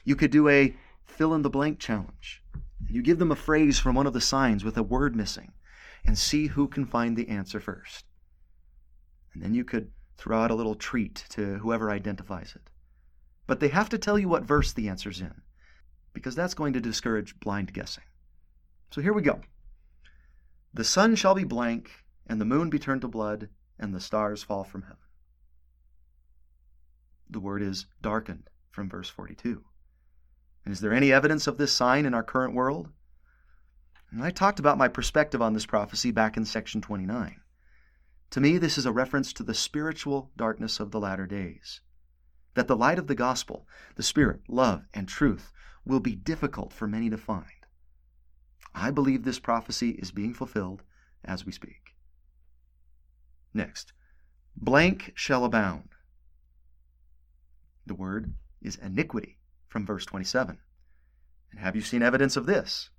you 0.04 0.16
could 0.16 0.32
do 0.32 0.48
a 0.48 0.76
fill 1.06 1.34
in 1.34 1.42
the 1.42 1.50
blank 1.50 1.80
challenge. 1.80 2.44
You 2.88 3.02
give 3.02 3.18
them 3.18 3.32
a 3.32 3.36
phrase 3.36 3.80
from 3.80 3.96
one 3.96 4.08
of 4.08 4.14
the 4.14 4.22
signs 4.22 4.64
with 4.64 4.78
a 4.78 4.84
word 4.84 5.16
missing 5.16 5.54
and 6.06 6.18
see 6.18 6.48
who 6.48 6.68
can 6.68 6.86
find 6.86 7.18
the 7.18 7.30
answer 7.30 7.60
first. 7.60 8.06
And 9.34 9.42
then 9.42 9.54
you 9.54 9.64
could 9.64 9.92
throw 10.18 10.40
out 10.40 10.52
a 10.52 10.56
little 10.56 10.76
treat 10.76 11.26
to 11.30 11.58
whoever 11.58 11.90
identifies 11.90 12.56
it. 12.56 12.70
But 13.48 13.60
they 13.60 13.70
have 13.70 13.90
to 13.90 13.98
tell 13.98 14.20
you 14.20 14.30
what 14.30 14.44
verse 14.44 14.72
the 14.72 14.88
answer's 14.88 15.20
in 15.20 15.42
because 16.14 16.36
that's 16.36 16.54
going 16.54 16.74
to 16.74 16.82
discourage 16.82 17.40
blind 17.40 17.74
guessing. 17.74 18.04
So 18.92 19.02
here 19.02 19.14
we 19.14 19.22
go. 19.22 19.42
The 20.74 20.84
sun 20.84 21.16
shall 21.16 21.36
be 21.36 21.44
blank, 21.44 21.92
and 22.28 22.40
the 22.40 22.46
moon 22.46 22.70
be 22.70 22.80
turned 22.80 23.02
to 23.02 23.08
blood, 23.08 23.50
and 23.80 23.94
the 23.94 24.00
stars 24.00 24.44
fall 24.44 24.64
from 24.64 24.84
heaven. 24.84 24.98
The 27.30 27.40
word 27.40 27.62
is 27.62 27.86
darkened 28.02 28.50
from 28.72 28.90
verse 28.90 29.10
42. 29.10 29.64
And 30.66 30.72
is 30.72 30.80
there 30.82 30.94
any 30.94 31.12
evidence 31.12 31.48
of 31.48 31.58
this 31.58 31.72
sign 31.72 32.06
in 32.06 32.14
our 32.14 32.24
current 32.24 32.54
world? 32.54 32.90
And 34.12 34.24
I 34.24 34.32
talked 34.32 34.60
about 34.60 34.78
my 34.78 34.88
perspective 34.88 35.42
on 35.42 35.54
this 35.54 35.66
prophecy 35.66 36.12
back 36.12 36.38
in 36.38 36.46
section 36.46 36.82
29. 36.82 37.40
To 38.32 38.40
me, 38.40 38.58
this 38.58 38.78
is 38.78 38.86
a 38.86 38.92
reference 38.92 39.34
to 39.34 39.44
the 39.44 39.54
spiritual 39.54 40.32
darkness 40.36 40.80
of 40.80 40.92
the 40.92 41.00
latter 41.00 41.26
days. 41.26 41.82
that 42.56 42.68
the 42.68 42.76
light 42.76 43.00
of 43.00 43.08
the 43.08 43.16
gospel, 43.16 43.68
the 43.96 44.04
Spirit, 44.04 44.42
love, 44.48 44.84
and 44.94 45.08
truth, 45.08 45.52
will 45.90 46.00
be 46.00 46.16
difficult 46.16 46.72
for 46.72 46.88
many 46.88 47.10
to 47.10 47.18
find. 47.18 47.46
I 48.74 48.92
believe 48.92 49.24
this 49.24 49.40
prophecy 49.40 49.92
is 49.92 50.12
being 50.12 50.34
fulfilled 50.34 50.84
as 51.26 51.46
we 51.46 51.52
speak. 51.52 51.96
Next, 53.54 53.92
blank 54.56 55.12
shall 55.16 55.44
abound. 55.44 55.90
The 57.86 57.96
word 57.96 58.36
is 58.62 58.76
iniquity 58.76 59.40
from 59.68 59.86
verse 59.86 60.06
27. 60.06 60.60
And 61.52 61.60
have 61.60 61.76
you 61.76 61.82
seen 61.82 62.04
evidence 62.04 62.38
of 62.38 62.46
this? 62.46 62.92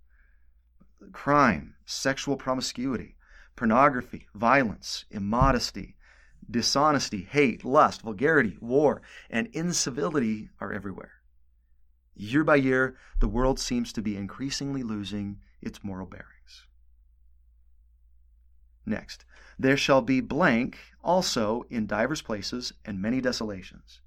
Crime, 1.13 1.77
sexual 1.87 2.37
promiscuity, 2.37 3.17
pornography, 3.55 4.27
violence, 4.35 5.05
immodesty, 5.11 5.97
dishonesty, 6.51 7.23
hate, 7.23 7.65
lust, 7.65 8.03
vulgarity, 8.03 8.59
war, 8.61 9.01
and 9.31 9.47
incivility 9.53 10.51
are 10.61 10.73
everywhere. 10.73 11.20
Year 12.15 12.45
by 12.45 12.57
year, 12.57 12.97
the 13.21 13.29
world 13.29 13.59
seems 13.59 13.93
to 13.93 14.03
be 14.03 14.17
increasingly 14.17 14.83
losing 14.83 15.41
its 15.61 15.83
moral 15.83 16.07
bearings. 16.07 16.67
Next, 18.85 19.25
there 19.59 19.77
shall 19.77 20.03
be 20.03 20.21
blank 20.21 20.79
also 21.03 21.65
in 21.71 21.87
divers 21.87 22.23
places 22.23 22.73
and 22.85 23.01
many 23.01 23.21
desolations. 23.21 24.01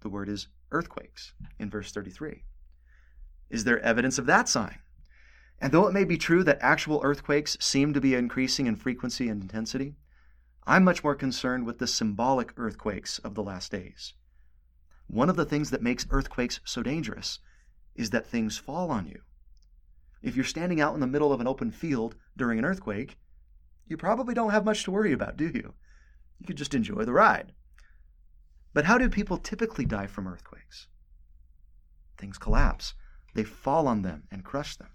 The 0.00 0.08
word 0.08 0.28
is 0.28 0.48
earthquakes 0.70 1.32
in 1.58 1.70
verse 1.70 1.92
33. 1.92 2.44
Is 3.50 3.64
there 3.64 3.80
evidence 3.80 4.18
of 4.18 4.26
that 4.26 4.48
sign? 4.48 4.78
And 5.60 5.70
though 5.70 5.86
it 5.86 5.94
may 5.94 6.04
be 6.04 6.18
true 6.18 6.42
that 6.42 6.58
actual 6.60 7.00
earthquakes 7.04 7.56
seem 7.60 7.92
to 7.92 8.00
be 8.00 8.14
increasing 8.14 8.66
in 8.66 8.74
frequency 8.74 9.28
and 9.28 9.40
intensity, 9.40 9.94
I'm 10.66 10.82
much 10.82 11.04
more 11.04 11.14
concerned 11.14 11.66
with 11.66 11.78
the 11.78 11.86
symbolic 11.86 12.52
earthquakes 12.56 13.18
of 13.20 13.34
the 13.34 13.42
last 13.42 13.70
days. 13.70 14.14
One 15.06 15.28
of 15.28 15.36
the 15.36 15.44
things 15.44 15.70
that 15.70 15.82
makes 15.82 16.06
earthquakes 16.10 16.60
so 16.64 16.82
dangerous 16.82 17.38
is 17.94 18.10
that 18.10 18.26
things 18.26 18.56
fall 18.56 18.90
on 18.90 19.06
you. 19.06 19.20
If 20.22 20.36
you're 20.36 20.44
standing 20.44 20.80
out 20.80 20.94
in 20.94 21.00
the 21.00 21.06
middle 21.06 21.32
of 21.32 21.40
an 21.40 21.46
open 21.46 21.70
field 21.70 22.16
during 22.36 22.58
an 22.58 22.64
earthquake, 22.64 23.18
you 23.86 23.96
probably 23.96 24.34
don't 24.34 24.52
have 24.52 24.64
much 24.64 24.84
to 24.84 24.90
worry 24.90 25.12
about, 25.12 25.36
do 25.36 25.46
you? 25.46 25.74
You 26.38 26.46
could 26.46 26.56
just 26.56 26.74
enjoy 26.74 27.04
the 27.04 27.12
ride. 27.12 27.52
But 28.72 28.86
how 28.86 28.96
do 28.96 29.08
people 29.08 29.36
typically 29.36 29.84
die 29.84 30.06
from 30.06 30.26
earthquakes? 30.26 30.86
Things 32.16 32.38
collapse, 32.38 32.94
they 33.34 33.44
fall 33.44 33.88
on 33.88 34.02
them 34.02 34.24
and 34.30 34.44
crush 34.44 34.76
them. 34.76 34.90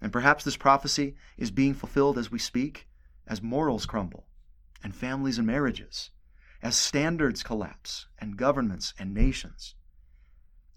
And 0.00 0.12
perhaps 0.12 0.44
this 0.44 0.56
prophecy 0.56 1.16
is 1.36 1.50
being 1.50 1.74
fulfilled 1.74 2.18
as 2.18 2.30
we 2.30 2.38
speak, 2.38 2.88
as 3.26 3.42
morals 3.42 3.86
crumble, 3.86 4.28
and 4.82 4.94
families 4.94 5.38
and 5.38 5.46
marriages, 5.46 6.10
as 6.64 6.74
standards 6.74 7.42
collapse, 7.42 8.06
and 8.18 8.38
governments 8.38 8.94
and 8.98 9.12
nations, 9.12 9.74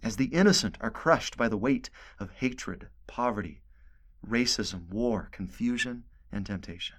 as 0.02 0.16
the 0.16 0.26
innocent 0.26 0.76
are 0.82 0.90
crushed 0.90 1.38
by 1.38 1.48
the 1.48 1.56
weight 1.56 1.88
of 2.20 2.30
hatred, 2.32 2.86
poverty, 3.06 3.62
racism, 4.24 4.86
war, 4.90 5.30
confusion, 5.32 6.04
and 6.30 6.44
temptation. 6.44 6.96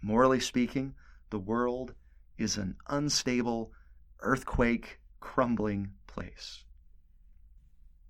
Morally 0.00 0.40
speaking, 0.40 0.94
the 1.28 1.38
world 1.38 1.92
is 2.38 2.56
an 2.56 2.76
unstable, 2.88 3.70
earthquake, 4.20 4.98
crumbling 5.20 5.92
place. 6.06 6.64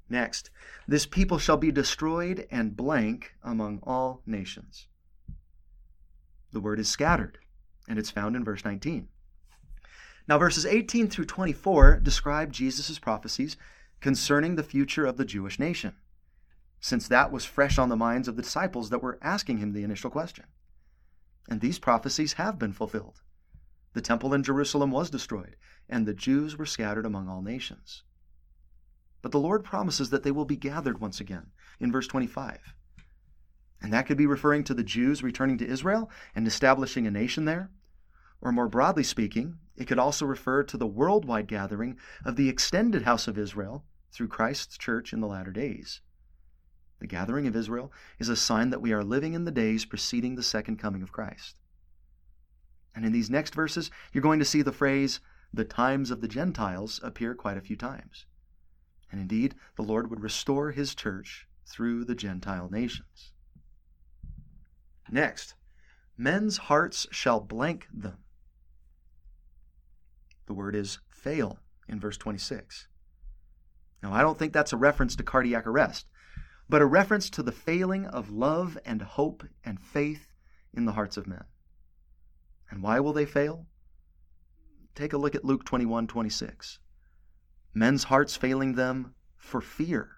Next, 0.08 0.50
this 0.86 1.06
people 1.06 1.38
shall 1.38 1.56
be 1.56 1.72
destroyed 1.72 2.46
and 2.52 2.76
blank 2.76 3.34
among 3.42 3.80
all 3.82 4.22
nations. 4.24 4.86
The 6.52 6.60
word 6.60 6.78
is 6.78 6.88
scattered, 6.88 7.38
and 7.88 7.98
it's 7.98 8.10
found 8.10 8.36
in 8.36 8.44
verse 8.44 8.64
19. 8.64 9.08
Now, 10.28 10.38
verses 10.38 10.66
18 10.66 11.09
through 11.09 11.26
24 11.26 12.00
describe 12.00 12.52
Jesus' 12.52 12.98
prophecies 12.98 13.56
concerning 14.00 14.56
the 14.56 14.62
future 14.62 15.06
of 15.06 15.16
the 15.16 15.24
Jewish 15.24 15.59
nation, 15.59 15.94
since 16.80 17.09
that 17.09 17.33
was 17.33 17.44
fresh 17.44 17.78
on 17.78 17.88
the 17.88 17.96
minds 17.96 18.28
of 18.28 18.37
the 18.37 18.42
disciples 18.42 18.90
that 18.90 19.02
were 19.02 19.18
asking 19.22 19.59
him 19.59 19.72
the 19.72 19.83
initial 19.83 20.11
question. 20.11 20.46
And 21.48 21.61
these 21.61 21.78
prophecies 21.78 22.35
have 22.35 22.59
been 22.59 22.72
fulfilled. 22.72 23.20
The 23.92 24.00
temple 24.00 24.33
in 24.33 24.42
Jerusalem 24.42 24.90
was 24.90 25.11
destroyed, 25.11 25.56
and 25.88 26.06
the 26.06 26.14
Jews 26.14 26.56
were 26.56 26.66
scattered 26.66 27.04
among 27.04 27.28
all 27.28 27.42
nations. 27.42 28.04
But 29.22 29.33
the 29.33 29.40
Lord 29.40 29.64
promises 29.64 30.11
that 30.11 30.22
they 30.22 30.30
will 30.30 30.44
be 30.44 30.56
gathered 30.56 31.00
once 31.00 31.20
again 31.20 31.50
in 31.78 31.92
verse 31.92 32.06
25. 32.06 32.74
And 33.83 33.92
that 33.92 34.06
could 34.06 34.16
be 34.16 34.26
referring 34.26 34.64
to 34.64 34.74
the 34.74 34.85
Jews 34.85 35.22
returning 35.22 35.59
to 35.59 35.66
Israel 35.66 36.11
and 36.35 36.46
establishing 36.46 37.06
a 37.06 37.11
nation 37.11 37.44
there. 37.44 37.70
Or 38.40 38.52
more 38.52 38.68
broadly 38.68 39.02
speaking, 39.02 39.59
it 39.80 39.88
could 39.88 39.98
also 39.98 40.26
refer 40.26 40.62
to 40.62 40.76
the 40.76 40.86
worldwide 40.86 41.48
gathering 41.48 41.96
of 42.22 42.36
the 42.36 42.50
extended 42.50 43.02
house 43.02 43.26
of 43.26 43.38
Israel 43.38 43.82
through 44.12 44.28
Christ's 44.28 44.76
church 44.76 45.14
in 45.14 45.20
the 45.20 45.26
latter 45.26 45.52
days. 45.52 46.02
The 46.98 47.06
gathering 47.06 47.46
of 47.46 47.56
Israel 47.56 47.90
is 48.18 48.28
a 48.28 48.36
sign 48.36 48.68
that 48.70 48.82
we 48.82 48.92
are 48.92 49.02
living 49.02 49.32
in 49.32 49.46
the 49.46 49.50
days 49.50 49.86
preceding 49.86 50.34
the 50.34 50.42
second 50.42 50.76
coming 50.76 51.02
of 51.02 51.12
Christ. 51.12 51.56
And 52.94 53.06
in 53.06 53.12
these 53.12 53.30
next 53.30 53.54
verses, 53.54 53.90
you're 54.12 54.20
going 54.20 54.38
to 54.38 54.44
see 54.44 54.60
the 54.60 54.70
phrase, 54.70 55.18
the 55.50 55.64
times 55.64 56.10
of 56.10 56.20
the 56.20 56.28
Gentiles, 56.28 57.00
appear 57.02 57.34
quite 57.34 57.56
a 57.56 57.62
few 57.62 57.76
times. 57.76 58.26
And 59.10 59.18
indeed, 59.18 59.54
the 59.76 59.82
Lord 59.82 60.10
would 60.10 60.20
restore 60.20 60.72
his 60.72 60.94
church 60.94 61.48
through 61.64 62.04
the 62.04 62.14
Gentile 62.14 62.68
nations. 62.70 63.32
Next, 65.10 65.54
men's 66.18 66.58
hearts 66.58 67.06
shall 67.10 67.40
blank 67.40 67.88
them. 67.90 68.18
The 70.50 70.54
word 70.54 70.74
is 70.74 70.98
fail 71.08 71.60
in 71.86 72.00
verse 72.00 72.16
26. 72.16 72.88
Now, 74.02 74.12
I 74.12 74.20
don't 74.20 74.36
think 74.36 74.52
that's 74.52 74.72
a 74.72 74.76
reference 74.76 75.14
to 75.14 75.22
cardiac 75.22 75.64
arrest, 75.64 76.08
but 76.68 76.82
a 76.82 76.86
reference 76.86 77.30
to 77.30 77.44
the 77.44 77.52
failing 77.52 78.04
of 78.04 78.32
love 78.32 78.76
and 78.84 79.00
hope 79.00 79.44
and 79.62 79.80
faith 79.80 80.32
in 80.74 80.86
the 80.86 80.92
hearts 80.94 81.16
of 81.16 81.28
men. 81.28 81.44
And 82.68 82.82
why 82.82 82.98
will 82.98 83.12
they 83.12 83.26
fail? 83.26 83.68
Take 84.96 85.12
a 85.12 85.18
look 85.18 85.36
at 85.36 85.44
Luke 85.44 85.64
21 85.64 86.08
26. 86.08 86.80
Men's 87.72 88.02
hearts 88.02 88.34
failing 88.34 88.74
them 88.74 89.14
for 89.36 89.60
fear 89.60 90.16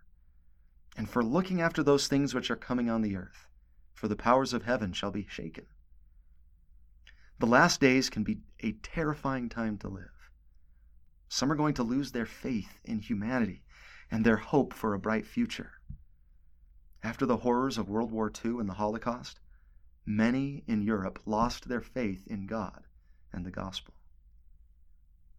and 0.97 1.11
for 1.11 1.23
looking 1.23 1.61
after 1.61 1.83
those 1.83 2.09
things 2.09 2.33
which 2.33 2.51
are 2.51 2.57
coming 2.57 2.89
on 2.89 3.03
the 3.03 3.17
earth, 3.17 3.49
for 3.93 4.09
the 4.09 4.17
powers 4.17 4.55
of 4.55 4.65
heaven 4.65 4.95
shall 4.95 5.11
be 5.11 5.27
shaken. 5.29 5.67
The 7.39 7.47
last 7.47 7.83
days 7.83 8.09
can 8.09 8.25
be 8.25 8.39
a 8.61 8.73
terrifying 8.73 9.51
time 9.51 9.77
to 9.77 9.89
live. 9.89 10.12
Some 11.33 11.51
are 11.51 11.55
going 11.57 11.73
to 11.75 11.83
lose 11.83 12.13
their 12.13 12.27
faith 12.27 12.79
in 12.85 12.99
humanity 12.99 13.65
and 14.11 14.23
their 14.23 14.37
hope 14.37 14.75
for 14.75 14.93
a 14.93 14.99
bright 14.99 15.27
future. 15.27 15.81
After 17.03 17.25
the 17.25 17.39
horrors 17.39 17.79
of 17.79 17.89
World 17.89 18.13
War 18.13 18.31
II 18.45 18.59
and 18.61 18.69
the 18.69 18.75
Holocaust, 18.75 19.41
many 20.05 20.63
in 20.67 20.83
Europe 20.83 21.21
lost 21.25 21.69
their 21.69 21.81
faith 21.81 22.27
in 22.27 22.47
God 22.47 22.85
and 23.33 23.47
the 23.47 23.51
gospel. 23.51 23.95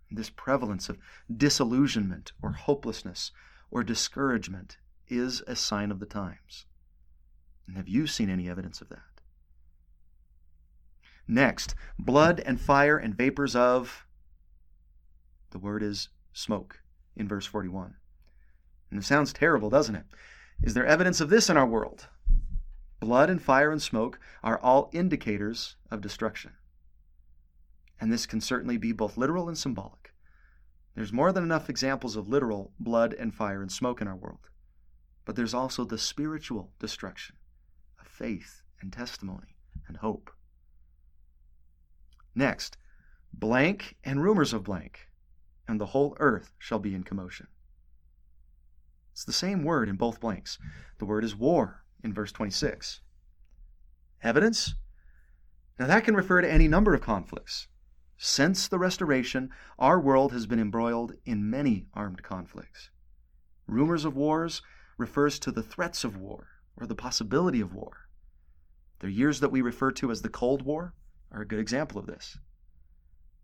This 0.10 0.32
prevalence 0.32 0.90
of 0.90 0.98
disillusionment 1.32 2.32
or 2.42 2.54
hopelessness 2.54 3.32
or 3.70 3.84
discouragement 3.84 4.80
is 5.10 5.44
a 5.46 5.56
sign 5.56 5.92
of 5.92 6.00
the 6.00 6.08
times. 6.08 6.66
And 7.68 7.78
have 7.78 7.88
you 7.88 8.08
seen 8.08 8.32
any 8.32 8.50
evidence 8.50 8.82
of 8.82 8.90
that? 8.90 9.22
Next, 11.28 11.76
blood 12.00 12.40
and 12.40 12.60
fire 12.60 12.98
and 12.98 13.16
vapors 13.16 13.56
of 13.56 14.08
the 15.54 15.60
word 15.60 15.82
is 15.82 16.10
smoke 16.34 16.82
in 17.16 17.28
verse 17.28 17.46
41. 17.46 17.96
And 18.92 19.00
it 19.00 19.06
sounds 19.06 19.32
terrible, 19.32 19.70
doesn't 19.70 19.96
it? 19.96 20.06
Is 20.62 20.74
there 20.74 20.86
evidence 20.86 21.22
of 21.22 21.30
this 21.30 21.50
in 21.50 21.56
our 21.56 21.66
world? 21.66 22.08
Blood 23.00 23.30
and 23.30 23.42
fire 23.42 23.72
and 23.72 23.82
smoke 23.82 24.20
are 24.44 24.60
all 24.60 24.90
indicators 24.94 25.76
of 25.90 26.02
destruction. 26.02 26.52
And 28.02 28.12
this 28.12 28.26
can 28.26 28.42
certainly 28.42 28.78
be 28.78 28.92
both 28.92 29.18
literal 29.18 29.48
and 29.48 29.58
symbolic. 29.58 30.14
There's 30.96 31.14
more 31.14 31.32
than 31.32 31.44
enough 31.44 31.70
examples 31.70 32.16
of 32.16 32.28
literal 32.28 32.74
blood 32.80 33.14
and 33.14 33.34
fire 33.34 33.62
and 33.62 33.72
smoke 33.72 34.02
in 34.02 34.08
our 34.08 34.16
world. 34.16 34.50
But 35.26 35.36
there's 35.36 35.54
also 35.54 35.86
the 35.86 35.98
spiritual 35.98 36.72
destruction 36.80 37.36
of 38.00 38.08
faith 38.08 38.62
and 38.82 38.92
testimony 38.92 39.56
and 39.88 39.98
hope. 39.98 40.32
Next, 42.36 42.78
blank 43.34 43.96
and 44.04 44.22
rumors 44.22 44.54
of 44.54 44.64
blank 44.64 45.10
and 45.68 45.80
the 45.80 45.88
whole 45.88 46.16
earth 46.20 46.52
shall 46.58 46.80
be 46.80 46.94
in 46.94 47.04
commotion. 47.04 47.48
It's 49.12 49.26
the 49.26 49.34
same 49.34 49.64
word 49.64 49.90
in 49.90 49.96
both 49.96 50.20
blanks. 50.20 50.58
The 50.98 51.06
word 51.06 51.24
is 51.24 51.36
war 51.36 51.84
in 52.04 52.14
verse 52.14 52.32
26. 52.32 53.02
Evidence? 54.24 54.74
Now, 55.80 55.88
that 55.88 56.04
can 56.04 56.16
refer 56.16 56.42
to 56.42 56.52
any 56.52 56.68
number 56.68 56.94
of 56.94 57.02
conflicts. 57.02 57.68
Since 58.18 58.68
the 58.68 58.80
Restoration, 58.80 59.50
our 59.78 60.00
world 60.00 60.32
has 60.32 60.46
been 60.46 60.60
embroiled 60.60 61.14
in 61.26 61.50
many 61.50 61.88
armed 61.94 62.24
conflicts. 62.24 62.90
Rumors 63.68 64.06
of 64.06 64.16
wars 64.16 64.62
refers 64.98 65.40
to 65.40 65.52
the 65.52 65.64
threats 65.64 66.04
of 66.04 66.18
war 66.18 66.48
or 66.78 66.88
the 66.88 66.96
possibility 66.96 67.60
of 67.60 67.74
war. 67.74 68.08
The 69.00 69.12
years 69.12 69.40
that 69.42 69.52
we 69.52 69.62
refer 69.62 69.92
to 69.92 70.12
as 70.12 70.22
the 70.22 70.30
Cold 70.30 70.62
War 70.62 70.94
are 71.32 71.42
a 71.42 71.48
good 71.48 71.60
example 71.60 72.00
of 72.00 72.06
this. 72.06 72.38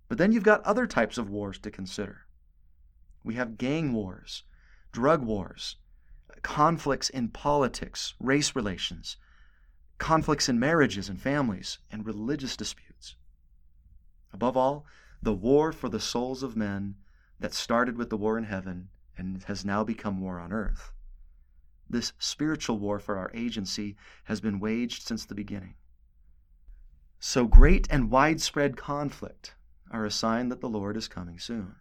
But 0.10 0.18
then 0.18 0.32
you've 0.32 0.44
got 0.44 0.64
other 0.64 0.88
types 0.88 1.20
of 1.20 1.30
wars 1.30 1.60
to 1.60 1.72
consider. 1.72 2.26
We 3.24 3.36
have 3.36 3.60
gang 3.60 3.94
wars, 3.94 4.44
drug 4.92 5.24
wars, 5.24 5.76
conflicts 6.42 7.10
in 7.10 7.30
politics, 7.30 8.16
race 8.20 8.56
relations, 8.56 9.18
conflicts 10.00 10.50
in 10.50 10.60
marriages 10.60 11.10
and 11.10 11.22
families, 11.22 11.78
and 11.92 12.06
religious 12.06 12.58
disputes. 12.58 13.16
Above 14.34 14.58
all, 14.58 14.86
the 15.22 15.34
war 15.34 15.72
for 15.72 15.90
the 15.90 16.00
souls 16.00 16.42
of 16.42 16.58
men 16.58 16.96
that 17.40 17.54
started 17.54 17.96
with 17.96 18.10
the 18.10 18.18
war 18.18 18.38
in 18.38 18.46
heaven 18.46 18.90
and 19.16 19.44
has 19.44 19.64
now 19.64 19.84
become 19.84 20.22
war 20.22 20.40
on 20.40 20.52
earth. 20.52 20.92
This 21.88 22.14
spiritual 22.18 22.80
war 22.80 23.00
for 23.00 23.18
our 23.18 23.30
agency 23.34 23.96
has 24.24 24.42
been 24.42 24.60
waged 24.60 25.08
since 25.08 25.26
the 25.26 25.36
beginning. 25.36 25.76
So 27.20 27.46
great 27.46 27.88
and 27.92 28.10
widespread 28.10 28.76
conflict 28.76 29.56
are 29.92 30.06
a 30.06 30.12
sign 30.12 30.50
that 30.50 30.62
the 30.62 30.70
Lord 30.70 30.98
is 30.98 31.08
coming 31.08 31.40
soon. 31.40 31.76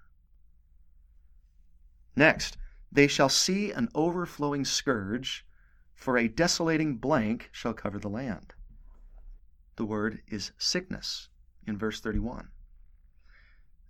Next, 2.16 2.56
they 2.90 3.06
shall 3.06 3.28
see 3.28 3.70
an 3.70 3.88
overflowing 3.94 4.64
scourge, 4.64 5.46
for 5.94 6.16
a 6.16 6.28
desolating 6.28 6.96
blank 6.96 7.48
shall 7.52 7.74
cover 7.74 7.98
the 7.98 8.08
land. 8.08 8.54
The 9.76 9.84
word 9.84 10.22
is 10.26 10.52
sickness 10.58 11.28
in 11.66 11.78
verse 11.78 12.00
31. 12.00 12.48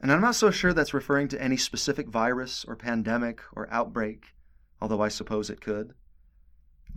And 0.01 0.13
I'm 0.13 0.21
not 0.21 0.35
so 0.35 0.51
sure 0.51 0.73
that's 0.73 0.95
referring 0.95 1.29
to 1.29 1.43
any 1.43 1.57
specific 1.57 2.09
virus 2.09 2.65
or 2.67 2.77
pandemic 2.77 3.41
or 3.53 3.69
outbreak, 3.71 4.35
although 4.81 5.01
I 5.01 5.09
suppose 5.09 5.51
it 5.51 5.61
could. 5.61 5.95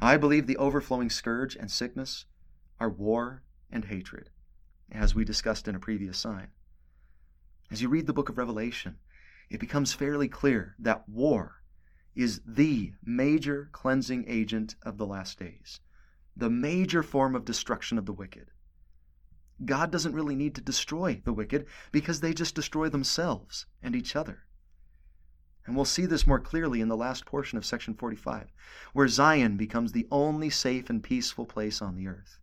I 0.02 0.18
believe 0.18 0.48
the 0.48 0.58
overflowing 0.58 1.10
scourge 1.10 1.56
and 1.56 1.72
sickness 1.72 2.26
are 2.80 2.90
war 2.90 3.44
and 3.72 3.86
hatred, 3.86 4.30
as 4.92 5.16
we 5.16 5.24
discussed 5.24 5.68
in 5.68 5.76
a 5.76 5.80
previous 5.80 6.18
sign. 6.18 6.50
As 7.72 7.82
you 7.82 7.88
read 7.88 8.06
the 8.06 8.14
book 8.14 8.28
of 8.28 8.38
Revelation, 8.38 8.98
it 9.50 9.62
becomes 9.62 9.94
fairly 9.94 10.28
clear 10.28 10.76
that 10.78 11.08
war 11.08 11.64
is 12.14 12.42
the 12.46 12.92
major 13.02 13.70
cleansing 13.72 14.26
agent 14.28 14.76
of 14.84 14.98
the 14.98 15.06
last 15.06 15.40
days, 15.40 15.80
the 16.36 16.50
major 16.50 17.02
form 17.02 17.34
of 17.34 17.46
destruction 17.46 17.98
of 17.98 18.06
the 18.06 18.12
wicked. 18.12 18.52
God 19.64 19.90
doesn't 19.90 20.14
really 20.14 20.36
need 20.36 20.54
to 20.56 20.62
destroy 20.62 21.22
the 21.24 21.32
wicked 21.32 21.66
because 21.94 22.20
they 22.20 22.34
just 22.34 22.56
destroy 22.56 22.90
themselves 22.90 23.68
and 23.82 23.96
each 23.96 24.18
other. 24.18 24.44
And 25.66 25.74
we'll 25.74 25.86
see 25.86 26.06
this 26.06 26.28
more 26.28 26.40
clearly 26.42 26.82
in 26.82 26.90
the 26.90 26.98
last 26.98 27.26
portion 27.26 27.58
of 27.58 27.66
section 27.66 27.94
45, 27.94 28.52
where 28.92 29.08
Zion 29.08 29.56
becomes 29.56 29.94
the 29.94 30.10
only 30.12 30.50
safe 30.50 30.90
and 30.90 31.02
peaceful 31.02 31.46
place 31.46 31.82
on 31.82 31.96
the 31.96 32.08
earth, 32.08 32.38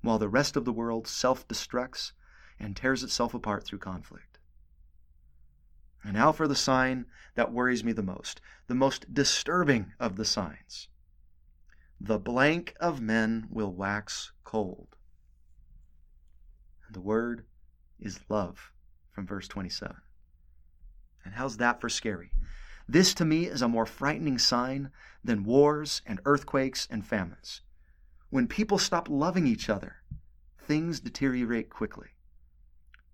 while 0.00 0.18
the 0.18 0.30
rest 0.30 0.56
of 0.56 0.64
the 0.64 0.72
world 0.72 1.06
self 1.06 1.46
destructs 1.46 2.12
and 2.58 2.76
tears 2.76 3.02
itself 3.02 3.34
apart 3.34 3.64
through 3.64 3.78
conflict. 3.80 4.29
And 6.02 6.14
now 6.14 6.32
for 6.32 6.48
the 6.48 6.56
sign 6.56 7.06
that 7.34 7.52
worries 7.52 7.84
me 7.84 7.92
the 7.92 8.02
most, 8.02 8.40
the 8.66 8.74
most 8.74 9.12
disturbing 9.12 9.92
of 10.00 10.16
the 10.16 10.24
signs. 10.24 10.88
The 12.00 12.18
blank 12.18 12.74
of 12.80 13.00
men 13.00 13.46
will 13.50 13.72
wax 13.72 14.32
cold. 14.44 14.96
And 16.86 16.94
the 16.94 17.00
word 17.00 17.44
is 17.98 18.20
love 18.28 18.72
from 19.10 19.26
verse 19.26 19.46
27. 19.48 19.96
And 21.24 21.34
how's 21.34 21.58
that 21.58 21.80
for 21.80 21.90
scary? 21.90 22.32
This 22.88 23.12
to 23.14 23.24
me 23.24 23.44
is 23.44 23.62
a 23.62 23.68
more 23.68 23.86
frightening 23.86 24.38
sign 24.38 24.90
than 25.22 25.44
wars 25.44 26.00
and 26.06 26.20
earthquakes 26.24 26.88
and 26.90 27.06
famines. 27.06 27.60
When 28.30 28.48
people 28.48 28.78
stop 28.78 29.08
loving 29.08 29.46
each 29.46 29.68
other, 29.68 29.96
things 30.58 31.00
deteriorate 31.00 31.68
quickly. 31.68 32.08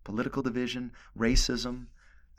Political 0.04 0.42
division, 0.42 0.92
racism, 1.18 1.86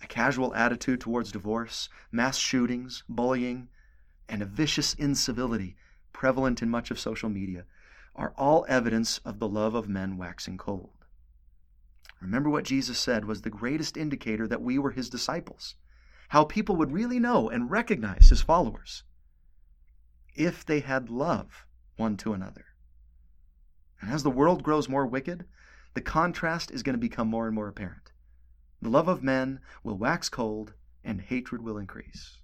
a 0.02 0.08
casual 0.08 0.54
attitude 0.54 1.02
towards 1.02 1.32
divorce, 1.32 1.89
mass 2.12 2.38
shootings, 2.38 3.04
bullying, 3.10 3.68
and 4.30 4.41
a 4.41 4.45
vicious 4.45 4.93
incivility 4.93 5.76
prevalent 6.14 6.62
in 6.62 6.70
much 6.70 6.91
of 6.91 7.00
social 7.00 7.30
media 7.30 7.66
are 8.16 8.34
all 8.38 8.66
evidence 8.68 9.20
of 9.20 9.39
the 9.39 9.48
love 9.48 9.76
of 9.76 9.88
men 9.88 10.18
waxing 10.18 10.58
cold. 10.58 11.06
Remember 12.20 12.50
what 12.50 12.66
Jesus 12.66 12.98
said 12.98 13.26
was 13.26 13.41
the 13.41 13.50
greatest 13.50 13.95
indicator 13.95 14.48
that 14.48 14.62
we 14.62 14.80
were 14.80 14.91
his 14.91 15.10
disciples, 15.10 15.76
how 16.30 16.43
people 16.43 16.76
would 16.76 16.91
really 16.91 17.20
know 17.20 17.50
and 17.50 17.70
recognize 17.70 18.30
his 18.30 18.41
followers 18.41 19.04
if 20.34 20.66
they 20.66 20.80
had 20.80 21.10
love 21.10 21.66
one 21.95 22.18
to 22.18 22.34
another. 22.34 22.66
And 24.02 24.12
as 24.12 24.24
the 24.24 24.32
world 24.32 24.64
grows 24.64 24.89
more 24.89 25.06
wicked, 25.06 25.45
the 25.93 26.02
contrast 26.02 26.72
is 26.72 26.84
going 26.84 26.93
to 26.93 27.00
become 27.00 27.28
more 27.28 27.48
and 27.48 27.56
more 27.56 27.68
apparent. 27.68 28.07
The 28.82 28.90
love 28.90 29.08
of 29.08 29.24
men 29.24 29.60
will 29.84 29.98
wax 29.98 30.30
cold, 30.30 30.74
and 31.04 31.22
hatred 31.22 31.62
will 31.62 31.78
increase. 31.78 32.38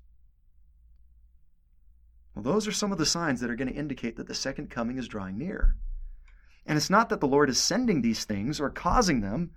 Well, 2.34 2.44
those 2.44 2.68
are 2.68 2.72
some 2.72 2.92
of 2.92 2.98
the 2.98 3.06
signs 3.06 3.40
that 3.42 3.50
are 3.50 3.56
going 3.56 3.68
to 3.68 3.74
indicate 3.74 4.16
that 4.18 4.28
the 4.28 4.34
second 4.34 4.72
coming 4.72 4.98
is 4.98 5.08
drawing 5.08 5.38
near. 5.38 5.76
And 6.66 6.78
it's 6.78 6.90
not 6.90 7.10
that 7.10 7.20
the 7.20 7.28
Lord 7.28 7.50
is 7.50 7.62
sending 7.62 8.02
these 8.02 8.26
things 8.26 8.60
or 8.60 8.70
causing 8.70 9.22
them, 9.22 9.52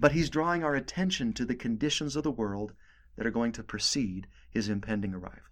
but 0.00 0.12
He's 0.12 0.30
drawing 0.30 0.64
our 0.64 0.74
attention 0.74 1.32
to 1.34 1.44
the 1.44 1.54
conditions 1.54 2.16
of 2.16 2.22
the 2.22 2.30
world 2.30 2.72
that 3.16 3.26
are 3.26 3.30
going 3.30 3.52
to 3.52 3.62
precede 3.62 4.26
His 4.48 4.68
impending 4.68 5.12
arrival. 5.12 5.42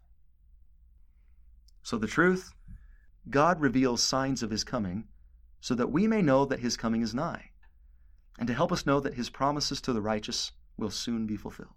So, 1.82 1.98
the 1.98 2.06
truth 2.06 2.52
God 3.28 3.60
reveals 3.60 4.02
signs 4.02 4.42
of 4.42 4.50
His 4.50 4.64
coming 4.64 5.08
so 5.60 5.74
that 5.74 5.92
we 5.92 6.06
may 6.06 6.22
know 6.22 6.46
that 6.46 6.60
His 6.60 6.76
coming 6.76 7.02
is 7.02 7.14
nigh, 7.14 7.50
and 8.38 8.46
to 8.46 8.54
help 8.54 8.72
us 8.72 8.86
know 8.86 9.00
that 9.00 9.14
His 9.14 9.28
promises 9.28 9.80
to 9.82 9.92
the 9.92 10.00
righteous 10.00 10.52
will 10.76 10.90
soon 10.90 11.26
be 11.26 11.36
fulfilled. 11.36 11.70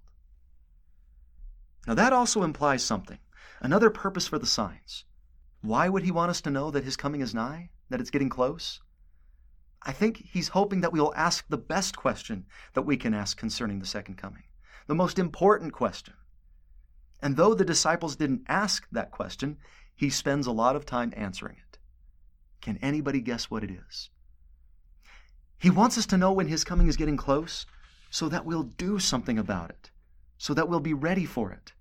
Now, 1.87 1.93
that 1.95 2.13
also 2.13 2.43
implies 2.43 2.83
something 2.83 3.19
another 3.61 3.89
purpose 3.89 4.27
for 4.27 4.39
the 4.39 4.45
signs. 4.45 5.05
Why 5.61 5.89
would 5.89 6.03
He 6.03 6.11
want 6.11 6.29
us 6.29 6.41
to 6.41 6.49
know 6.49 6.71
that 6.71 6.83
His 6.83 6.97
coming 6.97 7.21
is 7.21 7.33
nigh, 7.33 7.69
that 7.89 8.01
it's 8.01 8.09
getting 8.09 8.29
close? 8.29 8.81
I 9.85 9.91
think 9.91 10.25
he's 10.31 10.49
hoping 10.49 10.81
that 10.81 10.93
we 10.93 11.01
will 11.01 11.13
ask 11.15 11.45
the 11.47 11.57
best 11.57 11.97
question 11.97 12.45
that 12.73 12.83
we 12.83 12.95
can 12.95 13.13
ask 13.13 13.37
concerning 13.37 13.79
the 13.79 13.85
second 13.85 14.15
coming, 14.15 14.43
the 14.87 14.95
most 14.95 15.19
important 15.19 15.73
question. 15.73 16.13
And 17.21 17.35
though 17.35 17.53
the 17.53 17.65
disciples 17.65 18.15
didn't 18.15 18.45
ask 18.47 18.87
that 18.91 19.11
question, 19.11 19.57
he 19.95 20.09
spends 20.09 20.47
a 20.47 20.51
lot 20.51 20.75
of 20.75 20.85
time 20.85 21.13
answering 21.15 21.57
it. 21.57 21.77
Can 22.61 22.77
anybody 22.77 23.19
guess 23.19 23.51
what 23.51 23.63
it 23.63 23.71
is? 23.71 24.09
He 25.59 25.69
wants 25.69 25.97
us 25.97 26.05
to 26.07 26.17
know 26.17 26.31
when 26.31 26.47
his 26.47 26.63
coming 26.63 26.87
is 26.87 26.97
getting 26.97 27.17
close 27.17 27.65
so 28.13 28.29
that 28.29 28.45
we'll 28.45 28.61
do 28.61 28.99
something 28.99 29.39
about 29.39 29.71
it, 29.71 29.89
so 30.37 30.53
that 30.53 30.69
we'll 30.69 30.79
be 30.79 30.93
ready 30.93 31.25
for 31.25 31.51
it. 31.51 31.73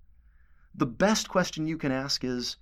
The 0.73 0.87
best 0.87 1.29
question 1.29 1.67
you 1.67 1.77
can 1.77 1.91
ask 1.91 2.23
is 2.23 2.57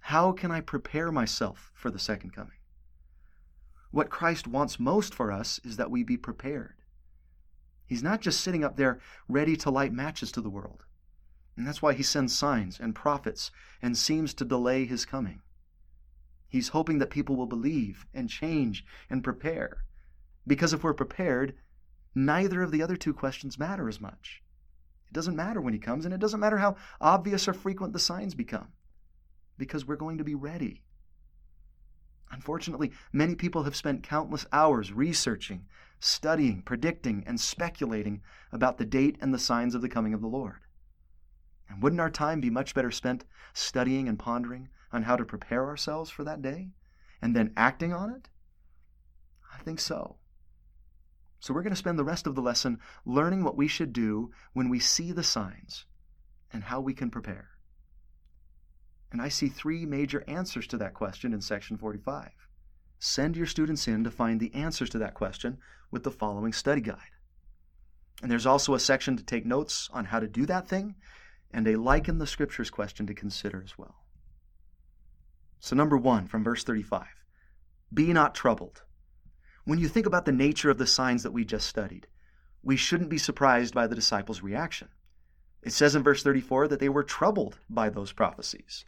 How 0.00 0.32
can 0.32 0.50
I 0.50 0.62
prepare 0.62 1.12
myself 1.12 1.70
for 1.74 1.90
the 1.90 1.98
second 1.98 2.30
coming? 2.30 2.56
What 3.90 4.08
Christ 4.08 4.46
wants 4.48 4.80
most 4.80 5.14
for 5.14 5.30
us 5.30 5.60
is 5.64 5.76
that 5.76 5.90
we 5.90 6.02
be 6.02 6.16
prepared. 6.16 6.76
He's 7.86 8.02
not 8.02 8.22
just 8.22 8.40
sitting 8.40 8.64
up 8.64 8.76
there 8.78 9.00
ready 9.28 9.54
to 9.54 9.70
light 9.70 9.92
matches 9.92 10.32
to 10.32 10.40
the 10.40 10.48
world. 10.48 10.86
And 11.58 11.66
that's 11.66 11.82
why 11.82 11.92
he 11.92 12.02
sends 12.02 12.34
signs 12.34 12.80
and 12.80 12.94
prophets 12.94 13.50
and 13.82 13.98
seems 13.98 14.32
to 14.32 14.46
delay 14.46 14.86
his 14.86 15.04
coming. 15.04 15.42
He's 16.48 16.68
hoping 16.68 17.00
that 17.00 17.10
people 17.10 17.36
will 17.36 17.44
believe 17.44 18.06
and 18.14 18.30
change 18.30 18.82
and 19.10 19.22
prepare. 19.22 19.84
Because 20.46 20.72
if 20.72 20.82
we're 20.82 20.94
prepared, 20.94 21.54
neither 22.14 22.62
of 22.62 22.70
the 22.70 22.82
other 22.82 22.96
two 22.96 23.14
questions 23.14 23.58
matter 23.58 23.88
as 23.88 24.00
much. 24.00 24.42
It 25.08 25.14
doesn't 25.14 25.36
matter 25.36 25.60
when 25.60 25.74
he 25.74 25.80
comes, 25.80 26.04
and 26.04 26.14
it 26.14 26.20
doesn't 26.20 26.40
matter 26.40 26.58
how 26.58 26.76
obvious 27.00 27.48
or 27.48 27.52
frequent 27.52 27.92
the 27.92 27.98
signs 27.98 28.34
become, 28.34 28.68
because 29.58 29.84
we're 29.84 29.96
going 29.96 30.18
to 30.18 30.24
be 30.24 30.34
ready. 30.34 30.84
Unfortunately, 32.30 32.92
many 33.12 33.34
people 33.34 33.64
have 33.64 33.74
spent 33.74 34.04
countless 34.04 34.46
hours 34.52 34.92
researching, 34.92 35.66
studying, 35.98 36.62
predicting, 36.62 37.24
and 37.26 37.40
speculating 37.40 38.22
about 38.52 38.78
the 38.78 38.86
date 38.86 39.18
and 39.20 39.34
the 39.34 39.38
signs 39.38 39.74
of 39.74 39.82
the 39.82 39.88
coming 39.88 40.14
of 40.14 40.20
the 40.20 40.28
Lord. 40.28 40.60
And 41.68 41.82
wouldn't 41.82 42.00
our 42.00 42.10
time 42.10 42.40
be 42.40 42.50
much 42.50 42.74
better 42.74 42.90
spent 42.90 43.24
studying 43.52 44.08
and 44.08 44.18
pondering 44.18 44.68
on 44.92 45.02
how 45.02 45.16
to 45.16 45.24
prepare 45.24 45.66
ourselves 45.66 46.10
for 46.10 46.24
that 46.24 46.42
day 46.42 46.70
and 47.20 47.34
then 47.34 47.52
acting 47.56 47.92
on 47.92 48.10
it? 48.10 48.28
I 49.52 49.58
think 49.58 49.80
so. 49.80 50.16
So 51.40 51.54
we're 51.54 51.62
going 51.62 51.72
to 51.72 51.76
spend 51.76 51.98
the 51.98 52.04
rest 52.04 52.26
of 52.26 52.34
the 52.34 52.42
lesson 52.42 52.78
learning 53.06 53.42
what 53.42 53.56
we 53.56 53.66
should 53.66 53.92
do 53.92 54.30
when 54.52 54.68
we 54.68 54.78
see 54.78 55.10
the 55.10 55.22
signs 55.22 55.86
and 56.52 56.64
how 56.64 56.80
we 56.80 56.92
can 56.92 57.10
prepare. 57.10 57.48
And 59.10 59.20
I 59.20 59.28
see 59.28 59.48
three 59.48 59.86
major 59.86 60.22
answers 60.28 60.66
to 60.68 60.76
that 60.78 60.94
question 60.94 61.32
in 61.32 61.40
section 61.40 61.76
45. 61.76 62.30
Send 62.98 63.36
your 63.36 63.46
students 63.46 63.88
in 63.88 64.04
to 64.04 64.10
find 64.10 64.38
the 64.38 64.54
answers 64.54 64.90
to 64.90 64.98
that 64.98 65.14
question 65.14 65.58
with 65.90 66.04
the 66.04 66.10
following 66.10 66.52
study 66.52 66.82
guide. 66.82 66.98
And 68.22 68.30
there's 68.30 68.46
also 68.46 68.74
a 68.74 68.80
section 68.80 69.16
to 69.16 69.24
take 69.24 69.46
notes 69.46 69.88
on 69.92 70.04
how 70.04 70.20
to 70.20 70.28
do 70.28 70.44
that 70.46 70.68
thing 70.68 70.94
and 71.50 71.66
a 71.66 71.76
liken 71.76 72.18
the 72.18 72.26
scriptures 72.26 72.70
question 72.70 73.06
to 73.06 73.14
consider 73.14 73.62
as 73.64 73.78
well. 73.78 74.04
So, 75.58 75.74
number 75.74 75.96
one 75.96 76.26
from 76.26 76.44
verse 76.44 76.62
35 76.62 77.06
Be 77.92 78.12
not 78.12 78.34
troubled. 78.34 78.82
When 79.64 79.78
you 79.78 79.88
think 79.88 80.06
about 80.06 80.24
the 80.24 80.32
nature 80.32 80.70
of 80.70 80.78
the 80.78 80.86
signs 80.86 81.22
that 81.22 81.32
we 81.32 81.44
just 81.44 81.66
studied, 81.66 82.06
we 82.62 82.76
shouldn't 82.76 83.10
be 83.10 83.18
surprised 83.18 83.74
by 83.74 83.86
the 83.86 83.94
disciples' 83.94 84.42
reaction. 84.42 84.88
It 85.62 85.72
says 85.72 85.94
in 85.94 86.02
verse 86.02 86.22
34 86.22 86.68
that 86.68 86.80
they 86.80 86.88
were 86.88 87.02
troubled 87.02 87.58
by 87.68 87.90
those 87.90 88.12
prophecies. 88.12 88.86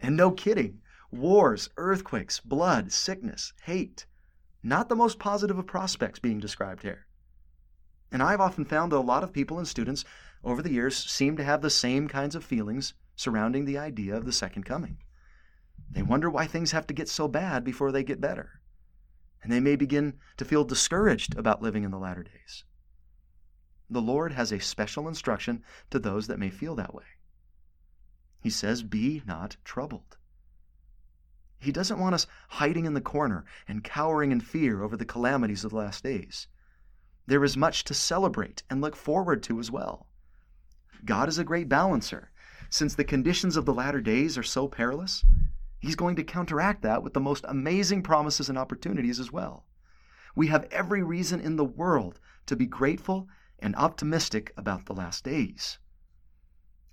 And 0.00 0.16
no 0.16 0.30
kidding, 0.30 0.80
wars, 1.10 1.70
earthquakes, 1.76 2.40
blood, 2.40 2.92
sickness, 2.92 3.52
hate, 3.64 4.06
not 4.62 4.88
the 4.88 4.96
most 4.96 5.18
positive 5.18 5.58
of 5.58 5.66
prospects 5.66 6.18
being 6.18 6.38
described 6.38 6.82
here. 6.82 7.06
And 8.12 8.22
I've 8.22 8.40
often 8.40 8.64
found 8.64 8.92
that 8.92 8.98
a 8.98 9.00
lot 9.00 9.24
of 9.24 9.32
people 9.32 9.58
and 9.58 9.66
students 9.66 10.04
over 10.44 10.62
the 10.62 10.72
years 10.72 10.96
seem 10.96 11.36
to 11.36 11.44
have 11.44 11.62
the 11.62 11.70
same 11.70 12.06
kinds 12.06 12.34
of 12.34 12.44
feelings 12.44 12.94
surrounding 13.16 13.64
the 13.64 13.78
idea 13.78 14.14
of 14.16 14.24
the 14.24 14.32
second 14.32 14.64
coming. 14.64 14.98
They 15.90 16.02
wonder 16.02 16.30
why 16.30 16.46
things 16.46 16.72
have 16.72 16.86
to 16.88 16.94
get 16.94 17.08
so 17.08 17.26
bad 17.26 17.64
before 17.64 17.90
they 17.90 18.04
get 18.04 18.20
better. 18.20 18.55
And 19.42 19.52
they 19.52 19.60
may 19.60 19.76
begin 19.76 20.18
to 20.36 20.44
feel 20.44 20.64
discouraged 20.64 21.36
about 21.36 21.62
living 21.62 21.84
in 21.84 21.90
the 21.90 21.98
latter 21.98 22.22
days. 22.22 22.64
The 23.88 24.02
Lord 24.02 24.32
has 24.32 24.52
a 24.52 24.58
special 24.58 25.06
instruction 25.06 25.62
to 25.90 25.98
those 25.98 26.26
that 26.26 26.38
may 26.38 26.50
feel 26.50 26.74
that 26.74 26.94
way. 26.94 27.04
He 28.40 28.50
says, 28.50 28.82
Be 28.82 29.22
not 29.26 29.56
troubled. 29.64 30.16
He 31.58 31.72
doesn't 31.72 31.98
want 31.98 32.14
us 32.14 32.26
hiding 32.48 32.84
in 32.84 32.94
the 32.94 33.00
corner 33.00 33.44
and 33.66 33.82
cowering 33.82 34.32
in 34.32 34.40
fear 34.40 34.82
over 34.82 34.96
the 34.96 35.04
calamities 35.04 35.64
of 35.64 35.70
the 35.70 35.78
last 35.78 36.02
days. 36.02 36.48
There 37.26 37.42
is 37.42 37.56
much 37.56 37.84
to 37.84 37.94
celebrate 37.94 38.62
and 38.70 38.80
look 38.80 38.94
forward 38.94 39.42
to 39.44 39.58
as 39.58 39.70
well. 39.70 40.06
God 41.04 41.28
is 41.28 41.38
a 41.38 41.44
great 41.44 41.68
balancer. 41.68 42.30
Since 42.68 42.94
the 42.94 43.04
conditions 43.04 43.56
of 43.56 43.64
the 43.64 43.74
latter 43.74 44.00
days 44.00 44.36
are 44.36 44.42
so 44.42 44.68
perilous, 44.68 45.24
He's 45.78 45.96
going 45.96 46.16
to 46.16 46.24
counteract 46.24 46.82
that 46.82 47.02
with 47.02 47.14
the 47.14 47.20
most 47.20 47.44
amazing 47.48 48.02
promises 48.02 48.48
and 48.48 48.58
opportunities 48.58 49.20
as 49.20 49.30
well. 49.30 49.64
We 50.34 50.48
have 50.48 50.68
every 50.70 51.02
reason 51.02 51.40
in 51.40 51.56
the 51.56 51.64
world 51.64 52.20
to 52.46 52.56
be 52.56 52.66
grateful 52.66 53.28
and 53.58 53.74
optimistic 53.76 54.52
about 54.56 54.86
the 54.86 54.94
last 54.94 55.24
days. 55.24 55.78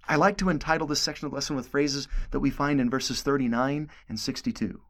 I 0.07 0.15
like 0.17 0.37
to 0.37 0.49
entitle 0.49 0.87
this 0.87 1.01
section 1.01 1.25
of 1.25 1.31
the 1.31 1.35
lesson 1.35 1.55
with 1.55 1.67
phrases 1.67 2.07
that 2.31 2.39
we 2.39 2.49
find 2.49 2.81
in 2.81 2.89
verses 2.89 3.21
39 3.21 3.89
and 4.09 4.19
62. 4.19 4.81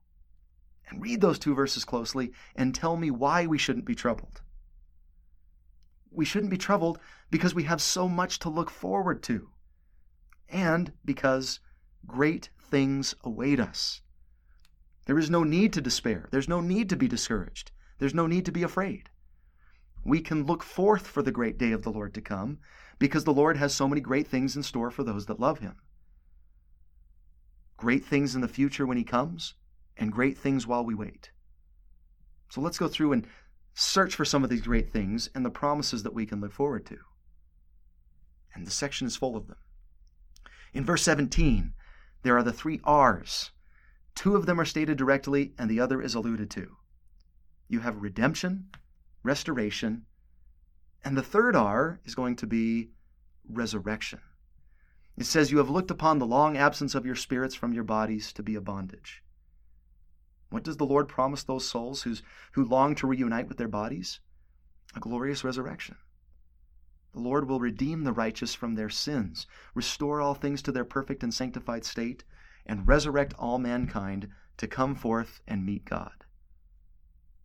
And 0.89 1.01
read 1.01 1.21
those 1.21 1.39
two 1.39 1.53
verses 1.53 1.85
closely 1.85 2.31
and 2.55 2.73
tell 2.73 2.97
me 2.97 3.11
why 3.11 3.45
we 3.45 3.57
shouldn't 3.57 3.85
be 3.85 3.95
troubled. 3.95 4.41
We 6.11 6.25
shouldn't 6.25 6.51
be 6.51 6.57
troubled 6.57 6.99
because 7.31 7.55
we 7.55 7.63
have 7.63 7.81
so 7.81 8.07
much 8.07 8.39
to 8.39 8.49
look 8.49 8.69
forward 8.69 9.23
to, 9.23 9.49
and 10.49 10.93
because 11.03 11.59
great 12.05 12.49
things 12.63 13.15
await 13.23 13.59
us. 13.59 14.01
There 15.05 15.19
is 15.19 15.29
no 15.29 15.43
need 15.43 15.73
to 15.73 15.81
despair. 15.81 16.27
There's 16.31 16.47
no 16.47 16.61
need 16.61 16.89
to 16.89 16.95
be 16.95 17.07
discouraged. 17.07 17.71
There's 17.99 18.13
no 18.13 18.27
need 18.27 18.45
to 18.45 18.51
be 18.51 18.63
afraid. 18.63 19.09
We 20.03 20.21
can 20.21 20.45
look 20.45 20.63
forth 20.63 21.07
for 21.07 21.21
the 21.21 21.31
great 21.31 21.57
day 21.57 21.71
of 21.71 21.83
the 21.83 21.91
Lord 21.91 22.13
to 22.13 22.21
come 22.21 22.59
because 22.99 23.23
the 23.23 23.33
Lord 23.33 23.57
has 23.57 23.73
so 23.73 23.87
many 23.87 24.01
great 24.01 24.27
things 24.27 24.55
in 24.55 24.63
store 24.63 24.91
for 24.91 25.03
those 25.03 25.25
that 25.25 25.39
love 25.39 25.59
Him. 25.59 25.75
Great 27.77 28.05
things 28.05 28.35
in 28.35 28.41
the 28.41 28.47
future 28.47 28.85
when 28.85 28.97
He 28.97 29.03
comes, 29.03 29.55
and 29.97 30.11
great 30.11 30.37
things 30.37 30.65
while 30.65 30.85
we 30.85 30.95
wait. 30.95 31.31
So 32.49 32.61
let's 32.61 32.77
go 32.77 32.87
through 32.87 33.13
and 33.13 33.27
search 33.73 34.15
for 34.15 34.25
some 34.25 34.43
of 34.43 34.49
these 34.49 34.61
great 34.61 34.91
things 34.91 35.29
and 35.33 35.45
the 35.45 35.49
promises 35.49 36.03
that 36.03 36.13
we 36.13 36.25
can 36.25 36.39
look 36.39 36.53
forward 36.53 36.85
to. 36.87 36.97
And 38.53 38.67
the 38.67 38.71
section 38.71 39.07
is 39.07 39.15
full 39.15 39.35
of 39.35 39.47
them. 39.47 39.57
In 40.73 40.85
verse 40.85 41.03
17, 41.03 41.73
there 42.23 42.37
are 42.37 42.43
the 42.43 42.53
three 42.53 42.81
R's. 42.83 43.51
Two 44.15 44.35
of 44.35 44.45
them 44.45 44.59
are 44.59 44.65
stated 44.65 44.97
directly, 44.97 45.53
and 45.57 45.69
the 45.69 45.79
other 45.79 46.01
is 46.01 46.15
alluded 46.15 46.49
to. 46.51 46.77
You 47.67 47.81
have 47.81 48.01
redemption, 48.01 48.69
restoration, 49.23 50.05
and 51.03 51.17
the 51.17 51.23
third 51.23 51.55
R 51.55 51.99
is 52.05 52.15
going 52.15 52.35
to 52.37 52.47
be 52.47 52.89
resurrection. 53.47 54.19
It 55.17 55.25
says, 55.25 55.51
You 55.51 55.57
have 55.57 55.69
looked 55.69 55.91
upon 55.91 56.19
the 56.19 56.25
long 56.25 56.57
absence 56.57 56.95
of 56.95 57.05
your 57.05 57.15
spirits 57.15 57.55
from 57.55 57.73
your 57.73 57.83
bodies 57.83 58.31
to 58.33 58.43
be 58.43 58.55
a 58.55 58.61
bondage. 58.61 59.23
What 60.49 60.63
does 60.63 60.77
the 60.77 60.85
Lord 60.85 61.07
promise 61.07 61.43
those 61.43 61.67
souls 61.67 62.03
who's, 62.03 62.23
who 62.53 62.63
long 62.63 62.95
to 62.95 63.07
reunite 63.07 63.47
with 63.47 63.57
their 63.57 63.67
bodies? 63.67 64.19
A 64.95 64.99
glorious 64.99 65.43
resurrection. 65.43 65.97
The 67.13 67.19
Lord 67.19 67.47
will 67.47 67.59
redeem 67.59 68.03
the 68.03 68.11
righteous 68.11 68.55
from 68.55 68.73
their 68.73 68.89
sins, 68.89 69.45
restore 69.75 70.19
all 70.19 70.33
things 70.33 70.63
to 70.63 70.71
their 70.71 70.83
perfect 70.83 71.21
and 71.21 71.31
sanctified 71.31 71.85
state, 71.85 72.23
and 72.65 72.87
resurrect 72.87 73.35
all 73.37 73.59
mankind 73.59 74.29
to 74.57 74.67
come 74.67 74.95
forth 74.95 75.39
and 75.47 75.63
meet 75.63 75.85
God. 75.85 76.25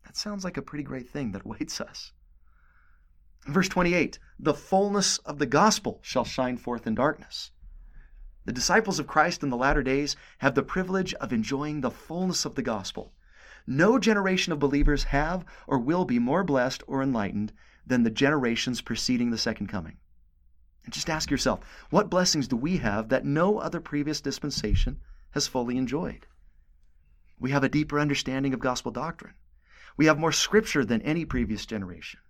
That 0.07 0.17
sounds 0.17 0.43
like 0.43 0.57
a 0.57 0.63
pretty 0.63 0.85
great 0.85 1.11
thing 1.11 1.33
that 1.33 1.43
awaits 1.45 1.83
us. 1.83 2.13
Verse 3.47 3.69
28 3.69 4.19
The 4.39 4.55
fullness 4.55 5.19
of 5.19 5.39
the 5.39 5.45
gospel 5.45 6.01
shall 6.03 6.25
shine 6.25 6.57
forth 6.57 6.87
in 6.87 6.95
darkness. 6.95 7.51
The 8.47 8.55
disciples 8.55 8.99
of 8.99 9.07
Christ 9.07 9.43
in 9.43 9.51
the 9.51 9.57
latter 9.59 9.83
days 9.83 10.17
have 10.39 10.55
the 10.55 10.63
privilege 10.63 11.13
of 11.15 11.31
enjoying 11.31 11.83
the 11.83 11.91
fullness 11.91 12.47
of 12.47 12.55
the 12.55 12.63
gospel. 12.63 13.13
No 13.67 13.99
generation 13.99 14.55
of 14.55 14.59
believers 14.59 15.05
have 15.05 15.45
or 15.67 15.79
will 15.79 16.07
be 16.07 16.19
more 16.19 16.43
blessed 16.43 16.83
or 16.87 17.03
enlightened 17.03 17.53
than 17.89 18.03
the 18.03 18.11
generations 18.11 18.81
preceding 18.81 19.31
the 19.31 19.39
second 19.39 19.67
coming. 19.67 19.97
And 20.85 20.93
just 20.93 21.11
ask 21.11 21.31
yourself, 21.31 21.61
what 21.91 22.11
blessings 22.11 22.49
do 22.49 22.57
we 22.57 22.79
have 22.79 23.09
that 23.09 23.25
no 23.25 23.59
other 23.59 23.81
previous 23.81 24.21
dispensation 24.21 25.01
has 25.33 25.47
fully 25.47 25.77
enjoyed? 25.77 26.27
We 27.39 27.51
have 27.51 27.65
a 27.65 27.69
deeper 27.69 28.01
understanding 28.01 28.55
of 28.55 28.61
gospel 28.61 28.91
doctrine. 28.91 29.35
We 29.97 30.07
have 30.07 30.19
more 30.19 30.33
scripture 30.33 30.85
than 30.85 31.03
any 31.03 31.25
previous 31.25 31.67
generation. 31.67 32.21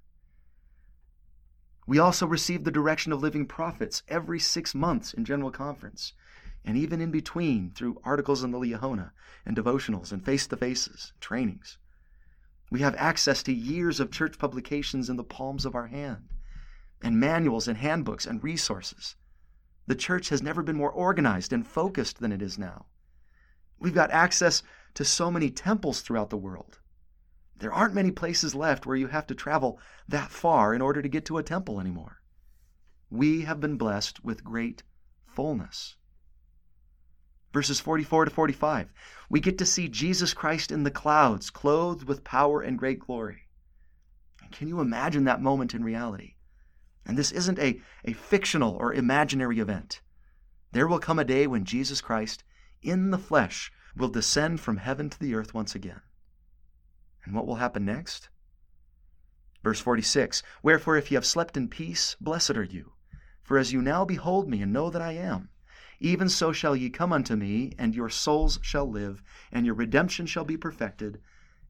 We 1.87 1.99
also 1.99 2.27
receive 2.27 2.65
the 2.65 2.71
direction 2.71 3.13
of 3.13 3.23
living 3.23 3.47
prophets 3.47 4.03
every 4.09 4.41
six 4.41 4.75
months 4.75 5.15
in 5.15 5.25
General 5.25 5.51
Conference, 5.51 6.13
and 6.65 6.77
even 6.77 7.01
in 7.01 7.11
between 7.11 7.71
through 7.71 8.01
articles 8.05 8.45
in 8.45 8.51
the 8.51 8.59
Liahona 8.59 9.13
and 9.47 9.57
devotionals 9.57 10.13
and 10.13 10.25
face 10.25 10.47
to 10.49 10.57
faces, 10.57 11.13
trainings. 11.21 11.79
We 12.71 12.81
have 12.81 12.95
access 12.97 13.43
to 13.45 13.53
years 13.53 14.01
of 14.01 14.11
church 14.11 14.39
publications 14.39 15.09
in 15.09 15.17
the 15.17 15.25
palms 15.25 15.65
of 15.65 15.75
our 15.75 15.87
hand, 15.87 16.29
and 17.03 17.19
manuals 17.19 17.67
and 17.67 17.79
handbooks 17.79 18.27
and 18.27 18.43
resources. 18.43 19.17
The 19.87 19.95
church 19.95 20.29
has 20.29 20.43
never 20.43 20.63
been 20.63 20.77
more 20.77 20.93
organized 20.93 21.53
and 21.53 21.67
focused 21.67 22.19
than 22.21 22.33
it 22.33 22.43
is 22.43 22.59
now. 22.59 22.87
We've 23.79 23.95
got 23.95 24.11
access 24.11 24.63
to 24.95 25.05
so 25.05 25.31
many 25.31 25.51
temples 25.51 26.01
throughout 26.01 26.31
the 26.31 26.37
world. 26.37 26.81
There 27.57 27.73
aren't 27.73 27.95
many 27.95 28.11
places 28.11 28.55
left 28.55 28.87
where 28.87 28.97
you 28.97 29.09
have 29.09 29.27
to 29.29 29.35
travel 29.35 29.81
that 30.07 30.31
far 30.31 30.75
in 30.75 30.83
order 30.83 31.03
to 31.03 31.09
get 31.09 31.25
to 31.27 31.39
a 31.39 31.43
temple 31.43 31.81
anymore. 31.81 32.21
We 33.11 33.43
have 33.43 33.61
been 33.61 33.77
blessed 33.77 34.23
with 34.25 34.45
great 34.45 34.83
fullness. 35.27 35.97
Verses 37.53 37.81
44 37.81 38.27
to 38.27 38.31
45, 38.31 38.93
we 39.31 39.41
get 39.41 39.57
to 39.59 39.67
see 39.67 39.89
Jesus 39.89 40.35
Christ 40.35 40.71
in 40.71 40.83
the 40.83 40.91
clouds, 40.91 41.49
clothed 41.51 42.05
with 42.05 42.25
power 42.25 42.61
and 42.61 42.79
great 42.79 42.99
glory. 42.99 43.49
Can 44.53 44.69
you 44.69 44.81
imagine 44.81 45.25
that 45.25 45.43
moment 45.43 45.75
in 45.75 45.83
reality? 45.83 46.35
And 47.07 47.17
this 47.17 47.33
isn't 47.33 47.59
a, 47.59 47.81
a 48.05 48.13
fictional 48.13 48.75
or 48.75 48.93
imaginary 48.93 49.61
event. 49.61 50.03
There 50.73 50.87
will 50.87 50.99
come 50.99 51.19
a 51.19 51.25
day 51.25 51.47
when 51.47 51.65
Jesus 51.65 52.03
Christ, 52.03 52.45
in 52.83 53.11
the 53.11 53.19
flesh, 53.19 53.73
will 53.97 54.09
descend 54.09 54.61
from 54.61 54.77
heaven 54.77 55.09
to 55.09 55.19
the 55.19 55.35
earth 55.35 55.55
once 55.55 55.75
again. 55.75 56.03
And 57.25 57.35
what 57.35 57.47
will 57.47 57.57
happen 57.57 57.85
next? 57.85 58.29
Verse 59.63 59.81
46 59.81 60.43
Wherefore, 60.63 60.97
if 60.97 61.11
ye 61.11 61.15
have 61.15 61.27
slept 61.27 61.57
in 61.57 61.69
peace, 61.69 62.17
blessed 62.21 62.57
are 62.57 62.63
you. 62.63 62.93
For 63.43 63.59
as 63.59 63.73
you 63.73 63.81
now 63.81 64.05
behold 64.05 64.49
me 64.49 64.61
and 64.61 64.73
know 64.73 64.91
that 64.91 65.03
I 65.03 65.13
am, 65.13 65.49
even 66.01 66.29
so 66.29 66.53
shall 66.53 66.77
ye 66.77 66.91
come 66.91 67.13
unto 67.13 67.35
me, 67.35 67.73
and 67.77 67.95
your 67.95 68.09
souls 68.09 68.59
shall 68.63 68.89
live, 68.89 69.23
and 69.51 69.67
your 69.67 69.75
redemption 69.75 70.27
shall 70.27 70.45
be 70.45 70.57
perfected, 70.57 71.21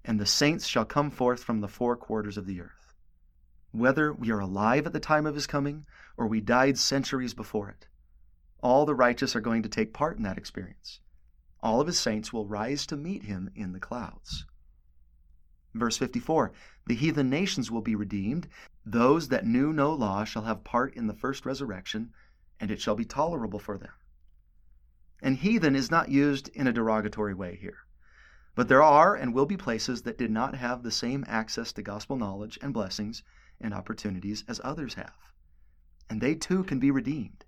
and 0.05 0.20
the 0.20 0.26
saints 0.26 0.66
shall 0.66 0.85
come 0.85 1.11
forth 1.11 1.43
from 1.43 1.61
the 1.61 1.68
four 1.68 1.97
quarters 1.97 2.37
of 2.37 2.45
the 2.45 2.61
earth. 2.61 2.95
Whether 3.70 4.12
we 4.12 4.31
are 4.31 4.41
alive 4.41 4.87
at 4.87 4.93
the 4.93 5.01
time 5.01 5.24
of 5.24 5.35
his 5.35 5.47
coming, 5.47 5.87
or 6.16 6.26
we 6.26 6.41
died 6.41 6.79
centuries 6.79 7.33
before 7.33 7.70
it, 7.70 7.89
all 8.61 8.85
the 8.85 8.95
righteous 8.95 9.35
are 9.35 9.41
going 9.41 9.62
to 9.62 9.68
take 9.68 9.95
part 9.95 10.16
in 10.16 10.24
that 10.24 10.39
experience. 10.39 11.01
All 11.61 11.81
of 11.81 11.87
his 11.87 11.99
saints 11.99 12.33
will 12.33 12.47
rise 12.47 12.87
to 12.87 12.97
meet 12.97 13.24
him 13.24 13.51
in 13.55 13.72
the 13.72 13.81
clouds. 13.81 14.47
Verse 15.74 15.97
54 15.97 16.53
The 16.87 16.95
heathen 16.95 17.31
nations 17.31 17.70
will 17.70 17.83
be 17.83 17.95
redeemed. 17.95 18.49
Those 18.85 19.29
that 19.29 19.47
knew 19.47 19.72
no 19.72 19.93
law 19.93 20.24
shall 20.24 20.43
have 20.43 20.64
part 20.64 20.95
in 20.95 21.07
the 21.07 21.14
first 21.14 21.47
resurrection, 21.47 22.12
and 22.61 22.70
it 22.70 22.81
shall 22.81 22.95
be 22.95 23.05
tolerable 23.05 23.59
for 23.59 23.79
them. 23.79 23.93
And 25.20 25.36
heathen 25.36 25.74
is 25.74 25.90
not 25.90 26.10
used 26.10 26.48
in 26.48 26.66
a 26.66 26.72
derogatory 26.72 27.34
way 27.34 27.56
here. 27.56 27.78
But 28.54 28.68
there 28.68 28.82
are 28.82 29.14
and 29.14 29.34
will 29.34 29.46
be 29.46 29.56
places 29.56 30.02
that 30.02 30.18
did 30.18 30.30
not 30.30 30.54
have 30.54 30.82
the 30.82 30.90
same 30.90 31.24
access 31.26 31.72
to 31.72 31.82
gospel 31.82 32.16
knowledge 32.16 32.58
and 32.62 32.74
blessings 32.74 33.22
and 33.60 33.74
opportunities 33.74 34.44
as 34.46 34.60
others 34.62 34.94
have. 34.94 35.32
And 36.08 36.20
they 36.20 36.34
too 36.34 36.64
can 36.64 36.78
be 36.78 36.90
redeemed. 36.90 37.44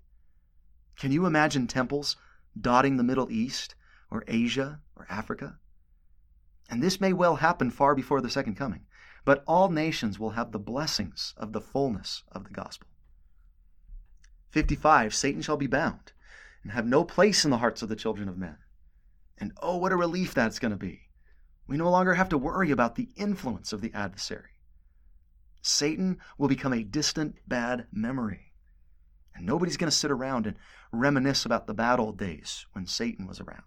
Can 0.97 1.11
you 1.11 1.25
imagine 1.25 1.67
temples 1.67 2.17
dotting 2.59 2.97
the 2.97 3.03
Middle 3.03 3.31
East 3.31 3.75
or 4.09 4.23
Asia 4.27 4.81
or 4.95 5.05
Africa? 5.09 5.57
And 6.69 6.81
this 6.81 7.01
may 7.01 7.13
well 7.13 7.37
happen 7.37 7.71
far 7.71 7.95
before 7.95 8.21
the 8.21 8.29
second 8.29 8.55
coming, 8.55 8.85
but 9.25 9.43
all 9.47 9.69
nations 9.69 10.19
will 10.19 10.31
have 10.31 10.51
the 10.51 10.59
blessings 10.59 11.33
of 11.37 11.53
the 11.53 11.61
fullness 11.61 12.23
of 12.31 12.43
the 12.43 12.51
gospel. 12.51 12.87
55 14.49 15.15
Satan 15.15 15.41
shall 15.41 15.57
be 15.57 15.67
bound 15.67 16.11
and 16.63 16.71
have 16.71 16.85
no 16.85 17.03
place 17.03 17.43
in 17.43 17.51
the 17.51 17.57
hearts 17.57 17.81
of 17.81 17.89
the 17.89 17.95
children 17.95 18.29
of 18.29 18.37
men. 18.37 18.57
And 19.37 19.53
oh, 19.61 19.77
what 19.77 19.91
a 19.91 19.95
relief 19.95 20.33
that's 20.33 20.59
going 20.59 20.71
to 20.71 20.77
be. 20.77 21.09
We 21.67 21.77
no 21.77 21.89
longer 21.89 22.15
have 22.15 22.29
to 22.29 22.37
worry 22.37 22.71
about 22.71 22.95
the 22.95 23.09
influence 23.15 23.73
of 23.73 23.81
the 23.81 23.93
adversary. 23.93 24.51
Satan 25.61 26.19
will 26.37 26.47
become 26.47 26.73
a 26.73 26.83
distant, 26.83 27.35
bad 27.47 27.87
memory. 27.91 28.53
And 29.35 29.45
nobody's 29.45 29.77
going 29.77 29.89
to 29.89 29.95
sit 29.95 30.11
around 30.11 30.45
and 30.45 30.57
reminisce 30.91 31.45
about 31.45 31.67
the 31.67 31.73
bad 31.73 31.99
old 31.99 32.17
days 32.17 32.65
when 32.73 32.85
Satan 32.85 33.25
was 33.25 33.39
around. 33.39 33.63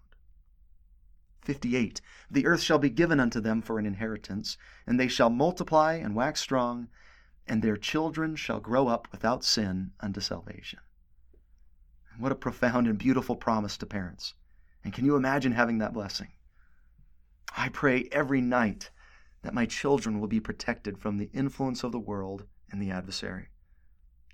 58 1.41 2.01
The 2.29 2.45
earth 2.45 2.61
shall 2.61 2.79
be 2.79 2.89
given 2.89 3.19
unto 3.19 3.39
them 3.39 3.61
for 3.61 3.79
an 3.79 3.85
inheritance, 3.85 4.57
and 4.85 4.99
they 4.99 5.07
shall 5.07 5.29
multiply 5.29 5.93
and 5.93 6.15
wax 6.15 6.41
strong, 6.41 6.89
and 7.47 7.61
their 7.61 7.77
children 7.77 8.35
shall 8.35 8.59
grow 8.59 8.87
up 8.87 9.07
without 9.11 9.43
sin 9.43 9.91
unto 9.99 10.19
salvation. 10.19 10.79
What 12.17 12.31
a 12.31 12.35
profound 12.35 12.87
and 12.87 12.97
beautiful 12.97 13.35
promise 13.35 13.77
to 13.77 13.85
parents. 13.85 14.33
And 14.83 14.93
can 14.93 15.05
you 15.05 15.15
imagine 15.15 15.51
having 15.51 15.79
that 15.79 15.93
blessing? 15.93 16.29
I 17.57 17.69
pray 17.69 18.07
every 18.11 18.41
night 18.41 18.89
that 19.41 19.53
my 19.53 19.65
children 19.65 20.19
will 20.19 20.27
be 20.27 20.39
protected 20.39 20.97
from 20.97 21.17
the 21.17 21.29
influence 21.33 21.83
of 21.83 21.91
the 21.91 21.99
world 21.99 22.45
and 22.71 22.81
the 22.81 22.91
adversary. 22.91 23.49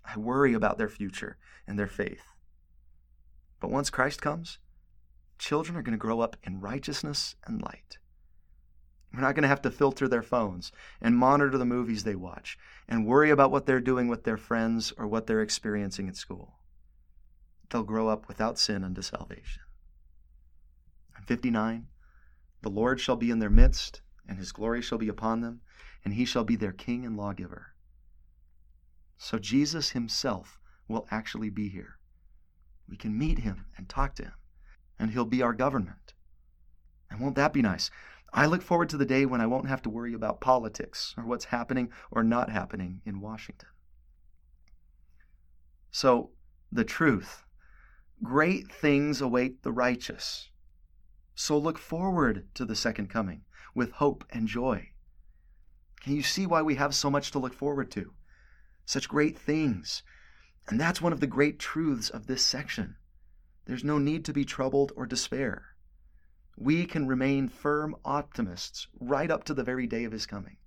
I 0.06 0.18
worry 0.18 0.54
about 0.54 0.78
their 0.78 0.90
future 0.90 1.38
and 1.68 1.78
their 1.78 1.88
faith. 1.88 2.24
But 3.60 3.72
once 3.72 3.90
Christ 3.90 4.22
comes, 4.22 4.60
children 5.38 5.78
are 5.78 5.82
going 5.82 5.98
to 5.98 5.98
grow 5.98 6.22
up 6.22 6.38
in 6.44 6.62
righteousness 6.62 7.36
and 7.46 7.62
light. 7.62 7.98
We're 9.14 9.22
not 9.22 9.36
going 9.36 9.44
to 9.44 9.50
have 9.50 9.62
to 9.64 9.72
filter 9.72 10.08
their 10.08 10.24
phones 10.24 10.72
and 11.02 11.18
monitor 11.18 11.58
the 11.58 11.66
movies 11.66 12.04
they 12.04 12.16
watch 12.16 12.58
and 12.88 13.06
worry 13.06 13.30
about 13.30 13.52
what 13.52 13.66
they're 13.66 13.82
doing 13.82 14.08
with 14.08 14.24
their 14.24 14.38
friends 14.38 14.94
or 14.98 15.08
what 15.08 15.28
they're 15.28 15.42
experiencing 15.42 16.08
at 16.08 16.16
school. 16.16 16.60
They'll 17.72 17.84
grow 17.84 18.08
up 18.08 18.28
without 18.28 18.60
sin 18.60 18.84
unto 18.84 19.02
salvation. 19.02 19.64
And 21.16 21.26
59 21.26 21.88
The 22.62 22.70
Lord 22.70 23.00
shall 23.00 23.16
be 23.16 23.32
in 23.32 23.40
their 23.40 23.50
midst, 23.50 24.02
and 24.28 24.38
his 24.38 24.52
glory 24.52 24.84
shall 24.84 25.00
be 25.00 25.08
upon 25.08 25.42
them, 25.42 25.62
and 26.06 26.14
he 26.14 26.26
shall 26.26 26.44
be 26.44 26.56
their 26.56 26.72
king 26.72 27.06
and 27.06 27.18
lawgiver. 27.18 27.74
So 29.18 29.40
Jesus 29.40 29.90
himself 29.90 30.60
will 30.88 31.08
actually 31.10 31.50
be 31.50 31.70
here. 31.70 31.98
We 32.88 32.98
can 32.98 33.18
meet 33.18 33.40
him 33.40 33.66
and 33.76 33.90
talk 33.90 34.14
to 34.16 34.26
him 34.26 34.34
and 35.02 35.10
He'll 35.12 35.26
be 35.26 35.42
our 35.42 35.54
government. 35.54 36.14
And 37.10 37.20
won't 37.20 37.36
that 37.36 37.54
be 37.54 37.64
nice? 37.64 37.90
I 38.34 38.46
look 38.46 38.62
forward 38.62 38.88
to 38.90 38.98
the 38.98 39.06
day 39.06 39.26
when 39.26 39.42
I 39.42 39.48
won't 39.48 39.68
have 39.68 39.82
to 39.82 39.90
worry 39.90 40.14
about 40.14 40.40
politics 40.40 41.16
or 41.18 41.26
what's 41.26 41.46
happening 41.46 41.92
or 42.12 42.24
not 42.24 42.52
happening 42.52 43.02
in 43.04 43.20
Washington. 43.20 43.68
So, 45.90 46.30
the 46.72 46.86
truth 46.86 47.44
great 48.24 48.72
things 48.72 49.22
await 49.22 49.64
the 49.64 49.72
righteous. 49.72 50.50
So, 51.36 51.58
look 51.58 51.78
forward 51.78 52.48
to 52.56 52.66
the 52.66 52.76
second 52.76 53.10
coming 53.10 53.44
with 53.74 53.92
hope 53.94 54.26
and 54.30 54.48
joy. 54.48 54.90
Can 56.02 56.16
you 56.16 56.24
see 56.24 56.46
why 56.46 56.62
we 56.62 56.76
have 56.76 56.96
so 56.96 57.10
much 57.10 57.32
to 57.32 57.40
look 57.40 57.54
forward 57.54 57.92
to? 57.92 58.14
Such 58.86 59.08
great 59.08 59.38
things. 59.38 60.04
And 60.68 60.80
that's 60.80 61.02
one 61.02 61.14
of 61.14 61.20
the 61.20 61.28
great 61.28 61.60
truths 61.60 62.10
of 62.10 62.28
this 62.28 62.46
section. 62.46 62.96
There's 63.66 63.84
no 63.84 63.98
need 63.98 64.26
to 64.26 64.34
be 64.34 64.46
troubled 64.46 64.92
or 64.96 65.06
despair. 65.06 65.76
We 66.58 66.86
can 66.86 67.08
remain 67.08 67.48
firm 67.48 67.96
optimists 68.04 68.88
right 69.00 69.32
up 69.32 69.44
to 69.46 69.54
the 69.54 69.64
very 69.64 69.88
day 69.88 70.04
of 70.04 70.12
his 70.12 70.26
coming. 70.26 70.58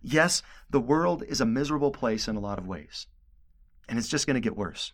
Yes, 0.00 0.42
the 0.70 0.80
world 0.80 1.22
is 1.24 1.40
a 1.40 1.46
miserable 1.46 1.90
place 1.90 2.28
in 2.28 2.36
a 2.36 2.40
lot 2.40 2.58
of 2.58 2.66
ways, 2.66 3.08
and 3.88 3.98
it's 3.98 4.08
just 4.08 4.26
going 4.26 4.34
to 4.34 4.40
get 4.40 4.56
worse. 4.56 4.92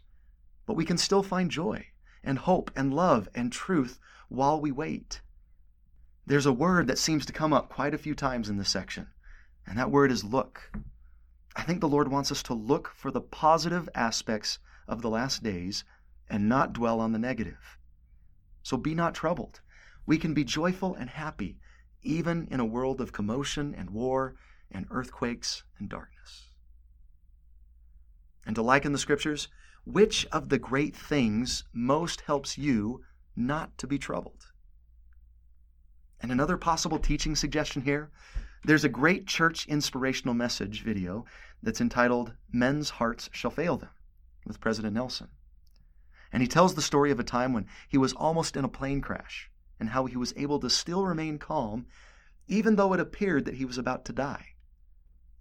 But 0.67 0.75
we 0.75 0.85
can 0.85 0.99
still 0.99 1.23
find 1.23 1.51
joy 1.51 1.89
and 2.23 2.39
hope 2.39 2.71
and 2.75 2.95
love 2.95 3.29
and 3.35 3.53
truth 3.53 3.99
while 4.29 4.61
we 4.61 4.73
wait. 4.73 5.21
There's 6.27 6.47
a 6.47 6.53
word 6.53 6.87
that 6.87 6.99
seems 6.99 7.27
to 7.27 7.33
come 7.33 7.53
up 7.53 7.69
quite 7.69 7.93
a 7.93 7.99
few 7.99 8.15
times 8.15 8.49
in 8.49 8.57
this 8.57 8.71
section, 8.71 9.09
and 9.67 9.79
that 9.79 9.91
word 9.91 10.11
is 10.11 10.25
look. 10.25 10.73
I 11.55 11.63
think 11.63 11.81
the 11.81 11.89
Lord 11.89 12.09
wants 12.09 12.33
us 12.33 12.43
to 12.45 12.55
look 12.55 12.89
for 12.97 13.11
the 13.11 13.21
positive 13.21 13.89
aspects 13.95 14.59
of 14.89 15.03
the 15.03 15.11
last 15.11 15.43
days 15.43 15.85
and 16.29 16.49
not 16.49 16.73
dwell 16.73 17.01
on 17.01 17.13
the 17.13 17.19
negative. 17.19 17.79
So 18.63 18.77
be 18.77 18.95
not 18.95 19.15
troubled. 19.15 19.61
We 20.07 20.19
can 20.19 20.35
be 20.35 20.45
joyful 20.45 20.95
and 20.95 21.11
happy, 21.11 21.59
even 22.03 22.49
in 22.51 22.61
a 22.61 22.65
world 22.65 23.01
of 23.01 23.13
commotion 23.13 23.75
and 23.75 23.91
war 23.91 24.35
and 24.71 24.87
earthquakes 24.91 25.63
and 25.79 25.89
darkness. 25.89 26.49
And 28.47 28.57
to 28.57 28.63
liken 28.63 28.93
the 28.93 28.99
scriptures, 28.99 29.49
which 29.85 30.27
of 30.27 30.49
the 30.49 30.59
great 30.59 30.97
things 30.97 31.65
most 31.73 32.23
helps 32.23 32.57
you 32.59 33.03
not 33.37 33.77
to 33.79 33.87
be 33.87 33.99
troubled? 33.99 34.47
And 36.21 36.33
another 36.33 36.57
possible 36.57 36.99
teaching 36.99 37.37
suggestion 37.37 37.83
here 37.83 38.11
there's 38.65 38.85
a 38.85 38.89
great 38.89 39.27
church 39.27 39.67
inspirational 39.67 40.33
message 40.33 40.83
video 40.83 41.27
that's 41.63 41.83
entitled 41.83 42.33
Men's 42.51 42.89
Hearts 42.89 43.29
Shall 43.31 43.51
Fail 43.51 43.77
Them 43.77 43.91
with 44.47 44.61
President 44.61 44.95
Nelson. 44.95 45.29
And 46.33 46.41
he 46.41 46.49
tells 46.49 46.75
the 46.75 46.81
story 46.83 47.11
of 47.11 47.21
a 47.21 47.25
time 47.25 47.53
when 47.53 47.67
he 47.89 47.99
was 47.99 48.15
almost 48.15 48.57
in 48.57 48.65
a 48.65 48.69
plane 48.69 49.03
crash 49.03 49.51
and 49.79 49.91
how 49.91 50.07
he 50.07 50.17
was 50.17 50.33
able 50.37 50.59
to 50.61 50.71
still 50.71 51.05
remain 51.05 51.39
calm 51.39 51.87
even 52.49 52.77
though 52.77 52.95
it 52.95 53.01
appeared 53.01 53.45
that 53.45 53.57
he 53.57 53.65
was 53.67 53.79
about 53.79 54.05
to 54.07 54.13
die. 54.13 54.47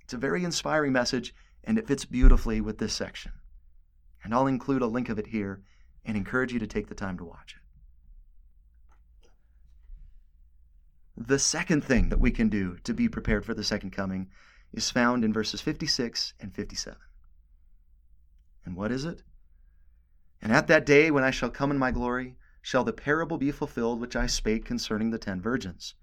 It's 0.01 0.13
a 0.13 0.17
very 0.17 0.43
inspiring 0.43 0.91
message 0.91 1.33
and 1.63 1.77
it 1.77 1.87
fits 1.87 2.03
beautifully 2.03 2.59
with 2.59 2.77
this 2.77 2.93
section. 2.93 3.31
And 4.23 4.33
I'll 4.33 4.47
include 4.47 4.81
a 4.81 4.87
link 4.87 5.09
of 5.09 5.19
it 5.19 5.27
here 5.27 5.61
and 6.05 6.15
encourage 6.17 6.53
you 6.53 6.59
to 6.59 6.67
take 6.67 6.87
the 6.87 6.95
time 6.95 7.17
to 7.17 7.25
watch 7.25 7.55
it. 7.55 7.61
The 11.15 11.39
second 11.39 11.83
thing 11.83 12.09
that 12.09 12.19
we 12.19 12.31
can 12.31 12.49
do 12.49 12.77
to 12.83 12.93
be 12.93 13.07
prepared 13.07 13.45
for 13.45 13.53
the 13.53 13.63
second 13.63 13.91
coming 13.91 14.29
is 14.71 14.89
found 14.89 15.23
in 15.23 15.31
verses 15.31 15.61
56 15.61 16.33
and 16.39 16.53
57. 16.53 16.97
And 18.65 18.75
what 18.75 18.91
is 18.91 19.05
it? 19.05 19.21
And 20.41 20.51
at 20.51 20.67
that 20.67 20.85
day, 20.85 21.11
when 21.11 21.23
I 21.23 21.31
shall 21.31 21.49
come 21.49 21.71
in 21.71 21.77
my 21.77 21.91
glory, 21.91 22.35
shall 22.61 22.83
the 22.83 22.93
parable 22.93 23.37
be 23.37 23.51
fulfilled 23.51 23.99
which 23.99 24.15
I 24.15 24.25
spake 24.25 24.65
concerning 24.65 25.11
the 25.11 25.17
ten 25.17 25.41
virgins. 25.41 25.95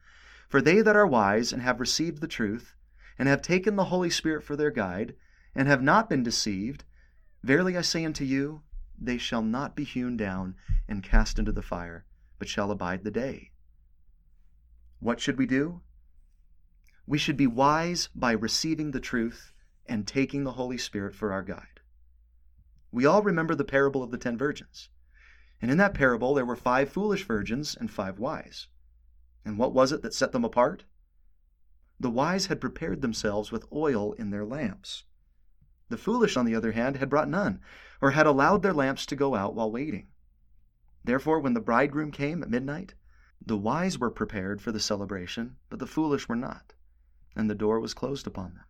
For 0.48 0.60
they 0.60 0.82
that 0.82 0.96
are 0.96 1.06
wise 1.06 1.52
and 1.52 1.62
have 1.62 1.80
received 1.80 2.20
the 2.20 2.28
truth, 2.28 2.74
and 3.18 3.28
have 3.28 3.42
taken 3.42 3.76
the 3.76 3.86
Holy 3.86 4.10
Spirit 4.10 4.44
for 4.44 4.56
their 4.56 4.70
guide, 4.70 5.14
and 5.54 5.68
have 5.68 5.82
not 5.82 6.08
been 6.08 6.22
deceived, 6.22 6.84
verily 7.42 7.76
I 7.76 7.82
say 7.82 8.04
unto 8.04 8.24
you, 8.24 8.62
they 8.98 9.18
shall 9.18 9.42
not 9.42 9.74
be 9.74 9.84
hewn 9.84 10.16
down 10.16 10.56
and 10.88 11.02
cast 11.02 11.38
into 11.38 11.52
the 11.52 11.62
fire, 11.62 12.04
but 12.38 12.48
shall 12.48 12.70
abide 12.70 13.04
the 13.04 13.10
day. 13.10 13.50
What 14.98 15.20
should 15.20 15.38
we 15.38 15.46
do? 15.46 15.80
We 17.06 17.18
should 17.18 17.36
be 17.36 17.46
wise 17.46 18.08
by 18.14 18.32
receiving 18.32 18.90
the 18.90 19.00
truth 19.00 19.52
and 19.86 20.06
taking 20.06 20.44
the 20.44 20.52
Holy 20.52 20.78
Spirit 20.78 21.14
for 21.14 21.32
our 21.32 21.42
guide. 21.42 21.80
We 22.92 23.06
all 23.06 23.22
remember 23.22 23.54
the 23.54 23.64
parable 23.64 24.02
of 24.02 24.10
the 24.10 24.18
ten 24.18 24.36
virgins. 24.36 24.90
And 25.62 25.70
in 25.70 25.78
that 25.78 25.94
parable, 25.94 26.34
there 26.34 26.44
were 26.44 26.56
five 26.56 26.90
foolish 26.90 27.24
virgins 27.24 27.76
and 27.78 27.90
five 27.90 28.18
wise. 28.18 28.68
And 29.44 29.58
what 29.58 29.72
was 29.72 29.92
it 29.92 30.02
that 30.02 30.14
set 30.14 30.32
them 30.32 30.44
apart? 30.44 30.84
The 31.98 32.10
wise 32.10 32.46
had 32.46 32.60
prepared 32.60 33.02
themselves 33.02 33.50
with 33.52 33.70
oil 33.72 34.12
in 34.14 34.30
their 34.30 34.44
lamps. 34.44 35.04
The 35.90 35.98
foolish, 35.98 36.36
on 36.36 36.46
the 36.46 36.54
other 36.54 36.72
hand, 36.72 36.96
had 36.96 37.10
brought 37.10 37.28
none, 37.28 37.60
or 38.00 38.12
had 38.12 38.26
allowed 38.26 38.62
their 38.62 38.72
lamps 38.72 39.04
to 39.06 39.16
go 39.16 39.34
out 39.34 39.54
while 39.54 39.70
waiting. 39.70 40.06
Therefore, 41.04 41.40
when 41.40 41.54
the 41.54 41.60
bridegroom 41.60 42.12
came 42.12 42.42
at 42.42 42.48
midnight, 42.48 42.94
the 43.44 43.56
wise 43.56 43.98
were 43.98 44.10
prepared 44.10 44.62
for 44.62 44.70
the 44.70 44.78
celebration, 44.78 45.56
but 45.68 45.80
the 45.80 45.86
foolish 45.86 46.28
were 46.28 46.36
not, 46.36 46.74
and 47.34 47.50
the 47.50 47.54
door 47.54 47.80
was 47.80 47.92
closed 47.92 48.26
upon 48.26 48.54
them. 48.54 48.64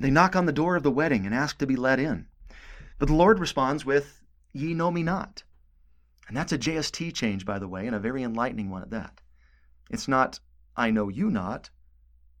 They 0.00 0.10
knock 0.10 0.34
on 0.34 0.46
the 0.46 0.52
door 0.52 0.74
of 0.74 0.82
the 0.82 0.90
wedding 0.90 1.24
and 1.24 1.34
ask 1.34 1.58
to 1.58 1.66
be 1.66 1.76
let 1.76 2.00
in. 2.00 2.26
But 2.98 3.06
the 3.06 3.14
Lord 3.14 3.38
responds 3.38 3.84
with, 3.84 4.20
Ye 4.52 4.74
know 4.74 4.90
me 4.90 5.02
not. 5.02 5.44
And 6.26 6.36
that's 6.36 6.52
a 6.52 6.58
JST 6.58 7.14
change, 7.14 7.44
by 7.44 7.58
the 7.58 7.68
way, 7.68 7.86
and 7.86 7.94
a 7.94 8.00
very 8.00 8.22
enlightening 8.24 8.70
one 8.70 8.82
at 8.82 8.90
that. 8.90 9.20
It's 9.88 10.08
not, 10.08 10.40
I 10.76 10.90
know 10.90 11.08
you 11.08 11.30
not, 11.30 11.70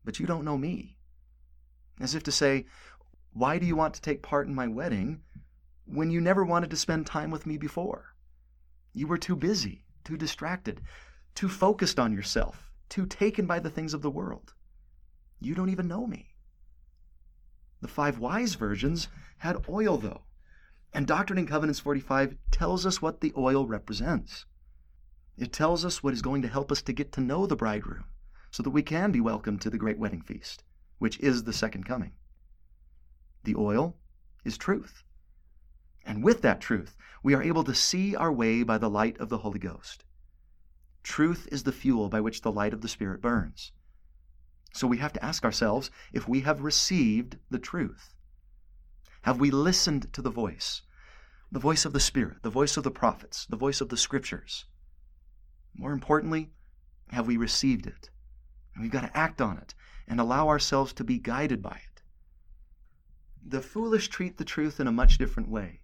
but 0.04 0.18
you 0.18 0.26
don't 0.26 0.44
know 0.44 0.58
me. 0.58 0.96
As 2.00 2.14
if 2.14 2.22
to 2.24 2.32
say, 2.32 2.66
Why 3.38 3.60
do 3.60 3.66
you 3.66 3.76
want 3.76 3.94
to 3.94 4.00
take 4.00 4.20
part 4.20 4.48
in 4.48 4.54
my 4.56 4.66
wedding 4.66 5.22
when 5.84 6.10
you 6.10 6.20
never 6.20 6.44
wanted 6.44 6.70
to 6.70 6.76
spend 6.76 7.06
time 7.06 7.30
with 7.30 7.46
me 7.46 7.56
before? 7.56 8.16
You 8.92 9.06
were 9.06 9.16
too 9.16 9.36
busy, 9.36 9.84
too 10.02 10.16
distracted, 10.16 10.80
too 11.36 11.48
focused 11.48 12.00
on 12.00 12.12
yourself, 12.12 12.72
too 12.88 13.06
taken 13.06 13.46
by 13.46 13.60
the 13.60 13.70
things 13.70 13.94
of 13.94 14.02
the 14.02 14.10
world. 14.10 14.54
You 15.38 15.54
don't 15.54 15.68
even 15.68 15.86
know 15.86 16.04
me. 16.04 16.34
The 17.80 17.86
five 17.86 18.18
wise 18.18 18.56
virgins 18.56 19.06
had 19.36 19.68
oil, 19.68 19.98
though. 19.98 20.22
And 20.92 21.06
Doctrine 21.06 21.38
and 21.38 21.46
Covenants 21.46 21.78
45 21.78 22.36
tells 22.50 22.84
us 22.84 23.00
what 23.00 23.20
the 23.20 23.32
oil 23.36 23.68
represents. 23.68 24.46
It 25.36 25.52
tells 25.52 25.84
us 25.84 26.02
what 26.02 26.12
is 26.12 26.22
going 26.22 26.42
to 26.42 26.48
help 26.48 26.72
us 26.72 26.82
to 26.82 26.92
get 26.92 27.12
to 27.12 27.20
know 27.20 27.46
the 27.46 27.54
bridegroom, 27.54 28.06
so 28.50 28.64
that 28.64 28.70
we 28.70 28.82
can 28.82 29.12
be 29.12 29.20
welcomed 29.20 29.60
to 29.60 29.70
the 29.70 29.78
great 29.78 29.96
wedding 29.96 30.22
feast, 30.22 30.64
which 30.98 31.20
is 31.20 31.44
the 31.44 31.52
second 31.52 31.84
coming. 31.84 32.14
The 33.44 33.54
oil 33.56 33.96
is 34.44 34.58
truth. 34.58 35.04
And 36.04 36.22
with 36.22 36.42
that 36.42 36.60
truth, 36.60 36.96
we 37.22 37.34
are 37.34 37.42
able 37.42 37.64
to 37.64 37.74
see 37.74 38.16
our 38.16 38.32
way 38.32 38.62
by 38.62 38.78
the 38.78 38.90
light 38.90 39.18
of 39.18 39.28
the 39.28 39.38
Holy 39.38 39.58
Ghost. 39.58 40.04
Truth 41.02 41.48
is 41.50 41.62
the 41.62 41.72
fuel 41.72 42.08
by 42.08 42.20
which 42.20 42.42
the 42.42 42.52
light 42.52 42.72
of 42.72 42.80
the 42.80 42.88
Spirit 42.88 43.20
burns. 43.20 43.72
So 44.72 44.86
we 44.86 44.98
have 44.98 45.12
to 45.14 45.24
ask 45.24 45.44
ourselves 45.44 45.90
if 46.12 46.28
we 46.28 46.40
have 46.40 46.60
received 46.60 47.38
the 47.50 47.58
truth. 47.58 48.14
Have 49.22 49.40
we 49.40 49.50
listened 49.50 50.12
to 50.12 50.22
the 50.22 50.30
voice? 50.30 50.82
The 51.50 51.58
voice 51.58 51.84
of 51.84 51.92
the 51.92 52.00
Spirit, 52.00 52.42
the 52.42 52.50
voice 52.50 52.76
of 52.76 52.84
the 52.84 52.90
prophets, 52.90 53.46
the 53.46 53.56
voice 53.56 53.80
of 53.80 53.88
the 53.88 53.96
Scriptures. 53.96 54.66
More 55.74 55.92
importantly, 55.92 56.50
have 57.10 57.26
we 57.26 57.36
received 57.36 57.86
it? 57.86 58.10
And 58.74 58.82
we've 58.82 58.92
got 58.92 59.02
to 59.02 59.16
act 59.16 59.40
on 59.40 59.58
it 59.58 59.74
and 60.06 60.20
allow 60.20 60.48
ourselves 60.48 60.92
to 60.94 61.04
be 61.04 61.18
guided 61.18 61.62
by 61.62 61.80
it. 61.84 61.87
The 63.48 63.62
foolish 63.62 64.08
treat 64.08 64.36
the 64.36 64.44
truth 64.44 64.78
in 64.78 64.86
a 64.86 64.92
much 64.92 65.16
different 65.16 65.48
way. 65.48 65.80